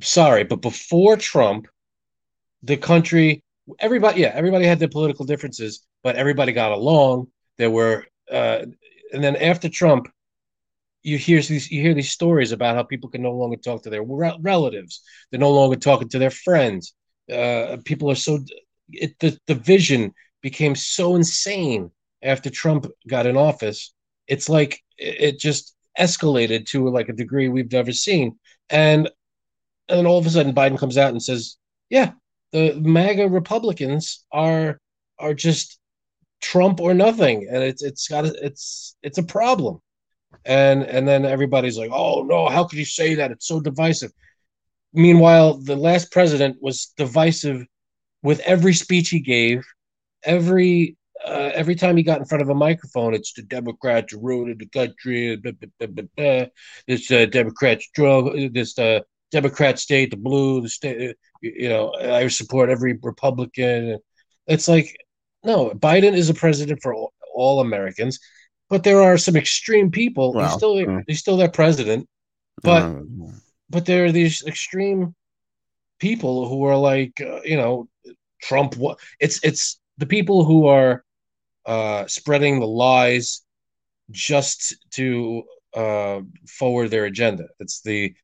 [0.00, 1.66] Sorry, but before Trump,
[2.62, 3.42] the country,
[3.78, 7.28] everybody, yeah, everybody had their political differences, but everybody got along.
[7.58, 8.64] There were, uh,
[9.12, 10.08] and then after Trump,
[11.02, 13.90] you hear these, you hear these stories about how people can no longer talk to
[13.90, 15.02] their re- relatives.
[15.30, 16.94] They're no longer talking to their friends.
[17.30, 18.44] Uh, people are so,
[18.90, 20.12] it, the division
[20.42, 21.90] became so insane
[22.22, 23.92] after Trump got in office.
[24.28, 28.38] It's like it just escalated to like a degree we've never seen.
[28.70, 29.10] And
[29.92, 31.56] and then all of a sudden Biden comes out and says,
[31.90, 32.12] "Yeah,
[32.52, 34.80] the MAGA Republicans are
[35.18, 35.78] are just
[36.40, 39.80] Trump or nothing, and it's it's got a, it's it's a problem."
[40.44, 43.30] And and then everybody's like, "Oh no, how could you say that?
[43.30, 44.12] It's so divisive."
[44.92, 47.64] meanwhile, the last president was divisive
[48.22, 49.64] with every speech he gave,
[50.22, 54.58] every uh, every time he got in front of a microphone, it's the Democrats ruined
[54.58, 55.36] the country.
[55.36, 56.46] Blah, blah, blah,
[56.88, 59.00] this uh, Democrats drug this uh,
[59.32, 61.16] Democrat state, the blue, the state.
[61.40, 63.98] You know, I support every Republican.
[64.46, 64.96] It's like
[65.44, 68.20] no, Biden is a president for all, all Americans,
[68.68, 70.32] but there are some extreme people.
[70.32, 71.04] Well, he's still mm.
[71.06, 72.08] he's still their president,
[72.62, 73.34] but mm.
[73.68, 75.14] but there are these extreme
[75.98, 77.88] people who are like uh, you know
[78.42, 78.76] Trump.
[78.76, 81.04] What It's it's the people who are
[81.66, 83.42] uh, spreading the lies
[84.10, 85.42] just to
[85.74, 87.48] uh, forward their agenda.
[87.58, 88.14] It's the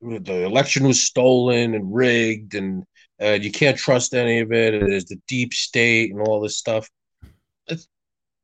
[0.00, 2.84] the election was stolen and rigged, and
[3.20, 4.74] uh, you can't trust any of it.
[4.74, 6.88] It is the deep state and all this stuff.
[7.66, 7.88] It's,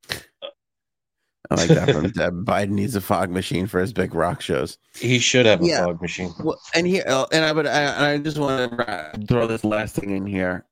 [0.09, 2.45] I like that from Deb.
[2.45, 4.77] Biden needs a fog machine for his big rock shows.
[4.95, 5.85] He should have a yeah.
[5.85, 6.33] fog machine.
[6.43, 9.95] Well, and here, uh, and I, but I, I just want to throw this last
[9.95, 10.65] thing in here.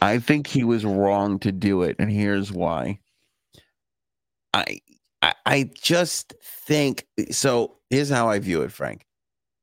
[0.00, 2.98] I think he was wrong to do it, and here's why.
[4.54, 4.80] I,
[5.20, 7.76] I, I just think so.
[7.90, 9.06] Here's how I view it, Frank.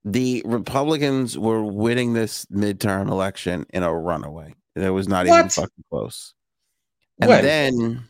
[0.06, 4.56] The Republicans were winning this midterm election in a runaway.
[4.76, 5.38] It was not what?
[5.40, 6.34] even fucking close.
[7.20, 7.44] And when?
[7.44, 8.04] then,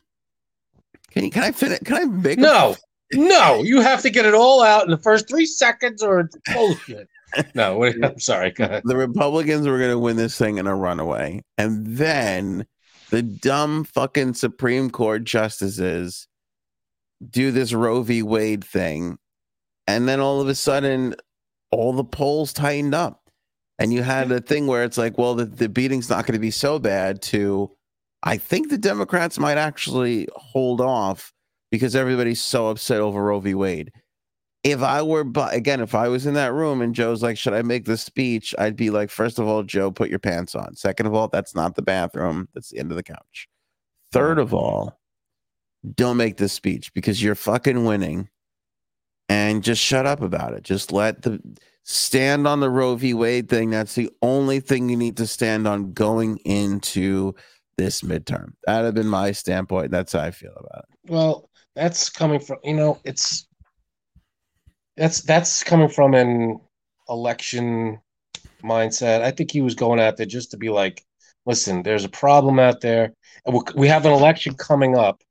[1.11, 1.31] can you?
[1.31, 1.79] Can I finish?
[1.79, 2.37] Can I make?
[2.37, 2.75] No,
[3.13, 3.63] a- no.
[3.63, 7.07] You have to get it all out in the first three seconds, or it's bullshit.
[7.55, 8.53] no, wait, I'm sorry.
[8.55, 12.67] The Republicans were going to win this thing in a runaway, and then
[13.09, 16.27] the dumb fucking Supreme Court justices
[17.27, 18.21] do this Roe v.
[18.21, 19.17] Wade thing,
[19.87, 21.15] and then all of a sudden,
[21.71, 23.29] all the polls tightened up,
[23.77, 26.39] and you had a thing where it's like, well, the, the beating's not going to
[26.39, 27.21] be so bad.
[27.23, 27.71] To,
[28.23, 31.33] I think the Democrats might actually hold off
[31.71, 33.53] because everybody's so upset over Roe v.
[33.53, 33.91] Wade.
[34.63, 37.53] If I were, but again, if I was in that room and Joe's like, should
[37.53, 38.53] I make this speech?
[38.59, 40.75] I'd be like, first of all, Joe, put your pants on.
[40.75, 42.49] Second of all, that's not the bathroom.
[42.53, 43.47] That's the end of the couch.
[44.11, 44.99] Third of all,
[45.95, 48.27] don't make this speech because you're fucking winning
[49.29, 50.63] and just shut up about it.
[50.63, 51.39] Just let the
[51.83, 53.13] stand on the Roe v.
[53.13, 53.69] Wade thing.
[53.69, 57.35] That's the only thing you need to stand on going into
[57.77, 58.53] this midterm.
[58.65, 59.91] That have been my standpoint.
[59.91, 61.11] That's how I feel about it.
[61.11, 63.47] Well, that's coming from you know, it's
[64.97, 66.59] that's that's coming from an
[67.07, 67.99] election
[68.63, 69.21] mindset.
[69.21, 71.05] I think he was going out there just to be like,
[71.45, 73.13] listen, there's a problem out there,
[73.45, 75.23] and we have an election coming up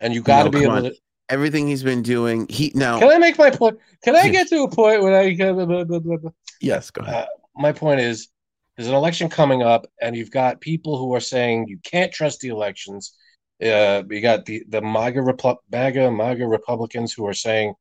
[0.00, 0.82] and you got to no, be able on.
[0.84, 0.94] to.
[1.28, 3.00] Everything he's been doing, he now.
[3.00, 3.78] Can I make my point?
[4.04, 6.32] Can I get to a point when I?
[6.60, 7.14] yes, go ahead.
[7.14, 7.26] Uh,
[7.56, 8.28] my point is,
[8.76, 12.40] there's an election coming up, and you've got people who are saying you can't trust
[12.40, 13.14] the elections.
[13.60, 17.74] Uh, you got the the MAGA, Repu- MAGA, MAGA Republicans who are saying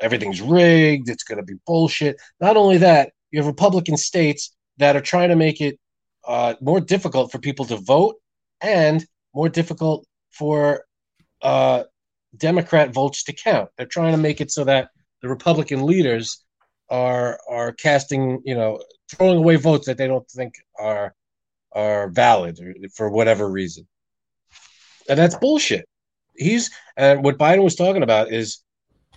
[0.00, 1.08] everything's rigged.
[1.08, 2.16] It's going to be bullshit.
[2.40, 5.78] Not only that, you have Republican states that are trying to make it
[6.26, 8.16] uh, more difficult for people to vote
[8.60, 9.04] and
[9.34, 10.84] more difficult for
[11.42, 11.84] uh,
[12.36, 13.70] Democrat votes to count.
[13.76, 14.90] They're trying to make it so that
[15.20, 16.44] the Republican leaders
[16.90, 21.14] are are casting, you know, throwing away votes that they don't think are
[21.72, 22.58] are valid
[22.94, 23.86] for whatever reason.
[25.08, 25.88] And that's bullshit.
[26.36, 28.58] He's and what Biden was talking about is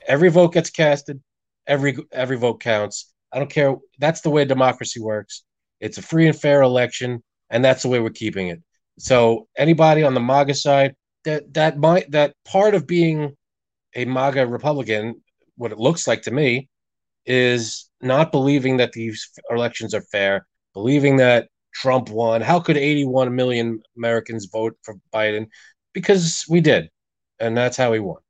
[0.08, 1.22] every vote gets casted,
[1.68, 3.14] every every vote counts.
[3.32, 3.76] I don't care.
[4.00, 5.44] That's the way democracy works.
[5.80, 8.62] It's a free and fair election, and that's the way we're keeping it.
[8.98, 10.96] So anybody on the MAGA side
[11.26, 13.36] that that might that part of being
[13.96, 15.22] a MAGA Republican,
[15.58, 16.70] what it looks like to me,
[17.26, 22.42] is not believing that these elections are fair, believing that Trump won.
[22.42, 25.48] How could 81 million Americans vote for Biden?
[25.94, 26.90] Because we did,
[27.40, 28.22] and that's how he won.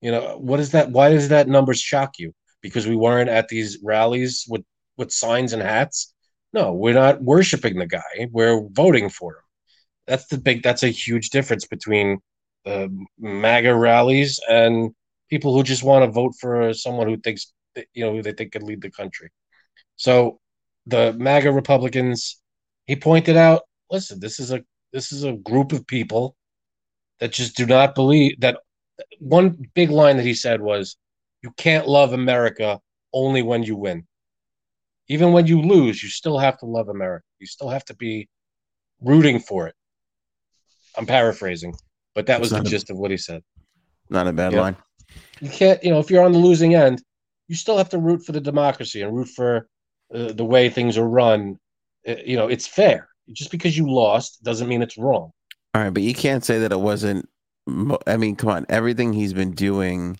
[0.00, 0.90] You know, what is that?
[0.90, 2.32] Why does that number shock you?
[2.62, 4.62] Because we weren't at these rallies with
[4.96, 6.14] with signs and hats?
[6.52, 8.28] No, we're not worshiping the guy.
[8.32, 9.42] We're voting for him
[10.08, 12.18] that's the big that's a huge difference between
[12.64, 14.92] the MAGA rallies and
[15.30, 17.52] people who just want to vote for someone who thinks
[17.94, 19.30] you know who they think could lead the country.
[19.96, 20.40] So
[20.86, 22.40] the MAGA Republicans,
[22.86, 24.62] he pointed out, listen, this is a
[24.92, 26.34] this is a group of people
[27.20, 28.58] that just do not believe that
[29.18, 30.96] one big line that he said was
[31.42, 32.80] you can't love America
[33.12, 34.06] only when you win.
[35.08, 37.24] Even when you lose, you still have to love America.
[37.38, 38.28] You still have to be
[39.00, 39.74] rooting for it.
[40.98, 41.74] I'm paraphrasing,
[42.14, 43.42] but that was the gist of what he said.
[44.10, 44.76] Not a bad line.
[45.40, 47.02] You can't, you know, if you're on the losing end,
[47.46, 49.68] you still have to root for the democracy and root for
[50.12, 51.58] uh, the way things are run.
[52.06, 53.08] Uh, you know, it's fair.
[53.32, 55.30] Just because you lost doesn't mean it's wrong.
[55.74, 57.28] All right, but you can't say that it wasn't.
[58.06, 60.18] I mean, come on, everything he's been doing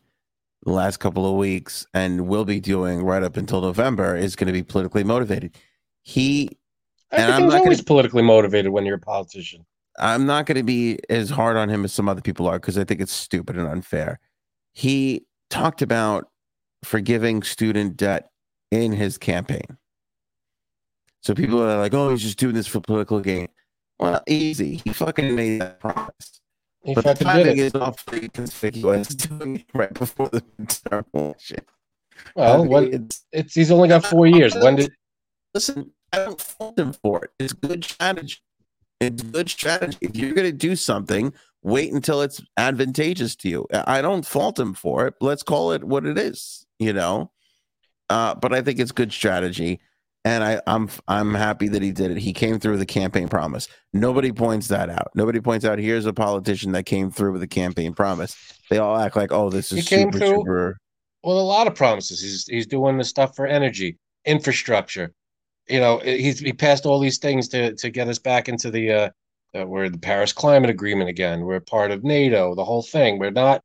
[0.64, 4.46] the last couple of weeks and will be doing right up until November is going
[4.48, 5.56] to be politically motivated.
[6.02, 6.50] He
[7.10, 9.64] I And I'm not always gonna- politically motivated when you're a politician.
[9.98, 12.78] I'm not going to be as hard on him as some other people are because
[12.78, 14.18] I think it's stupid and unfair.
[14.74, 16.28] He talked about
[16.84, 18.30] forgiving student debt
[18.70, 19.76] in his campaign.
[21.22, 23.48] So people are like, "Oh, he's just doing this for political gain."
[23.98, 24.80] Well, easy.
[24.84, 26.40] He fucking made that promise.
[26.84, 31.58] He but the timing is awfully conspicuous doing it right before the midterm election.
[32.16, 34.54] I Well, mean, what, it's- it's he's only got four years.
[34.54, 34.92] When did
[35.54, 37.30] listen, I don't fault him for it.
[37.40, 38.36] It's good strategy.
[39.00, 39.98] It's good strategy.
[40.00, 43.66] If you're going to do something, wait until it's advantageous to you.
[43.72, 45.14] I don't fault him for it.
[45.20, 47.30] Let's call it what it is, you know.
[48.10, 49.80] Uh, but I think it's good strategy,
[50.24, 52.16] and I, I'm I'm happy that he did it.
[52.16, 53.68] He came through with a campaign promise.
[53.92, 55.08] Nobody points that out.
[55.14, 58.34] Nobody points out here's a politician that came through with a campaign promise.
[58.70, 60.78] They all act like, oh, this He is came super, through- super.
[61.22, 62.20] well, a lot of promises.
[62.22, 65.12] He's he's doing the stuff for energy, infrastructure.
[65.68, 68.92] You know, he's he passed all these things to to get us back into the
[68.92, 69.10] uh,
[69.58, 71.42] uh we're the Paris Climate Agreement again.
[71.42, 73.18] We're part of NATO, the whole thing.
[73.18, 73.62] We're not,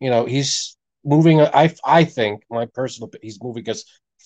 [0.00, 1.40] you know, he's moving.
[1.40, 3.84] I I think my personal, he's moving us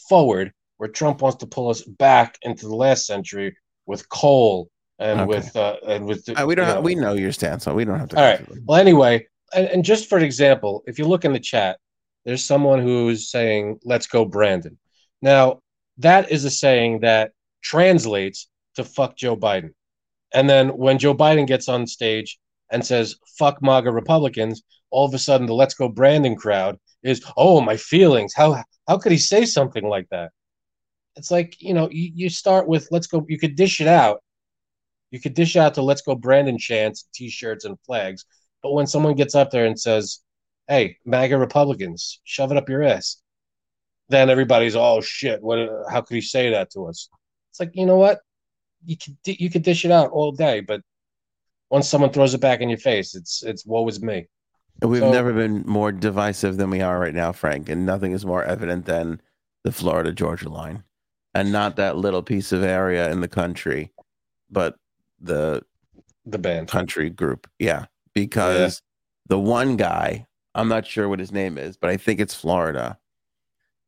[0.09, 3.57] forward where Trump wants to pull us back into the last century
[3.87, 5.29] with coal and Okay.
[5.29, 6.67] with uh and with the, Uh, we don't.
[6.67, 7.75] you have, know, we know your stance on.
[7.75, 8.17] We don't have to.
[8.17, 8.37] All right.
[8.37, 8.47] go right.
[8.47, 8.65] through them.
[8.67, 11.79] well, anyway, and, and just for an example, if you look in the chat,
[12.25, 14.79] there's someone who's saying, let's go, Brandon.
[15.23, 15.61] Now,
[15.99, 19.71] that is a saying that translates to fuck Joe Biden.
[20.33, 22.39] And then when Joe Biden gets on stage
[22.71, 27.25] and says, fuck MAGA Republicans, all of a sudden the let's go, Brandon crowd is,
[27.37, 28.35] oh, my feelings.
[28.35, 30.31] How, how could he say something like that?
[31.17, 34.23] It's like, you know, you, you start with, let's go, you could dish it out.
[35.11, 38.25] You could dish out the let's go, Brandon chants, t shirts, and flags.
[38.63, 40.21] But when someone gets up there and says,
[40.67, 43.23] "Hey, MAGA Republicans, shove it up your ass,"
[44.09, 45.43] then everybody's, "Oh shit!
[45.43, 45.59] What?
[45.91, 47.09] How could he say that to us?"
[47.51, 48.21] It's like you know what?
[48.85, 50.81] You could you could dish it out all day, but
[51.71, 54.27] once someone throws it back in your face, it's it's woe is me.
[54.83, 58.25] We've So- never been more divisive than we are right now, Frank, and nothing is
[58.25, 59.21] more evident than
[59.65, 60.85] the Florida Georgia line,
[61.35, 63.93] and not that little piece of area in the country,
[64.51, 64.77] but
[65.21, 65.63] the
[66.25, 66.69] The band.
[66.69, 67.51] country group.
[67.59, 68.81] Yeah, because
[69.27, 72.99] the one guy, I'm not sure what his name is, but I think it's Florida,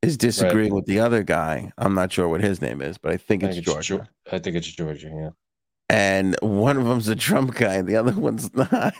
[0.02, 1.72] is disagreeing with the other guy.
[1.78, 3.98] I'm not sure what his name is, but I think I it's think Georgia.
[3.98, 5.10] Geor- I think it's Georgia.
[5.14, 5.30] Yeah.
[5.88, 8.94] and one of them's a Trump guy, and the other one's not.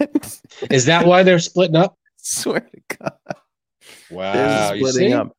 [0.71, 1.97] Is that why they're splitting up?
[2.17, 3.13] swear to God.
[4.11, 4.33] Wow.
[4.33, 5.33] They're splitting up.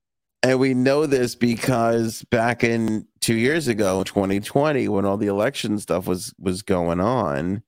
[0.44, 5.78] And we know this because back in two years ago, 2020, when all the election
[5.78, 7.62] stuff was was going on,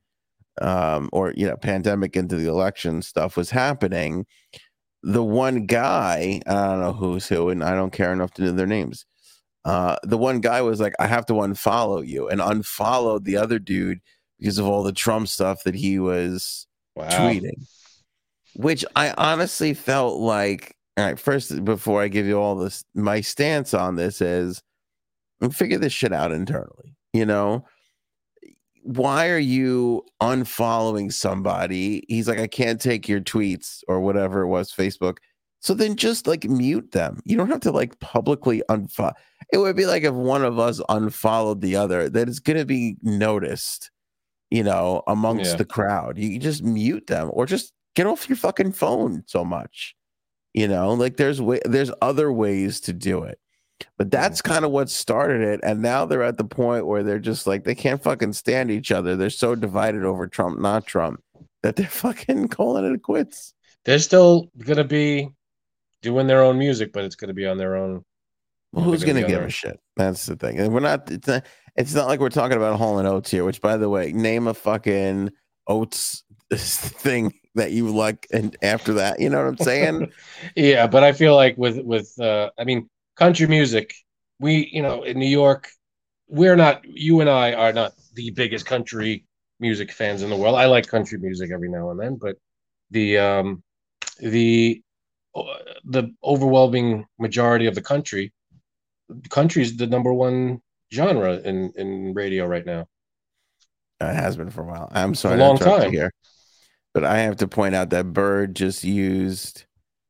[0.59, 4.25] um, or you know, pandemic into the election stuff was happening,
[5.03, 8.51] the one guy, I don't know who's who, and I don't care enough to know
[8.51, 9.05] their names.
[9.65, 13.59] Uh, the one guy was like, I have to unfollow you, and unfollowed the other
[13.59, 13.99] dude
[14.39, 17.07] because of all the Trump stuff that he was Wow.
[17.09, 17.65] tweeting,
[18.55, 20.75] which I honestly felt like.
[20.95, 24.61] All right, first, before I give you all this, my stance on this is
[25.51, 26.95] figure this shit out internally.
[27.13, 27.65] You know,
[28.83, 32.03] why are you unfollowing somebody?
[32.07, 35.17] He's like, I can't take your tweets or whatever it was, Facebook.
[35.61, 37.19] So then just like mute them.
[37.25, 39.13] You don't have to like publicly unfollow.
[39.51, 42.65] It would be like if one of us unfollowed the other, that it's going to
[42.65, 43.89] be noticed,
[44.51, 45.57] you know, amongst Yeah.
[45.57, 46.17] the crowd.
[46.17, 49.95] You just mute them or just get off your fucking phone so much.
[50.53, 53.39] You know, like there's way, there's other ways to do it.
[53.97, 55.59] But that's kind of what started it.
[55.63, 58.91] And now they're at the point where they're just like they can't fucking stand each
[58.91, 59.15] other.
[59.15, 61.21] They're so divided over Trump, not Trump,
[61.61, 63.53] that they're fucking calling it quits.
[63.85, 65.29] They're still gonna be
[66.01, 68.03] doing their own music, but it's gonna be on their own.
[68.71, 69.79] Well, who's gonna gonna give a shit?
[69.97, 70.59] That's the thing.
[70.59, 71.11] And we're not.
[71.11, 71.45] It's not.
[71.75, 73.43] It's not like we're talking about Hall and Oates here.
[73.43, 75.31] Which, by the way, name a fucking
[75.67, 76.23] Oates
[76.53, 80.11] thing that you like, and after that, you know what I'm saying?
[80.55, 83.93] Yeah, but I feel like with with uh I mean country music,
[84.39, 85.69] we you know in New York,
[86.27, 89.25] we're not you and I are not the biggest country
[89.59, 90.55] music fans in the world.
[90.55, 92.37] I like country music every now and then, but
[92.91, 93.63] the um
[94.19, 94.81] the
[95.35, 95.43] uh,
[95.85, 98.31] the overwhelming majority of the country
[99.29, 100.61] country is the number one
[100.93, 102.85] genre in in radio right now.
[103.99, 104.89] it has been for a while.
[104.91, 105.91] I'm sorry, a to long time.
[105.91, 106.11] here,
[106.93, 109.65] but I have to point out that Bird just used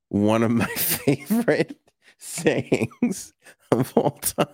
[0.09, 1.77] one of my favorite
[2.23, 3.33] sayings
[3.71, 4.47] of all time.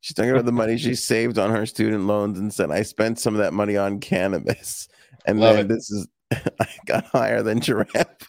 [0.00, 3.20] She's talking about the money she saved on her student loans and said, I spent
[3.20, 4.88] some of that money on cannabis.
[5.26, 5.68] And Love then it.
[5.68, 8.28] this is, I got higher than giraffe.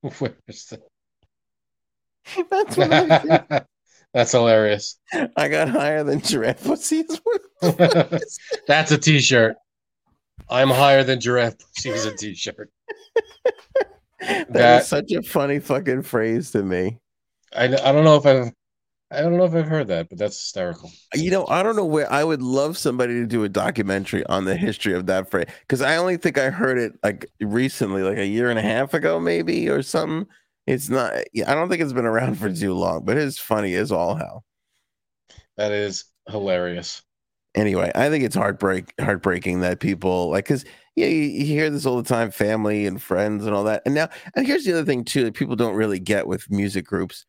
[0.00, 0.80] Where's the-
[2.50, 3.18] That's what I
[3.48, 3.66] did.
[4.14, 4.98] That's hilarious.
[5.36, 7.20] I got higher than giraffe pussies.
[8.66, 9.56] That's a t-shirt.
[10.48, 12.70] I'm higher than giraffe pussies a t-shirt.
[14.52, 16.98] that That- is such a funny fucking phrase to me.
[17.56, 18.52] I, I don't know if I've
[19.10, 20.90] I don't know if I've heard that, but that's hysterical.
[21.14, 24.44] You know, I don't know where I would love somebody to do a documentary on
[24.44, 28.18] the history of that phrase because I only think I heard it like recently, like
[28.18, 30.26] a year and a half ago, maybe or something.
[30.66, 31.14] It's not.
[31.14, 34.44] I don't think it's been around for too long, but it's funny as all hell.
[35.56, 37.00] That is hilarious.
[37.54, 40.66] Anyway, I think it's heartbreak heartbreaking that people like because
[40.98, 43.82] yeah, you, you hear this all the time, family and friends and all that.
[43.86, 46.84] And now, and here's the other thing too that people don't really get with music
[46.84, 47.24] groups.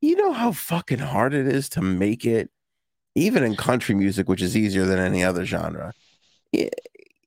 [0.00, 2.50] You know how fucking hard it is to make it,
[3.14, 5.94] even in country music, which is easier than any other genre.
[6.52, 6.74] It,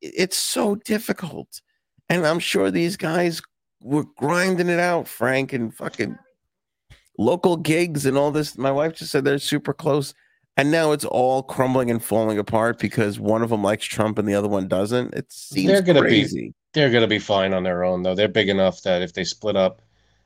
[0.01, 1.61] it's so difficult,
[2.09, 3.41] and I'm sure these guys
[3.81, 6.17] were grinding it out, Frank, and fucking
[7.17, 8.55] local gigs and all this.
[8.57, 10.13] My wife just said they're super close.
[10.57, 14.27] And now it's all crumbling and falling apart because one of them likes Trump and
[14.27, 15.13] the other one doesn't.
[15.13, 16.53] It seems They're gonna be- crazy.
[16.73, 18.15] They're gonna be fine on their own though.
[18.15, 19.81] They're big enough that if they split up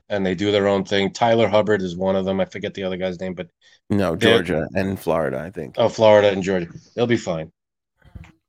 [0.08, 2.40] and they do their own thing, Tyler Hubbard is one of them.
[2.40, 3.48] I forget the other guy's name, but
[3.90, 5.74] no, Georgia and Florida, I think.
[5.78, 7.52] oh, Florida and Georgia, they'll be fine.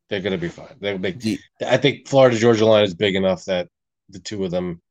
[0.09, 0.75] They're gonna be fine.
[0.79, 1.19] They'll make.
[1.19, 3.67] Do- I think Florida Georgia line is big enough that
[4.09, 4.81] the two of them.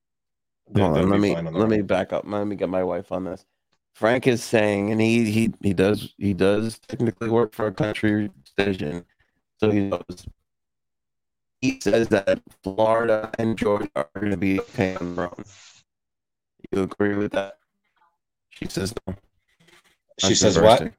[0.75, 2.25] Hold on, let be me let me back up.
[2.27, 3.45] Let me get my wife on this.
[3.95, 8.31] Frank is saying, and he he he does he does technically work for a country
[8.45, 9.05] station,
[9.59, 10.27] so he knows.
[11.61, 15.45] He says that Florida and Georgia are going to be okay on their own.
[16.73, 17.59] You agree with that?
[18.49, 19.15] She says no.
[20.19, 20.93] She says what?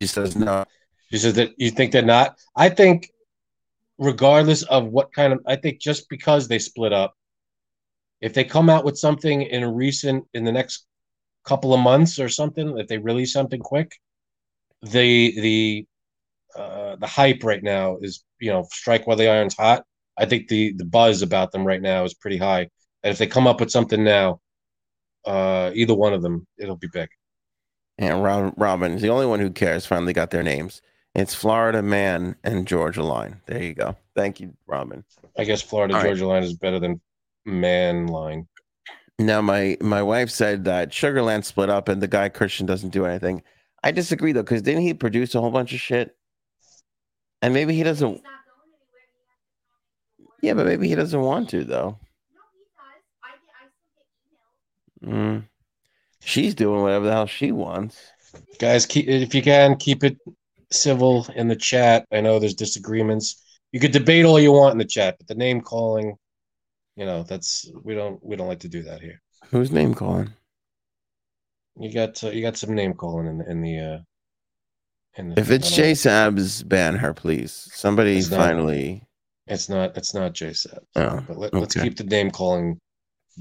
[0.00, 0.64] She says no.
[1.10, 2.38] She says that you think they're not.
[2.56, 3.10] I think,
[3.98, 7.14] regardless of what kind of, I think just because they split up,
[8.20, 10.87] if they come out with something in a recent, in the next
[11.44, 13.92] couple of months or something, if they release something quick,
[14.82, 15.86] the the
[16.56, 19.84] uh, the hype right now is you know strike while the iron's hot.
[20.16, 22.68] I think the the buzz about them right now is pretty high,
[23.02, 24.40] and if they come up with something now,
[25.24, 27.08] uh, either one of them, it'll be big.
[27.98, 29.86] And Rob, Robin is the only one who cares.
[29.86, 30.82] Finally got their names.
[31.14, 33.40] It's Florida Man and Georgia Line.
[33.46, 33.96] There you go.
[34.14, 35.04] Thank you, Robin.
[35.36, 36.06] I guess Florida All right.
[36.06, 37.00] Georgia line is better than
[37.44, 38.46] man line.
[39.18, 43.04] Now, my my wife said that Sugarland split up and the guy Kristian doesn't do
[43.04, 43.42] anything.
[43.82, 46.16] I disagree though, because didn't he produce a whole bunch of shit?
[47.42, 48.22] And maybe he doesn't.
[50.42, 51.98] Yeah, but maybe he doesn't want to though.
[55.04, 55.44] Mm.
[56.20, 57.96] She's doing whatever the hell she wants.
[58.58, 60.16] guys keep if you can keep it
[60.70, 63.42] civil in the chat i know there's disagreements
[63.72, 66.16] you could debate all you want in the chat but the name calling
[66.98, 69.20] you know that's we don't we don't like to do that here
[69.50, 70.30] Whose name calling?
[71.78, 73.98] you got uh, you got some name calling in the in the uh
[75.16, 77.52] in the If it's Jay Sabs, ban her, please.
[77.72, 78.36] Somebody It's not.
[78.38, 79.02] finally.
[79.46, 82.78] it's not it's not jay said Oh, but let, let's keep the name calling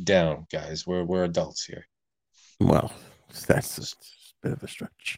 [0.04, 1.84] down guys we're we're adults here
[2.60, 2.92] Well,
[3.48, 3.84] that's a
[4.44, 5.18] bit of a stretch.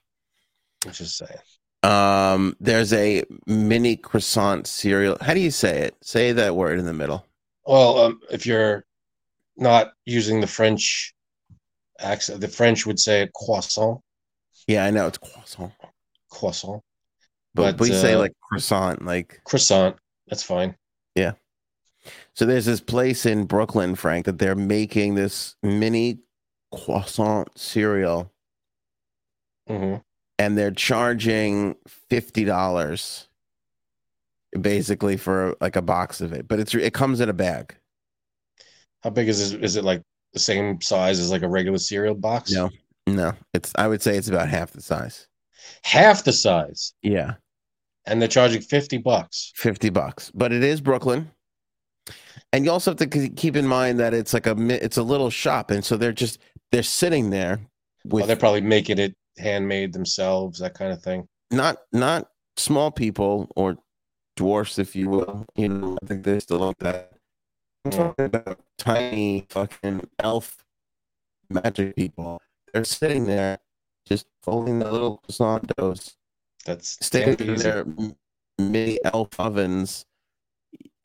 [0.86, 1.42] i'm just saying
[1.84, 5.18] Um, there's a mini croissant cereal.
[5.22, 5.96] How do you say it?
[6.02, 7.26] Say that word in the middle.
[7.70, 8.84] Well um if you're
[9.56, 11.14] not using the french
[12.00, 14.00] accent the french would say croissant
[14.68, 15.74] Yeah, I know it's croissant,
[16.30, 16.82] croissant
[17.54, 19.06] but, But, we say uh, like croissant.
[19.06, 19.96] Like croissant
[20.28, 20.76] that's fine
[21.16, 21.34] Yeah.
[22.34, 26.20] so, there's this place in Brooklyn, Frank, that they're making this mini
[26.72, 28.32] croissant cereal,
[29.68, 29.96] hmm
[30.38, 31.76] and they're charging
[32.10, 33.28] fifty dollars,
[34.60, 36.48] basically for like a box of it.
[36.48, 37.76] But it's it comes in a bag.
[39.04, 39.64] How big is it?
[39.64, 40.02] Is it like
[40.34, 42.52] the same size as like a regular cereal box?
[42.52, 42.70] No,
[43.08, 45.28] no, it's I would say it's about half the size.
[45.84, 46.94] Half the size.
[47.02, 47.36] Yeah.
[48.06, 49.52] And they're charging 50 bucks.
[49.56, 51.30] 50 bucks but it is brooklyn
[52.52, 55.30] and you also have to keep in mind that it's like a it's a little
[55.30, 56.40] shop and so they're just
[56.72, 57.60] they're sitting there
[58.06, 61.28] with Well, they're probably making it handmade themselves, that kind of thing.
[61.52, 63.78] not not small people or
[64.40, 67.12] dwarfs if you will you know i think they're still like that
[67.86, 70.64] i'm talking about tiny fucking elf
[71.50, 72.42] magic people
[72.74, 73.60] they're sitting there
[74.08, 76.16] just folding the little croissant doughs
[76.66, 77.86] That's standing in their
[78.58, 80.06] mini elf ovens.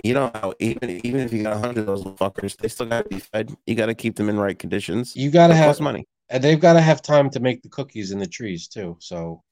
[0.02, 2.86] You know how even even if you got a hundred of those fuckers, they still
[2.86, 3.54] gotta be fed.
[3.66, 5.16] You gotta keep them in right conditions.
[5.16, 6.04] You got to It have, money.
[6.28, 8.96] and they've got to have time to make the cookies in the trees too.
[9.00, 9.42] So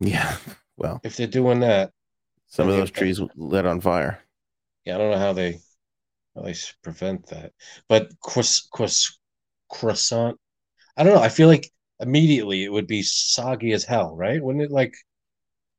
[0.00, 0.36] Yeah.
[0.78, 1.90] Well, if they're doing that,
[2.48, 4.24] some of those trees lit on fire.
[4.84, 5.58] yeah, I don't know how they,
[6.34, 7.52] how they prevent that.
[7.88, 9.18] But croiss, croiss,
[9.70, 10.38] croissant,
[10.96, 11.22] I don't know.
[11.22, 11.70] I feel like
[12.00, 14.42] immediately it would be soggy as hell, right?
[14.42, 14.70] Wouldn't it?
[14.70, 14.94] Like,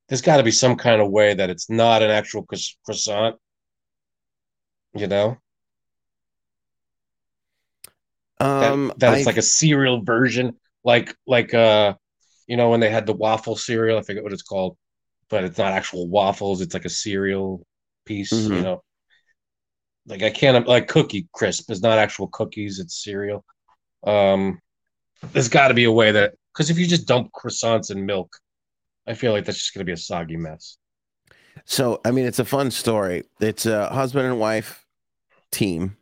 [0.09, 2.45] there's got to be some kind of way that it's not an actual
[2.85, 3.37] croissant.
[4.93, 5.37] You know,
[8.39, 11.95] Um, that, that it's like a cereal version, like like uh,
[12.47, 13.97] you know, when they had the waffle cereal.
[13.97, 14.77] I forget what it's called,
[15.29, 16.61] but it's not actual waffles.
[16.61, 17.65] It's like a cereal
[18.05, 18.49] piece.
[18.49, 18.63] You Mhm.
[18.63, 18.83] know,
[20.05, 22.79] like I can't like cookie crisp is not actual cookies.
[22.79, 23.43] It's cereal.
[24.05, 24.59] Um,
[25.33, 28.37] there's got to be a way that because if you just dump croissants and milk,
[29.07, 30.77] I feel like that's just going to be a soggy mess.
[31.65, 33.23] So, I mean, it's a fun story.
[33.39, 34.85] It's a husband and wife
[35.51, 35.97] team.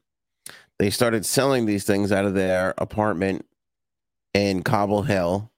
[0.80, 3.45] They started selling these things out of their apartment
[4.34, 5.52] in Cobble Hill.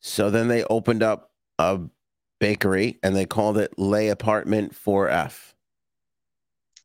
[0.00, 1.80] So then they opened up a
[2.44, 5.54] bakery and they called it L'Appartement 4F.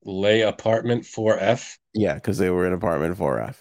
[0.06, 1.78] L'Appartement 4F.
[1.94, 3.56] Yeah, because they were in apartment 4F,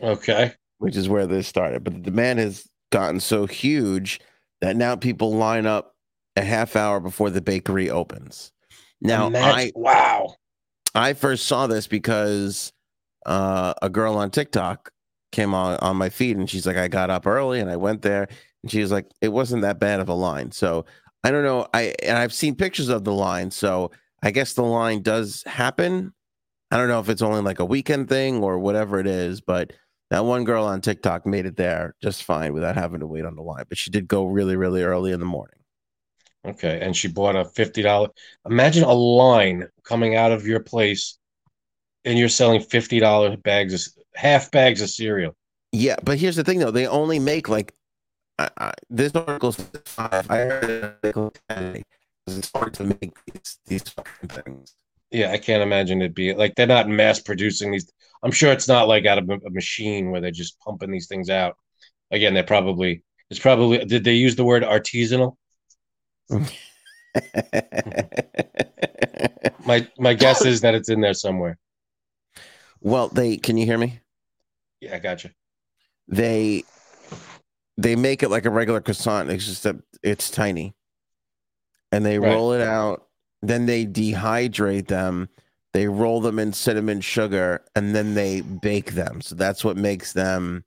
[0.00, 0.52] Okay.
[0.78, 1.84] which is where this started.
[1.84, 4.20] But the demand has gotten so huge
[4.62, 5.94] that now people line up
[6.36, 8.50] a half hour before the bakery opens.
[9.02, 10.36] Now, I, wow.
[10.94, 12.72] I first saw this because
[13.26, 14.90] uh, a girl on TikTok
[15.30, 18.00] came on on my feed and she's like, I got up early and I went
[18.02, 18.28] there
[18.62, 20.52] and she was like, it wasn't that bad of a line.
[20.52, 20.86] So
[21.24, 21.66] I don't know.
[21.74, 23.90] I and I've seen pictures of the line, so
[24.22, 26.12] I guess the line does happen.
[26.70, 29.72] I don't know if it's only like a weekend thing or whatever it is, but
[30.10, 33.36] that one girl on TikTok made it there just fine without having to wait on
[33.36, 33.64] the line.
[33.68, 35.58] But she did go really, really early in the morning.
[36.46, 36.78] Okay.
[36.80, 38.10] And she bought a $50.
[38.46, 41.18] Imagine a line coming out of your place
[42.04, 45.34] and you're selling $50 bags of half bags of cereal.
[45.72, 47.74] Yeah, but here's the thing though, they only make like
[48.38, 50.30] I, I, this article says five.
[50.30, 51.82] I heard it article ten.
[52.26, 54.76] It's hard to make these these fucking things.
[55.10, 57.90] Yeah, I can't imagine it be like they're not mass producing these.
[58.22, 61.06] I'm sure it's not like out of a, a machine where they're just pumping these
[61.06, 61.56] things out.
[62.10, 65.36] Again, they're probably it's probably did they use the word artisanal?
[69.64, 71.58] My my guess is that it's in there somewhere.
[72.80, 74.00] well, they can you hear me?
[74.80, 75.30] Yeah, I got you.
[76.08, 76.64] They
[77.76, 79.30] they make it like a regular croissant.
[79.30, 80.74] It's just that it's tiny,
[81.92, 82.32] and they Right.
[82.32, 83.08] roll it out.
[83.42, 85.28] Then they dehydrate them.
[85.72, 89.20] They roll them in cinnamon sugar, and then they bake them.
[89.20, 90.64] So that's what makes them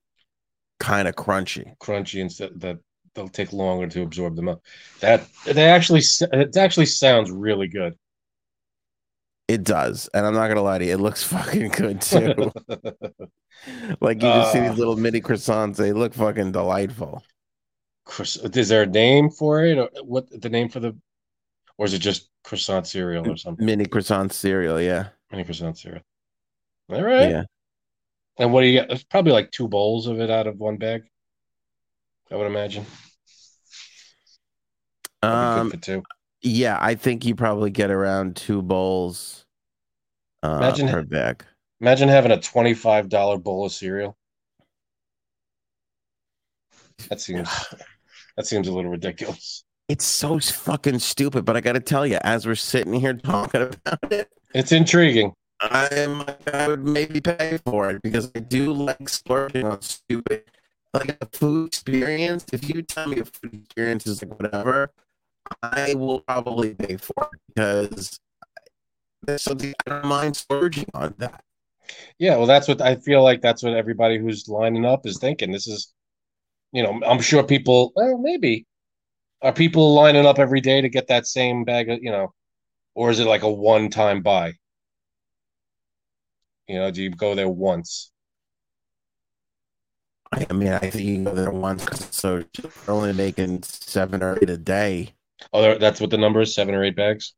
[0.79, 1.77] kind of crunchy.
[1.79, 2.77] Crunchy instead that
[3.15, 4.61] they'll take longer to absorb them up.
[4.99, 6.01] That they actually
[6.33, 7.97] it actually sounds really good.
[9.47, 12.51] It does, and I'm not gonna lie to you, it looks fucking good too.
[14.01, 14.69] like you just see Uh.
[14.69, 17.23] these little mini croissants; they look fucking delightful.
[18.19, 20.95] Is there a name for it, or what the name for the,
[21.77, 23.65] or is it just croissant cereal or something?
[23.65, 26.01] Mini croissant cereal, yeah, Mini croissant cereal.
[26.89, 27.29] All right.
[27.29, 27.43] yeah.
[28.39, 28.91] And what do you get?
[28.91, 31.03] It's probably like two bowls of it out of one bag.
[32.31, 32.85] I would imagine.
[35.23, 36.03] Um, two.
[36.41, 39.45] Yeah, I think you probably get around two bowls
[40.43, 41.43] uh, Imagine- per bag.
[41.79, 44.17] Imagine having a twenty-five dollar bowl of cereal.
[47.09, 47.49] That seems
[48.37, 49.63] that seems a little ridiculous.
[49.87, 53.61] It's so fucking stupid, but I got to tell you, as we're sitting here talking
[53.61, 55.33] about it, It's intriguing.
[55.61, 56.23] I'm
[56.53, 60.43] I would maybe pay for it because I do like splurging on stupid
[60.93, 62.45] like a food experience.
[62.51, 64.91] If you tell me a food experience is like whatever,
[65.61, 68.19] I will probably pay for it because
[69.23, 71.43] there's something I don't mind splurging on that.
[72.19, 73.41] Yeah, well, that's what I feel like.
[73.41, 75.51] That's what everybody who's lining up is thinking.
[75.51, 75.93] This is,
[76.71, 77.91] you know, I'm sure people.
[77.95, 78.65] Well, maybe
[79.41, 82.33] are people lining up every day to get that same bag of, you know,
[82.95, 84.53] or is it like a one-time buy?
[86.67, 88.11] You know, do you go there once?
[90.31, 92.43] I mean, I think you go there once because so.
[92.61, 95.13] They're only making seven or eight a day.
[95.53, 97.33] Oh, that's what the number is, seven or eight bags.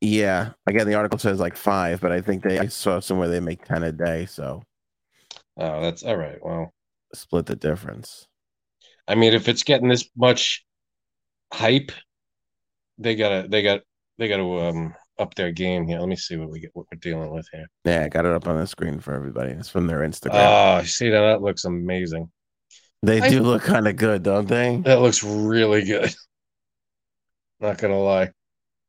[0.00, 0.50] Yeah.
[0.66, 3.64] Again, the article says like five, but I think they I saw somewhere they make
[3.64, 4.62] ten a day, so
[5.56, 6.38] Oh, that's all right.
[6.42, 6.72] Well,
[7.14, 8.26] split the difference.
[9.06, 10.64] I mean, if it's getting this much
[11.52, 11.92] hype,
[12.98, 13.80] they gotta, they got,
[14.18, 16.00] they gotta um up their game here.
[16.00, 17.66] Let me see what we get, what we're dealing with here.
[17.84, 19.52] Yeah, I got it up on the screen for everybody.
[19.52, 20.80] It's from their Instagram.
[20.80, 21.20] Oh, see that?
[21.20, 22.30] That looks amazing.
[23.02, 24.78] they I- do look kind of good, don't they?
[24.84, 26.12] That looks really good.
[27.64, 28.30] Not gonna lie,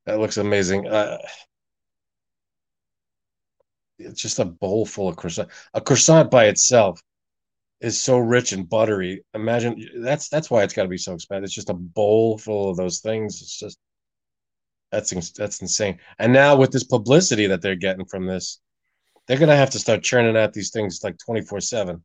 [0.05, 0.85] that looks amazing.
[0.85, 1.17] Uh,
[3.97, 5.49] it's just a bowl full of croissant.
[5.73, 6.99] A croissant by itself
[7.79, 9.23] is so rich and buttery.
[9.33, 11.45] Imagine that's that's why it's got to be so expensive.
[11.45, 13.41] It's just a bowl full of those things.
[13.41, 13.77] It's just
[14.91, 15.97] that's that's insane.
[16.19, 18.59] And now with this publicity that they're getting from this,
[19.25, 22.03] they're gonna have to start churning out these things like twenty four seven.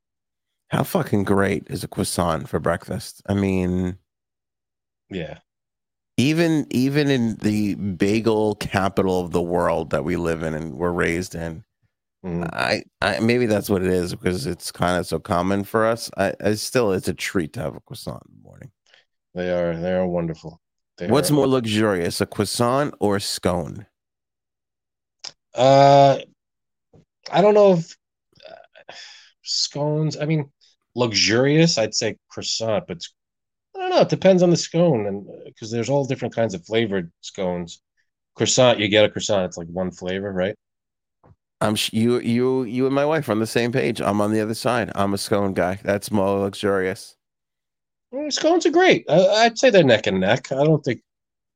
[0.68, 3.22] How fucking great is a croissant for breakfast?
[3.26, 3.98] I mean,
[5.10, 5.40] Yeah.
[6.20, 10.92] Even even in the bagel capital of the world that we live in and we're
[10.92, 11.64] raised in,
[12.22, 12.46] Mm.
[12.52, 16.10] I, I maybe that's what it is because it's kind of so common for us.
[16.18, 18.70] I, I still it's a treat to have a croissant in the morning.
[19.34, 20.60] They are they are wonderful.
[20.98, 23.86] They What's are- more luxurious, a croissant or a scone?
[25.54, 26.18] Uh,
[27.32, 27.96] I don't know if
[28.46, 28.92] uh,
[29.42, 30.18] scones.
[30.18, 30.50] I mean,
[30.94, 31.78] luxurious.
[31.78, 33.00] I'd say croissant, but
[33.80, 34.00] don't know.
[34.00, 37.82] It depends on the scone, and because there's all different kinds of flavored scones.
[38.36, 39.46] Croissant, you get a croissant.
[39.46, 40.54] It's like one flavor, right?
[41.60, 44.00] I'm sh- you you you and my wife are on the same page.
[44.00, 44.90] I'm on the other side.
[44.94, 45.78] I'm a scone guy.
[45.82, 47.16] That's more luxurious.
[48.14, 49.04] Mm, Scones are great.
[49.08, 50.50] I, I'd say they're neck and neck.
[50.52, 51.02] I don't think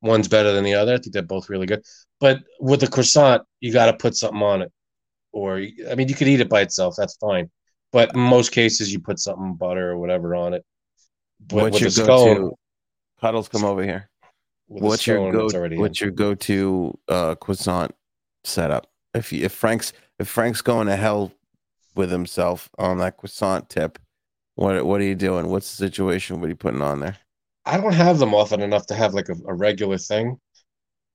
[0.02, 0.94] one's better than the other.
[0.94, 1.82] I think they're both really good.
[2.20, 4.72] But with the croissant, you got to put something on it,
[5.32, 5.56] or
[5.90, 6.94] I mean, you could eat it by itself.
[6.96, 7.50] That's fine.
[7.92, 10.64] But in most cases, you put something butter or whatever on it.
[11.48, 12.54] But What's with your a go-to?
[13.20, 14.08] Cuddles, come over here.
[14.68, 15.48] with What's your go?
[15.48, 15.80] already in.
[15.80, 17.94] What's your go-to uh, croissant
[18.44, 18.86] setup?
[19.14, 21.32] If you, if Frank's if Frank's going to hell
[21.94, 23.98] with himself on that croissant tip,
[24.54, 25.48] what what are you doing?
[25.48, 26.40] What's the situation?
[26.40, 27.16] What are you putting on there?
[27.66, 30.38] I don't have them often enough to have like a, a regular thing.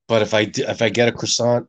[0.07, 1.67] But if I if I get a croissant,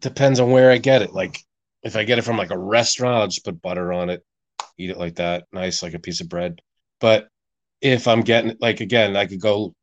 [0.00, 1.12] depends on where I get it.
[1.12, 1.38] Like
[1.82, 4.24] if I get it from like a restaurant, I'll just put butter on it,
[4.76, 6.60] eat it like that, nice like a piece of bread.
[7.00, 7.28] But
[7.80, 9.74] if I'm getting like again, I could go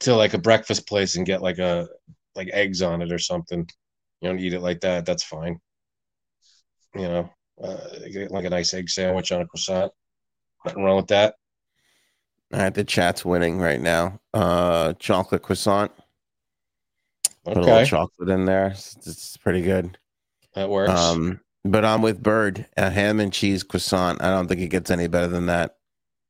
[0.00, 1.88] to like a breakfast place and get like a
[2.34, 3.68] like eggs on it or something.
[4.20, 5.04] You and eat it like that.
[5.04, 5.58] That's fine.
[6.94, 7.30] You know,
[7.62, 9.92] uh, get like a nice egg sandwich on a croissant.
[10.64, 11.36] Nothing wrong with that.
[12.52, 14.20] All right, the chat's winning right now.
[14.34, 15.90] Uh, chocolate croissant.
[17.52, 18.68] Put a little Okay, chocolate in there.
[18.68, 19.98] It's, it's pretty good.
[20.54, 20.90] that works.
[20.90, 22.68] Um, but I'm with Bird.
[22.76, 24.22] A ham and cheese croissant.
[24.22, 25.76] I don't think it gets any better than that.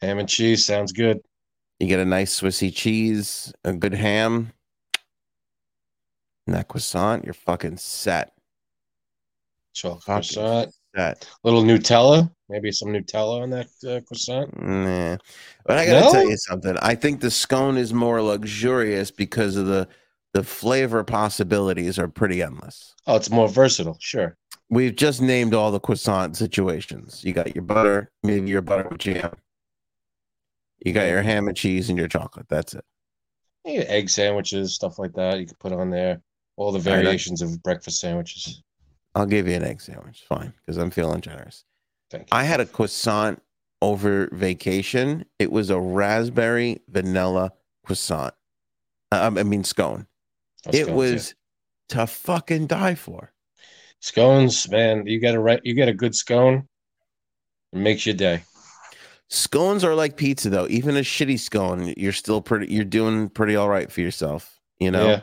[0.03, 1.21] Ham and cheese sounds good.
[1.79, 4.53] You get a nice Swissy cheese, a good ham,
[6.47, 7.25] and that croissant.
[7.25, 8.33] You're fucking set.
[9.75, 10.75] Chocolate Fucking croissant.
[10.97, 11.29] set.
[11.45, 12.31] Little Nutella.
[12.49, 14.61] Maybe some Nutella on that uh, croissant.
[14.61, 15.17] Nah.
[15.65, 16.13] But I gotta No?
[16.13, 16.77] tell you something.
[16.83, 19.89] I think the scone is more luxurious because of the
[20.35, 22.95] the flavor possibilities are pretty endless.
[23.07, 23.99] Oh, it's more versatile.
[24.01, 24.35] Sure.
[24.71, 27.23] We've just named all the croissant situations.
[27.23, 29.31] You got your butter, maybe your butter with jam.
[30.85, 32.47] You got your ham and cheese and your chocolate.
[32.49, 32.85] That's it.
[33.65, 35.39] You get egg sandwiches, stuff like that.
[35.39, 36.21] You could put on there.
[36.57, 38.63] All the All right, I- variations of breakfast sandwiches.
[39.15, 40.25] I'll give you an egg sandwich.
[40.29, 41.65] Fine, because I'm feeling generous.
[42.11, 42.29] Thank you.
[42.33, 43.43] I had a croissant
[43.83, 45.27] over vacation.
[45.39, 47.53] It was a raspberry vanilla
[47.85, 48.33] croissant.
[49.11, 50.07] Uh, I mean scone.
[50.65, 51.35] That's it scones, was
[51.91, 53.33] to fucking die for.
[54.01, 55.07] scones, man.
[55.07, 55.61] You got a right.
[55.63, 56.67] You get a good scone.
[57.73, 58.45] It makes your day.
[59.33, 60.67] Scones are like pizza though.
[60.69, 64.61] Even a shitty scone, you're still pretty you're doing pretty all right for yourself.
[64.79, 65.09] You know?
[65.09, 65.23] Yeah,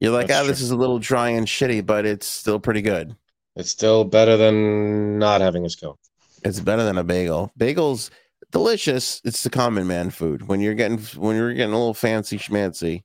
[0.00, 3.16] You're like, ah, this is a little dry and shitty, but it's still pretty good.
[3.56, 5.96] it's still better than not having a scone.
[6.44, 7.50] It's better than a bagel.
[7.58, 8.10] Bagels
[8.52, 9.20] delicious.
[9.24, 10.46] It's the common man food.
[10.46, 13.02] When you're getting when you're getting a little fancy schmancy,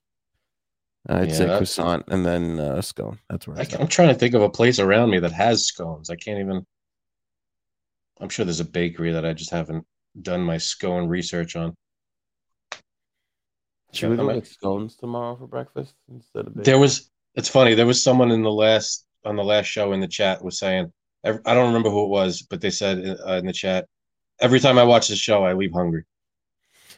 [1.09, 3.18] I'd Yeah, say croissant and then uh, scone.
[3.27, 3.65] That's where I.
[3.80, 6.11] I'm trying to think of a place around me that has scones.
[6.11, 6.64] I can't even.
[8.19, 9.85] I'm sure there's a bakery that I just haven't
[10.22, 11.76] done my scone research on.
[13.94, 16.64] Should we go get scones tomorrow for breakfast instead of bagels?
[16.65, 17.10] There was.
[17.35, 17.73] It's funny.
[17.73, 20.91] There was someone in the last on the last show in the chat was saying.
[21.23, 23.85] I don't remember who it was, but they said uh, in the chat,
[24.39, 26.03] every time I watch the show, I leave hungry.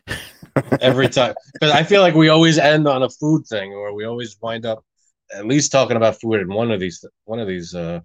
[0.82, 4.06] Every time, because I feel like we always end on a food thing, or we
[4.06, 4.84] always wind up
[5.34, 8.00] at least talking about food in one of these one of these uh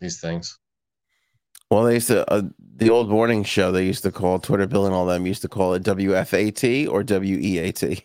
[0.00, 0.58] these things.
[1.72, 2.42] Well, they used to uh,
[2.76, 3.72] the old morning show.
[3.72, 7.02] They used to call Twitter Bill and all them used to call it WFAT or
[7.02, 8.04] WEAT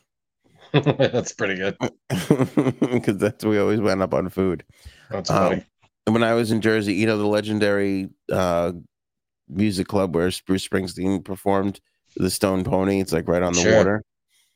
[0.73, 1.77] That's pretty good.
[2.10, 4.64] because that's we always went up on food.
[5.11, 5.65] That's Um, funny.
[6.06, 8.72] And when I was in Jersey, you know the legendary uh,
[9.49, 11.81] music club where Bruce Springsteen performed
[12.15, 13.02] the Stone Pony.
[13.02, 13.76] It's like right on the Sure.
[13.80, 14.03] water,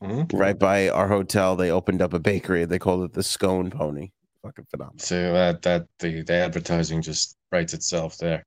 [0.02, 0.32] Mhm.
[0.40, 1.54] right by our hotel.
[1.54, 2.64] They opened up a bakery.
[2.64, 4.12] They called it the Scone Pony.
[4.42, 5.00] Fucking phenomenal.
[5.00, 8.46] So that that the the advertising just writes itself there.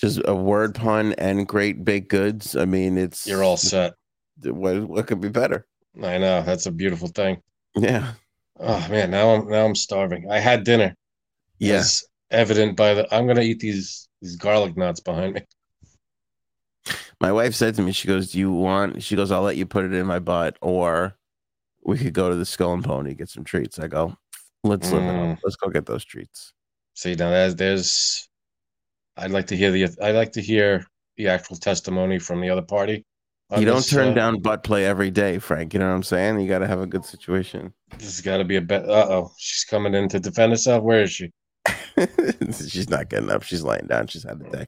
[0.00, 2.56] Just a word pun and great baked goods.
[2.56, 3.94] I mean, it's You're all set.
[4.42, 5.66] What, what could be better?
[6.02, 7.40] I know that's a beautiful thing.
[7.76, 8.12] Yeah.
[8.58, 10.30] Oh man, now I'm now I'm starving.
[10.30, 10.96] I had dinner.
[11.58, 12.02] Yes.
[12.30, 15.42] As evident by the I'm gonna eat these these garlic knots behind me.
[17.20, 19.66] My wife said to me, she goes, Do you want, she goes, I'll let you
[19.66, 21.16] put it in my butt, or
[21.82, 23.78] we could go to the Skull and Pony, get some treats.
[23.78, 24.16] I go,
[24.62, 25.14] Let's live it up.
[25.14, 25.38] Mm.
[25.44, 26.52] Let's go get those treats.
[26.94, 28.28] See now there's there's
[29.16, 30.86] I'd like to hear the I'd like to hear
[31.16, 33.04] the actual testimony from the other party.
[33.56, 35.74] You don't this, turn uh, down butt play every day, Frank.
[35.74, 36.40] You know what I'm saying?
[36.40, 37.72] You got to have a good situation.
[37.98, 38.88] This has got to be a bet.
[38.88, 40.82] Uh oh, she's coming in to defend herself.
[40.82, 41.30] Where is she?
[42.68, 43.42] she's not getting up.
[43.44, 44.08] She's laying down.
[44.08, 44.66] She's had a day.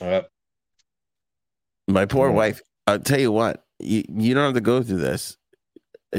[0.00, 0.22] Uh,
[1.86, 2.34] My poor Yeah.
[2.34, 2.60] wife.
[2.86, 3.64] I'll tell you what.
[3.78, 5.36] You you don't have to go through this.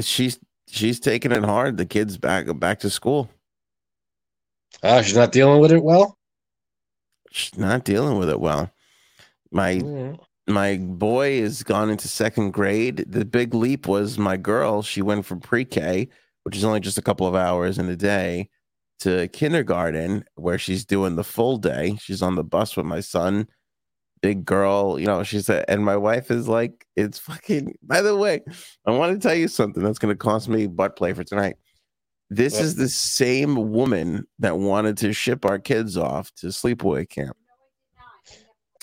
[0.00, 0.38] She's
[0.68, 1.76] she's taking it hard.
[1.76, 3.28] The kids back back to school.
[4.82, 6.17] ah, she's not dealing with it well.
[7.30, 8.70] She's not dealing with it well.
[9.50, 10.18] My Mm.
[10.48, 13.04] my boy has gone into second grade.
[13.06, 14.82] The big leap was my girl.
[14.82, 16.08] She went from pre-K,
[16.44, 18.48] which is only just a couple of hours in a day,
[19.00, 21.98] to kindergarten, where she's doing the full day.
[22.00, 23.46] She's on the bus with my son.
[24.22, 27.76] Big girl, you know, she's a, and my wife is like, it's fucking.
[27.82, 28.40] By the way,
[28.86, 31.56] I want to tell you something that's going to cost me butt play for tonight.
[32.30, 37.36] This is the same woman that wanted to ship our kids off to sleepaway camp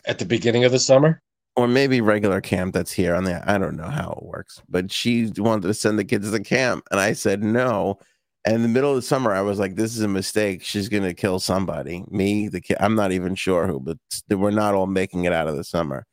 [0.07, 1.21] At the beginning of the summer.
[1.55, 4.91] or maybe regular camp that's here on the I don't know how it works, but
[4.91, 7.99] she wanted to send the kids to camp, and I said no.
[8.45, 10.61] And in the middle of the summer, I was like, "This is a mistake.
[10.63, 12.03] She's gonna kill somebody.
[12.11, 12.77] Me, the kid.
[12.79, 13.97] I'm not even sure who, but
[14.29, 16.05] we're not all making it out of the summer."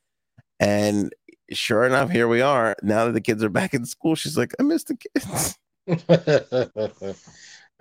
[0.61, 1.13] And
[1.51, 2.75] sure enough, here we are.
[2.83, 5.59] Now that the kids are back in school, she's like, "I miss the kids."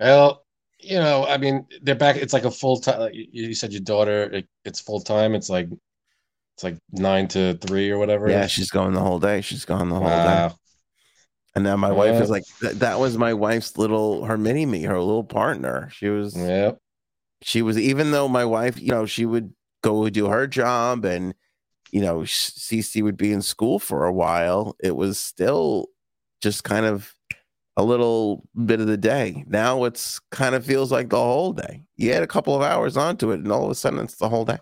[0.00, 0.44] well,
[0.78, 2.16] you know, I mean, they're back.
[2.16, 3.00] It's like a full time.
[3.00, 5.34] Like you said, your daughter, it, it's full time.
[5.34, 5.68] It's like
[6.54, 8.28] it's like nine to three or whatever.
[8.28, 9.40] yeah, she's going the whole day.
[9.40, 10.50] She's gone the whole day.
[11.54, 14.82] And now my wife is like, th- "That was my wife's little her mini me,
[14.84, 16.34] her little partner." She was.
[16.36, 16.78] Yep.
[17.42, 19.52] she was even though my wife you know she would
[19.82, 21.34] go do her job and
[21.90, 25.88] you know cc would be in school for a while it was still
[26.40, 27.12] just kind of
[27.76, 31.82] a little bit of the day now it's kind of feels like the whole day
[31.96, 34.28] you add a couple of hours onto it and all of a sudden it's the
[34.28, 34.58] whole day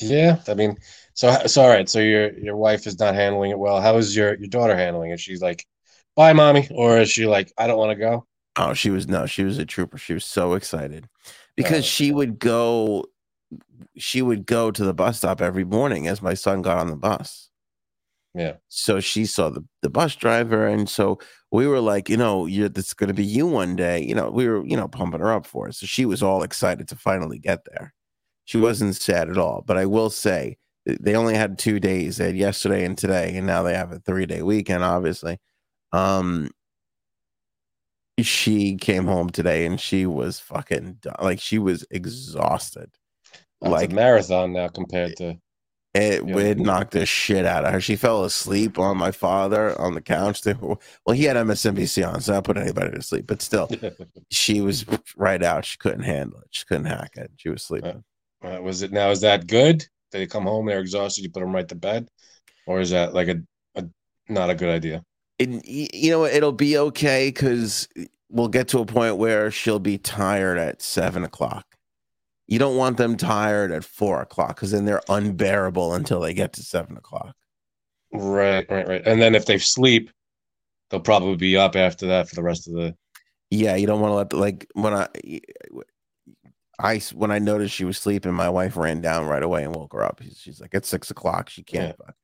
[0.00, 0.38] Yeah.
[0.48, 0.76] I mean,
[1.14, 1.88] so so all right.
[1.88, 3.80] So your your wife is not handling it well.
[3.80, 5.18] How is your your daughter handling it?
[5.20, 5.66] She's like,
[6.14, 8.26] "Bye, mommy," or is she like, "I don't want to go"?
[8.56, 11.06] oh she was no she was a trooper she was so excited
[11.56, 11.92] because Oh.
[11.96, 13.04] she would go
[13.96, 16.96] she would go to the bus stop every morning as my son got on the
[16.96, 17.50] bus
[18.34, 18.54] Yeah.
[18.68, 21.18] so she saw the, the bus driver and so
[21.50, 24.14] we were like you know you're this is going to be you one day you
[24.14, 25.74] know we were you know pumping her up for it.
[25.74, 27.94] So she was all excited to finally get there.
[28.44, 30.56] She wasn't sad at all but i will say
[31.00, 32.16] they only had two days.
[32.16, 35.38] They had yesterday and today and now they have a three day weekend obviously.
[35.92, 36.50] Um
[38.20, 41.14] she came home today and she was fucking done.
[41.20, 42.90] like she was exhausted.
[43.32, 45.36] It's like a marathon now compared to
[46.02, 46.34] it Yeah.
[46.34, 47.80] would knock the shit out of her.
[47.80, 50.44] She fell asleep on my father on the couch.
[50.44, 50.78] Well,
[51.14, 53.26] he had MSNBC on, so I put anybody to sleep.
[53.26, 53.68] But still,
[54.30, 54.84] she was
[55.16, 55.64] right out.
[55.64, 56.48] She couldn't handle it.
[56.50, 57.30] She couldn't hack it.
[57.36, 58.04] She was sleeping.
[58.44, 59.10] Uh, was it now?
[59.10, 59.84] Is that good?
[60.12, 61.22] They come home, they're exhausted.
[61.22, 62.08] You put them right to bed,
[62.66, 63.36] or is that like a,
[63.74, 63.84] a
[64.28, 65.02] not a good idea?
[65.38, 67.88] You know, it'll be okay because
[68.30, 71.67] we'll get to a point where she'll be tired at seven o'clock.
[72.48, 76.54] You don't want them tired at four o'clock because then they're unbearable until they get
[76.54, 77.36] to seven o'clock.
[78.12, 79.02] Right, right, right.
[79.06, 80.10] And then if they sleep,
[80.88, 82.96] they'll probably be up after that for the rest of the.
[83.50, 85.08] Yeah, you don't want to let the, like when I
[86.78, 89.92] I when I noticed she was sleeping, my wife ran down right away and woke
[89.92, 90.20] her up.
[90.22, 91.50] She's, she's like, it's six o'clock.
[91.50, 91.96] She can't.
[91.98, 92.14] fuck."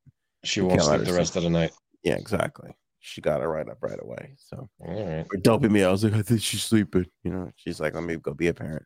[0.43, 1.73] She You won't can't sleep the rest of the night.
[2.03, 2.71] Yeah, exactly.
[3.01, 4.35] She got her right up right away.
[4.39, 5.27] So All right.
[5.43, 5.85] doping me.
[5.85, 7.07] I was like, I think she's sleeping.
[7.23, 8.85] You know, she's like, let me go be a parent.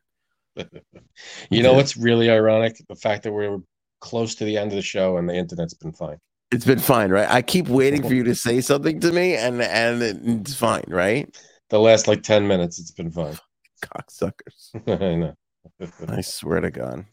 [1.49, 2.77] You know what's really ironic?
[2.87, 3.57] The fact that we're
[4.01, 6.17] close to the end of the show and the internet's been fine.
[6.51, 7.29] It's been fine, right?
[7.29, 10.01] I keep waiting for you to say something to me, and and
[10.41, 11.29] it's fine, right?
[11.69, 13.37] The last like 10 minutes, it's been fine.
[13.85, 14.71] Cocksuckers.
[14.87, 15.33] I know.
[16.07, 17.05] I swear to God.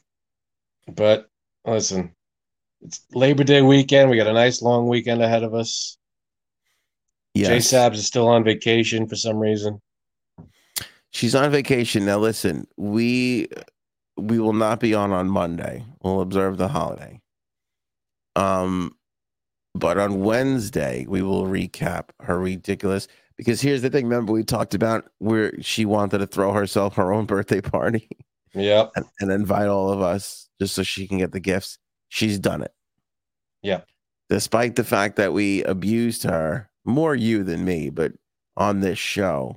[0.88, 1.28] But
[1.66, 2.12] listen,
[2.80, 4.08] it's Labor Day weekend.
[4.10, 5.98] We got a nice long weekend ahead of us.
[7.36, 7.72] Jay Yes.
[7.72, 9.80] Sabs is still on vacation for some reason.
[11.10, 12.18] She's on vacation now.
[12.18, 13.48] Listen, we
[14.16, 15.84] we will not be on on Monday.
[16.02, 17.20] We'll observe the holiday.
[18.34, 18.96] Um,
[19.74, 23.08] but on Wednesday we will recap her ridiculous.
[23.36, 24.04] Because here's the thing.
[24.06, 28.08] Remember we talked about where she wanted to throw herself her own birthday party
[28.54, 28.92] Yep.
[28.96, 31.78] and, and invite all of us just so she can get the gifts.
[32.08, 32.72] She's done it.
[33.62, 33.82] Yeah.
[34.30, 38.12] Despite the fact that we abused her more you than me, but
[38.56, 39.56] on this show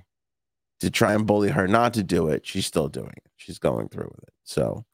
[0.80, 3.32] to try and bully her not to do it, she's still doing it.
[3.38, 4.34] She's going through with it.
[4.44, 4.86] So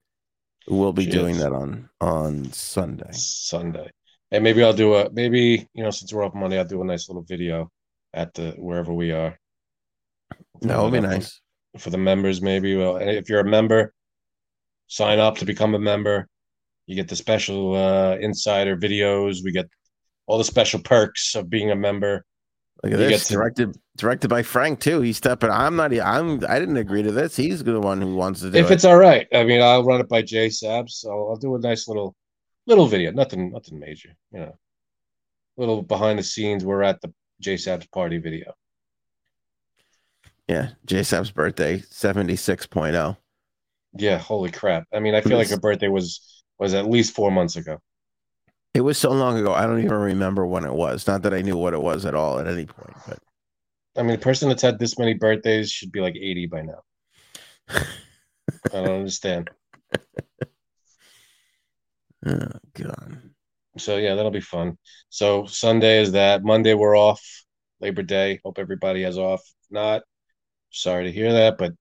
[0.67, 1.41] we'll be She doing is.
[1.41, 3.11] that on on Sunday.
[3.11, 3.89] Sunday.
[4.31, 6.85] And maybe I'll do a maybe, you know, since we're off Monday, I'll do a
[6.85, 7.71] nice little video
[8.13, 9.37] at the wherever we are.
[10.61, 11.39] That would be nice.
[11.77, 12.75] For the members, maybe.
[12.75, 13.93] Well, and if you're a member,
[14.87, 16.27] sign up to become a member.
[16.87, 19.43] You get the special uh, insider videos.
[19.43, 19.69] We get
[20.27, 22.25] all the special perks of being a member.
[22.83, 23.27] Look at You this.
[23.27, 25.01] to- directed directed by Frank too.
[25.01, 25.49] He's stepping.
[25.49, 25.93] I'm not.
[25.97, 26.43] I'm.
[26.47, 27.35] I didn't agree to this.
[27.35, 28.65] He's the one who wants to do If it.
[28.65, 30.91] If it's all right, I mean, I'll run it by Jay Sabs.
[30.91, 32.15] So I'll do a nice little
[32.67, 33.11] little video.
[33.11, 34.15] Nothing, nothing major.
[34.31, 34.57] You know,
[35.57, 36.65] little behind the scenes.
[36.65, 38.53] We're at the Jay Sabs party video.
[40.47, 43.17] yeah, J Sabs' birthday, seventy six oh.
[43.97, 44.85] Yeah, holy crap!
[44.93, 47.79] I mean, I feel like her birthday was was at least four months ago.
[48.75, 49.53] It was so long ago.
[49.53, 51.07] I don't even remember when it was.
[51.07, 53.19] Not that I knew what it was at all at any point, but
[53.95, 56.81] I mean, a person that's had this many birthdays should be like eighty by now.
[57.69, 57.85] I
[58.73, 59.49] don't understand.
[62.25, 63.21] oh god.
[63.77, 64.77] So yeah, that'll be fun.
[65.07, 66.43] So Sunday is that.
[66.43, 67.23] Monday we're off.
[67.79, 68.41] Labor Day.
[68.43, 69.39] Hope everybody has off.
[69.39, 70.01] If not,
[70.71, 71.71] sorry to hear that, but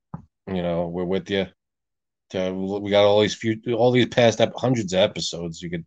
[0.47, 1.47] you know we're with you.
[2.33, 5.61] We got all these few, all these past ep- hundreds of episodes.
[5.61, 5.85] You could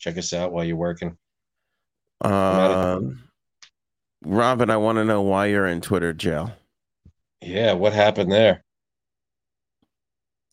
[0.00, 1.16] check us out while you're working.
[2.22, 3.22] Um,
[4.24, 6.52] Robin, I want to know why you're in Twitter jail.
[7.40, 8.64] Yeah, what happened there?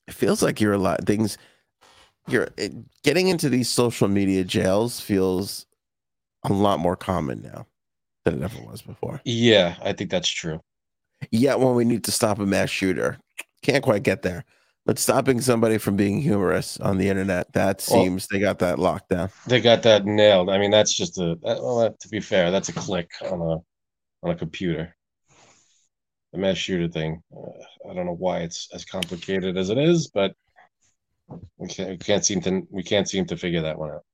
[0.07, 1.38] It feels like you're a lot things.
[2.28, 5.65] You're it, getting into these social media jails feels
[6.44, 7.65] a lot more common now
[8.24, 9.22] than it ever was before.
[9.26, 10.61] Yeah, I think that's true.
[11.32, 13.18] Yet when we need to stop a mass shooter,
[13.64, 14.45] can't quite get there.
[14.88, 18.80] But stopping somebody from being humorous on the internet, that Well- seems they got that
[18.80, 19.30] locked down.
[19.45, 20.49] They got that nailed.
[20.49, 21.35] I mean, that's just a.
[21.43, 23.57] that- Well, to be fair, that's a click on a
[24.26, 24.95] on a computer.
[26.31, 27.22] The mass shooter thing.
[27.35, 30.34] Uh, I don't know why it's as complicated as it is, but
[31.57, 34.05] we can't, we can't seem to we can't seem to figure that one out.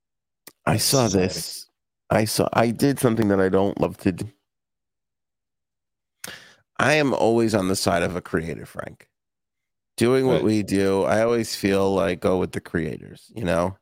[0.65, 1.27] I saw Society.
[1.27, 1.67] this.
[2.09, 2.49] I saw.
[2.51, 4.27] I did something that I don't love to do.
[6.79, 9.07] I am always on the side of a creator, Frank.
[9.97, 13.31] Doing what we do, I always feel like go with the creators.
[13.35, 13.77] You know,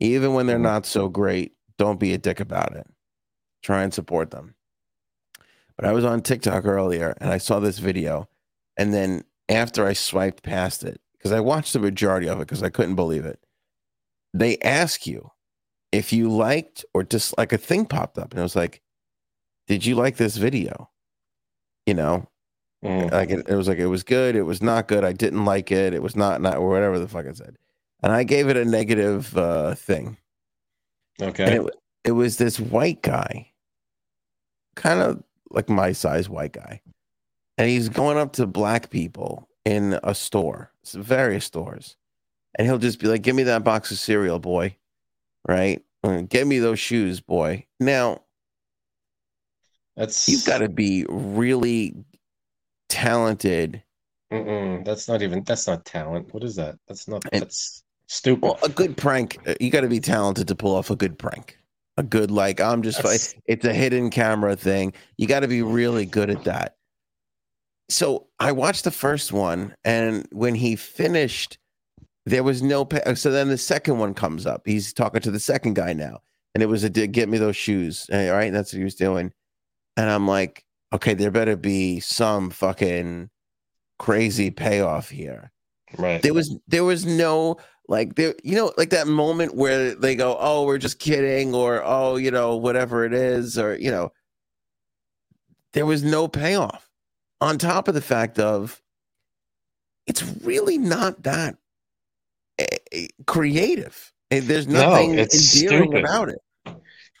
[0.00, 0.62] even when they're Mhm.
[0.62, 2.86] not so great, don't be a dick about it.
[3.62, 4.54] Try and support them.
[5.76, 8.28] But I was on TikTok earlier and I saw this video,
[8.76, 12.62] and then after I swiped past it, because I watched the majority of it because
[12.62, 13.44] I couldn't believe it,
[14.32, 15.30] they ask you
[15.92, 18.82] if you liked or just like a thing popped up and it was like
[19.68, 20.90] did you like this video
[21.86, 22.28] you know
[22.84, 23.10] Mhm.
[23.12, 25.72] like it, it was like it was good it was not good i didn't like
[25.72, 27.56] it it was not not or whatever the fuck I said.
[28.02, 30.18] And i gave it a negative uh thing.
[31.18, 31.56] And Okay.
[31.56, 31.74] it,
[32.04, 33.50] it was this white guy
[34.76, 36.82] kind of like my size white guy.
[37.56, 41.96] And he's going up to black people in a store various stores.
[42.56, 44.76] And he'll just be like give me that box of cereal boy
[45.48, 45.82] right?
[46.02, 47.66] Uh, get me those shoes boy.
[47.80, 48.20] Now
[49.96, 51.94] That's you've got to be really
[52.94, 53.82] talented.
[54.32, 56.32] Mm-mm, that's not even that's not talent.
[56.32, 56.78] What is that?
[56.88, 58.42] That's not And- that's stupid.
[58.42, 61.18] well a good prank uh, you got to be talented to pull off a good
[61.18, 61.58] prank.
[61.96, 64.92] A good like i'm just That's- it's a hidden camera thing.
[65.16, 66.76] You got to be really good at that.
[67.90, 71.58] So i watched the first one and when he finished
[72.26, 74.62] there was no pa- so then the second one comes up.
[74.66, 76.20] He's talking to the second guy now
[76.54, 78.44] and it was a get me those shoes all right?
[78.46, 79.32] And that's what he was doing.
[79.96, 80.63] And i'm like
[80.94, 83.28] okay there better be some fucking
[83.98, 85.52] crazy payoff here
[85.98, 86.22] right.
[86.22, 87.56] there was there was no
[87.88, 91.82] like there you know like that moment where they go oh we're just kidding or
[91.84, 94.10] oh you know whatever it is or you know
[95.74, 96.88] there was no payoff
[97.40, 98.80] on top of the fact of
[100.06, 101.56] it's really not that
[102.58, 106.04] eh, eh, creative there's No, nothing it's endearing stupid.
[106.04, 106.38] about it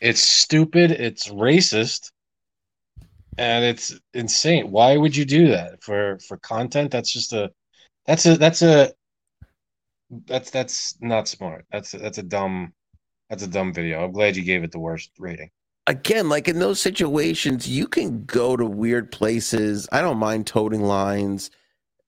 [0.00, 0.90] It's stupid.
[0.90, 2.10] It's racist,
[3.38, 4.70] and it's insane.
[4.70, 6.90] Why would you do that for for content?
[6.90, 7.50] That's just a
[8.06, 8.92] that's a that's a
[10.26, 11.66] that's that's not smart.
[11.72, 12.72] That's a, that's a dumb
[13.30, 14.04] that's a dumb video.
[14.04, 15.50] I'm glad you gave it the worst rating.
[15.86, 19.88] again, like in those situations, you can go to weird places.
[19.92, 21.50] I don't mind toting lines.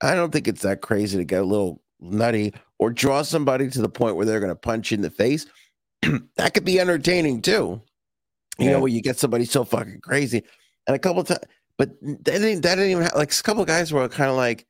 [0.02, 3.82] I don't think it's that crazy to get a little nutty or draw somebody to
[3.82, 5.46] the point where they're going to punch you in the face.
[6.36, 7.82] that could be entertaining too.
[8.58, 8.70] You Yeah.
[8.70, 10.44] know, where you get somebody so fucking crazy.
[10.86, 11.40] And a couple times,
[11.78, 14.36] but that didn't, that didn't even have, like a couple of guys were kind of
[14.36, 14.66] like,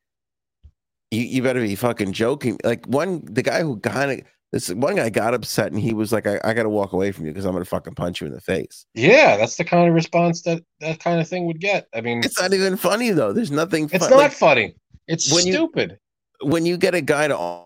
[1.11, 2.59] you, you better be fucking joking.
[2.65, 6.13] Like one, the guy who kind of, this one guy got upset and he was
[6.13, 8.21] like, I, I got to walk away from you because I'm going to fucking punch
[8.21, 8.87] you in the face.
[8.95, 11.89] Yeah, that's the kind of response that that kind of thing would get.
[11.95, 13.33] I mean, It's not even funny though.
[13.33, 13.91] There's nothing.
[13.93, 14.75] it's not like, funny.
[15.09, 15.99] It's when you- stupid.
[16.43, 17.63] when you get a guy to.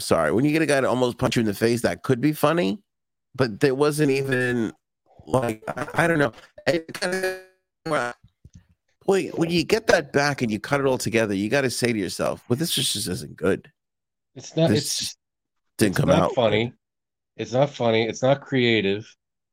[0.00, 2.20] Sorry, when you get a guy to almost punch you in the face, that could
[2.20, 2.80] be funny,
[3.36, 4.72] but there wasn't even
[5.26, 6.32] like I, I don't know.
[6.66, 7.42] It kinda-
[7.86, 11.70] Boy, when you get that back and you cut it all together, you got to
[11.70, 13.70] say to yourself, "Well, this just, just isn't good.
[14.34, 14.70] It's not.
[14.70, 15.16] This It's
[15.76, 16.72] Didn't it's come not out funny.
[17.36, 18.08] It's not funny.
[18.08, 19.06] It's not creative.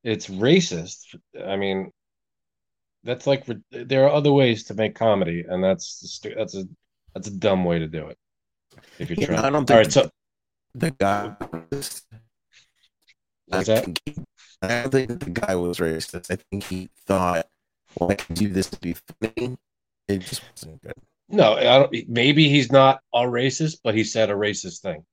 [0.03, 1.15] It's racist.
[1.45, 1.91] I mean,
[3.03, 6.63] that's like there are other ways to make comedy, and that's that's a
[7.13, 8.17] that's a dumb way to do it.
[8.99, 9.91] If you're Yeah, trying, I don't think right.
[9.91, 10.09] So
[10.73, 11.35] the guy.
[11.59, 12.01] What's
[13.51, 13.83] I that?
[13.85, 14.15] think he-
[14.61, 16.31] I don't think that the guy was racist.
[16.31, 17.47] I think he thought,
[17.99, 19.57] "Well, I can do this to be funny."
[20.07, 20.93] It just wasn't good.
[21.29, 22.09] no, I don't.
[22.09, 25.05] Maybe he's not a racist, but he said a racist thing.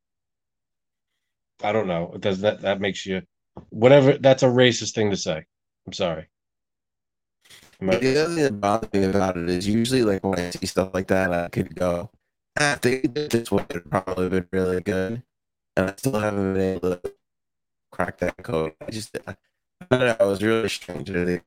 [1.63, 2.15] I don't know.
[2.19, 3.23] Does that that makes you
[3.71, 4.17] whatever?
[4.19, 5.45] That's a racist thing to say.
[5.87, 6.29] I'm sorry.
[7.81, 10.51] Am I- The other thing that bothers me about it is usually like when I
[10.51, 12.11] see stuff like that, I could go,
[12.59, 15.23] ah, if they did this way, it'd probably been really good.
[15.77, 17.13] And I still haven't been able to
[17.93, 18.75] crack that code.
[18.81, 19.37] I just, I,
[19.81, 21.11] I don't know, it was really strange.
[21.11, 21.41] I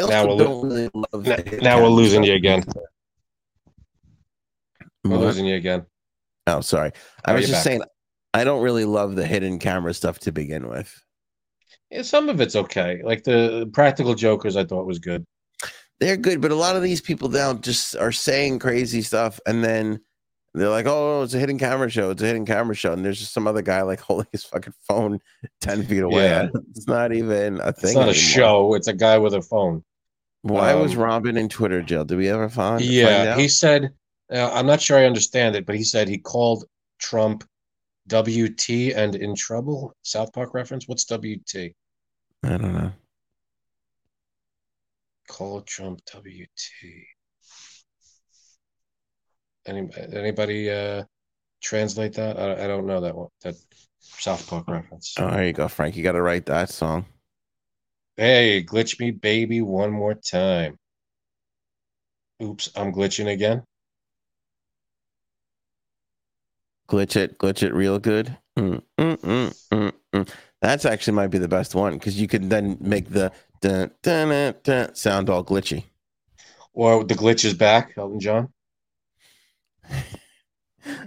[0.00, 2.64] also Now we're don't really love Now, now we're losing you again.
[5.04, 5.20] We're What?
[5.20, 5.86] losing you again.
[6.46, 6.92] Oh, sorry.
[7.24, 7.62] I was just back.
[7.64, 7.82] saying,
[8.34, 10.94] I don't really love the hidden camera stuff to begin with.
[11.90, 13.00] Yeah, some of it's okay.
[13.04, 15.24] Like the practical jokers, I thought was good.
[16.00, 19.64] They're good, but a lot of these people now just are saying crazy stuff, and
[19.64, 20.00] then
[20.56, 22.10] they're like, "Oh, it's a hidden camera show.
[22.10, 24.74] It's a hidden camera show," and there's just some other guy like holding his fucking
[24.88, 25.20] phone
[25.60, 26.24] ten feet away.
[26.24, 26.48] Yeah.
[26.70, 27.90] It's not even a thing.
[27.90, 28.74] It's not a show.
[28.74, 29.84] It's a guy with a phone.
[30.42, 32.04] Why was Um, Robin in Twitter jail?
[32.04, 32.80] Did we ever find?
[32.80, 33.38] find Yeah, out?
[33.38, 33.92] he said.
[34.32, 36.64] Uh, I'm not sure I understand it, but he said he called
[36.98, 37.44] Trump
[38.08, 39.94] WT and in trouble.
[40.02, 40.88] South Park reference.
[40.88, 41.74] What's WT?
[42.42, 42.92] I don't know.
[45.28, 47.06] Call Trump WT.
[49.66, 51.04] Any, anybody uh,
[51.62, 52.38] translate that?
[52.38, 53.28] I, I don't know that one.
[53.42, 53.56] That
[54.00, 55.14] South Park reference.
[55.18, 55.96] Oh, there you go, Frank.
[55.96, 57.06] You got to write that song.
[58.16, 60.78] Hey, glitch me, baby, one more time.
[62.42, 63.62] Oops, I'm glitching again.
[66.88, 68.36] Glitch it, glitch it, real good.
[68.58, 70.28] Mm, mm, mm, mm, mm.
[70.62, 74.28] That's actually might be the best one because you could then make the dun, dun,
[74.28, 75.84] dun, dun, sound all glitchy.
[76.72, 78.52] Or the glitch is back, Elton John.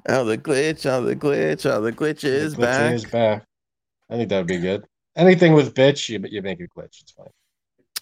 [0.10, 2.94] Oh, the glitch, oh, the glitch, oh, the glitch The is back.
[2.94, 3.46] is back.
[4.10, 4.84] I think that would be good.
[5.16, 7.02] Anything with bitch, you, you make it glitch.
[7.02, 7.28] It's fine.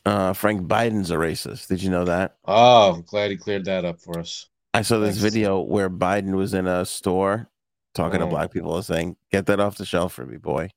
[0.05, 1.67] Uh, Frank Biden's a racist.
[1.67, 2.35] Did you know that?
[2.45, 4.47] Oh, I'm glad he cleared that up for us.
[4.73, 5.21] I saw this Thanks.
[5.33, 7.49] video where Biden was in a store
[7.93, 8.25] talking Oh.
[8.25, 10.69] to black people and saying, "Get that off the shelf for me, boy."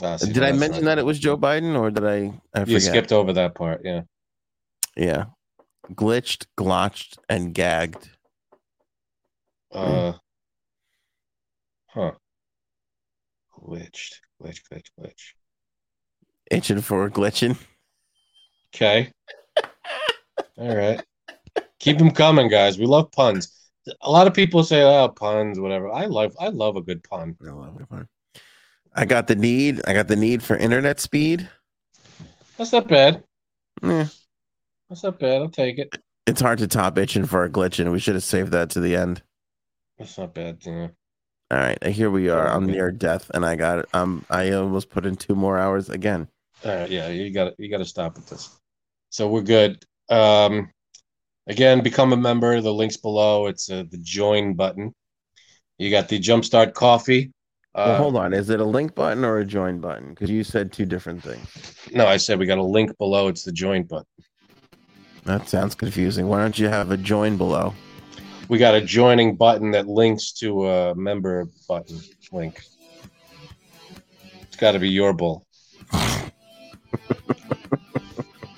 [0.00, 2.40] Ah, see, did I mention not- that it was Joe Biden, or did I?
[2.54, 2.82] I You forget.
[2.82, 3.82] skipped over that part.
[3.84, 4.02] Yeah.
[4.96, 5.24] Yeah,
[5.92, 8.10] glitched, glotched, and gagged.
[9.72, 10.12] Uh,
[11.86, 12.12] huh.
[13.56, 15.32] Glitched, glitch, glitch, glitch.
[16.50, 17.56] Itching for glitching.
[18.74, 19.12] Okay.
[20.56, 21.02] All right.
[21.78, 22.78] Keep them coming, guys.
[22.78, 23.70] We love puns.
[24.02, 27.36] A lot of people say, "Oh, puns, whatever." I love, I love a good pun.
[27.46, 28.08] I love it, man.
[28.94, 29.80] I got the need.
[29.86, 31.48] I got the need for internet speed.
[32.56, 33.22] That's not bad.
[33.82, 34.08] Yeah.
[34.88, 35.42] That's not bad.
[35.42, 35.96] I'll take it.
[36.26, 38.80] it's hard to top itching for a glitch, and we should have saved that to
[38.80, 39.22] the end.
[39.98, 40.62] That's not bad.
[40.66, 42.46] All right, here we are.
[42.46, 43.88] I'm near death, and I got it.
[43.94, 46.28] Um, I almost put in two more hours again.
[46.64, 46.90] All right.
[46.90, 47.08] Yeah.
[47.08, 48.50] You got you got to stop with this.
[49.10, 49.82] So we're good.
[50.10, 50.70] Um,
[51.46, 52.60] again, become a member.
[52.60, 53.46] The link's below.
[53.46, 54.94] It's uh, the join button.
[55.78, 57.32] You got the Jumpstart Coffee.
[57.74, 58.34] Uh, well, hold on.
[58.34, 60.10] Is it a link button or a join button?
[60.10, 61.74] Because you said two different things.
[61.92, 63.28] No, I said we got a link below.
[63.28, 64.06] It's the join button.
[65.24, 66.26] That sounds confusing.
[66.26, 67.74] Why don't you have a join below?
[68.48, 72.00] We got a joining button that links to a member button
[72.32, 72.62] link.
[74.42, 75.46] It's got to be your bull.
[75.92, 76.30] I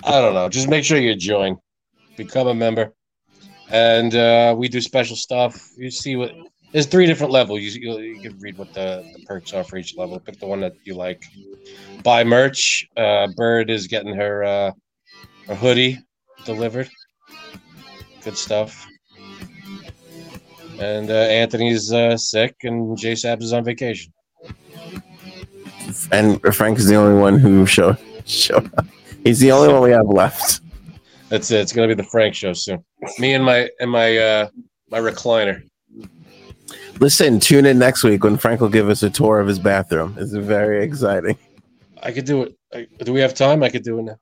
[0.03, 0.47] don't know.
[0.47, 1.57] Just make sure you join,
[2.15, 2.93] become a member,
[3.69, 5.71] and uh, we do special stuff.
[5.77, 6.31] You see what?
[6.71, 7.59] There's three different levels.
[7.59, 10.17] You, you, can read what the, the perks are for each level.
[10.21, 11.25] Pick the one that you like.
[12.01, 12.87] Buy merch.
[12.95, 14.71] Uh, Bird is getting her uh,
[15.47, 15.99] her hoodie
[16.45, 16.89] delivered.
[18.23, 18.87] Good stuff.
[20.81, 24.11] And uh, Anthony's uh, sick, and J Sabs is on vacation.
[26.11, 28.85] And Frank is the only one who showed showed up.
[29.23, 30.61] He's the only one we have left.
[31.29, 31.59] That's it.
[31.59, 32.83] It's gonna be the Frank show soon.
[33.19, 34.49] Me and my and my uh,
[34.89, 35.61] my recliner.
[36.99, 40.15] Listen, tune in next week when Frank will give us a tour of his bathroom.
[40.17, 41.37] It's very exciting.
[42.01, 42.55] I could do it.
[42.73, 43.61] I, do we have time?
[43.61, 44.17] I could do it now.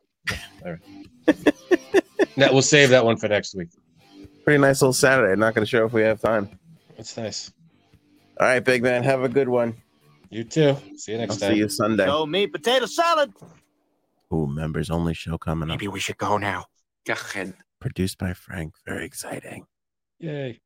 [0.66, 1.54] All right.
[2.38, 3.70] now we'll save that one for next week.
[4.50, 5.40] Pretty nice little Saturday.
[5.40, 6.50] Not going to show if we have time.
[6.98, 7.54] That's nice.
[8.40, 9.04] All right, big man.
[9.04, 9.76] Have a good one.
[10.32, 10.76] You too.
[10.96, 12.08] See you next I'll next see you Sunday.
[12.08, 13.32] Show me potato salad.
[14.34, 15.76] Ooh, members only show coming up.
[15.76, 16.66] Maybe we should go now.
[17.06, 17.54] Go ahead.
[17.80, 18.74] Produced by Frank.
[18.88, 19.68] Very exciting.
[20.18, 20.60] Yay.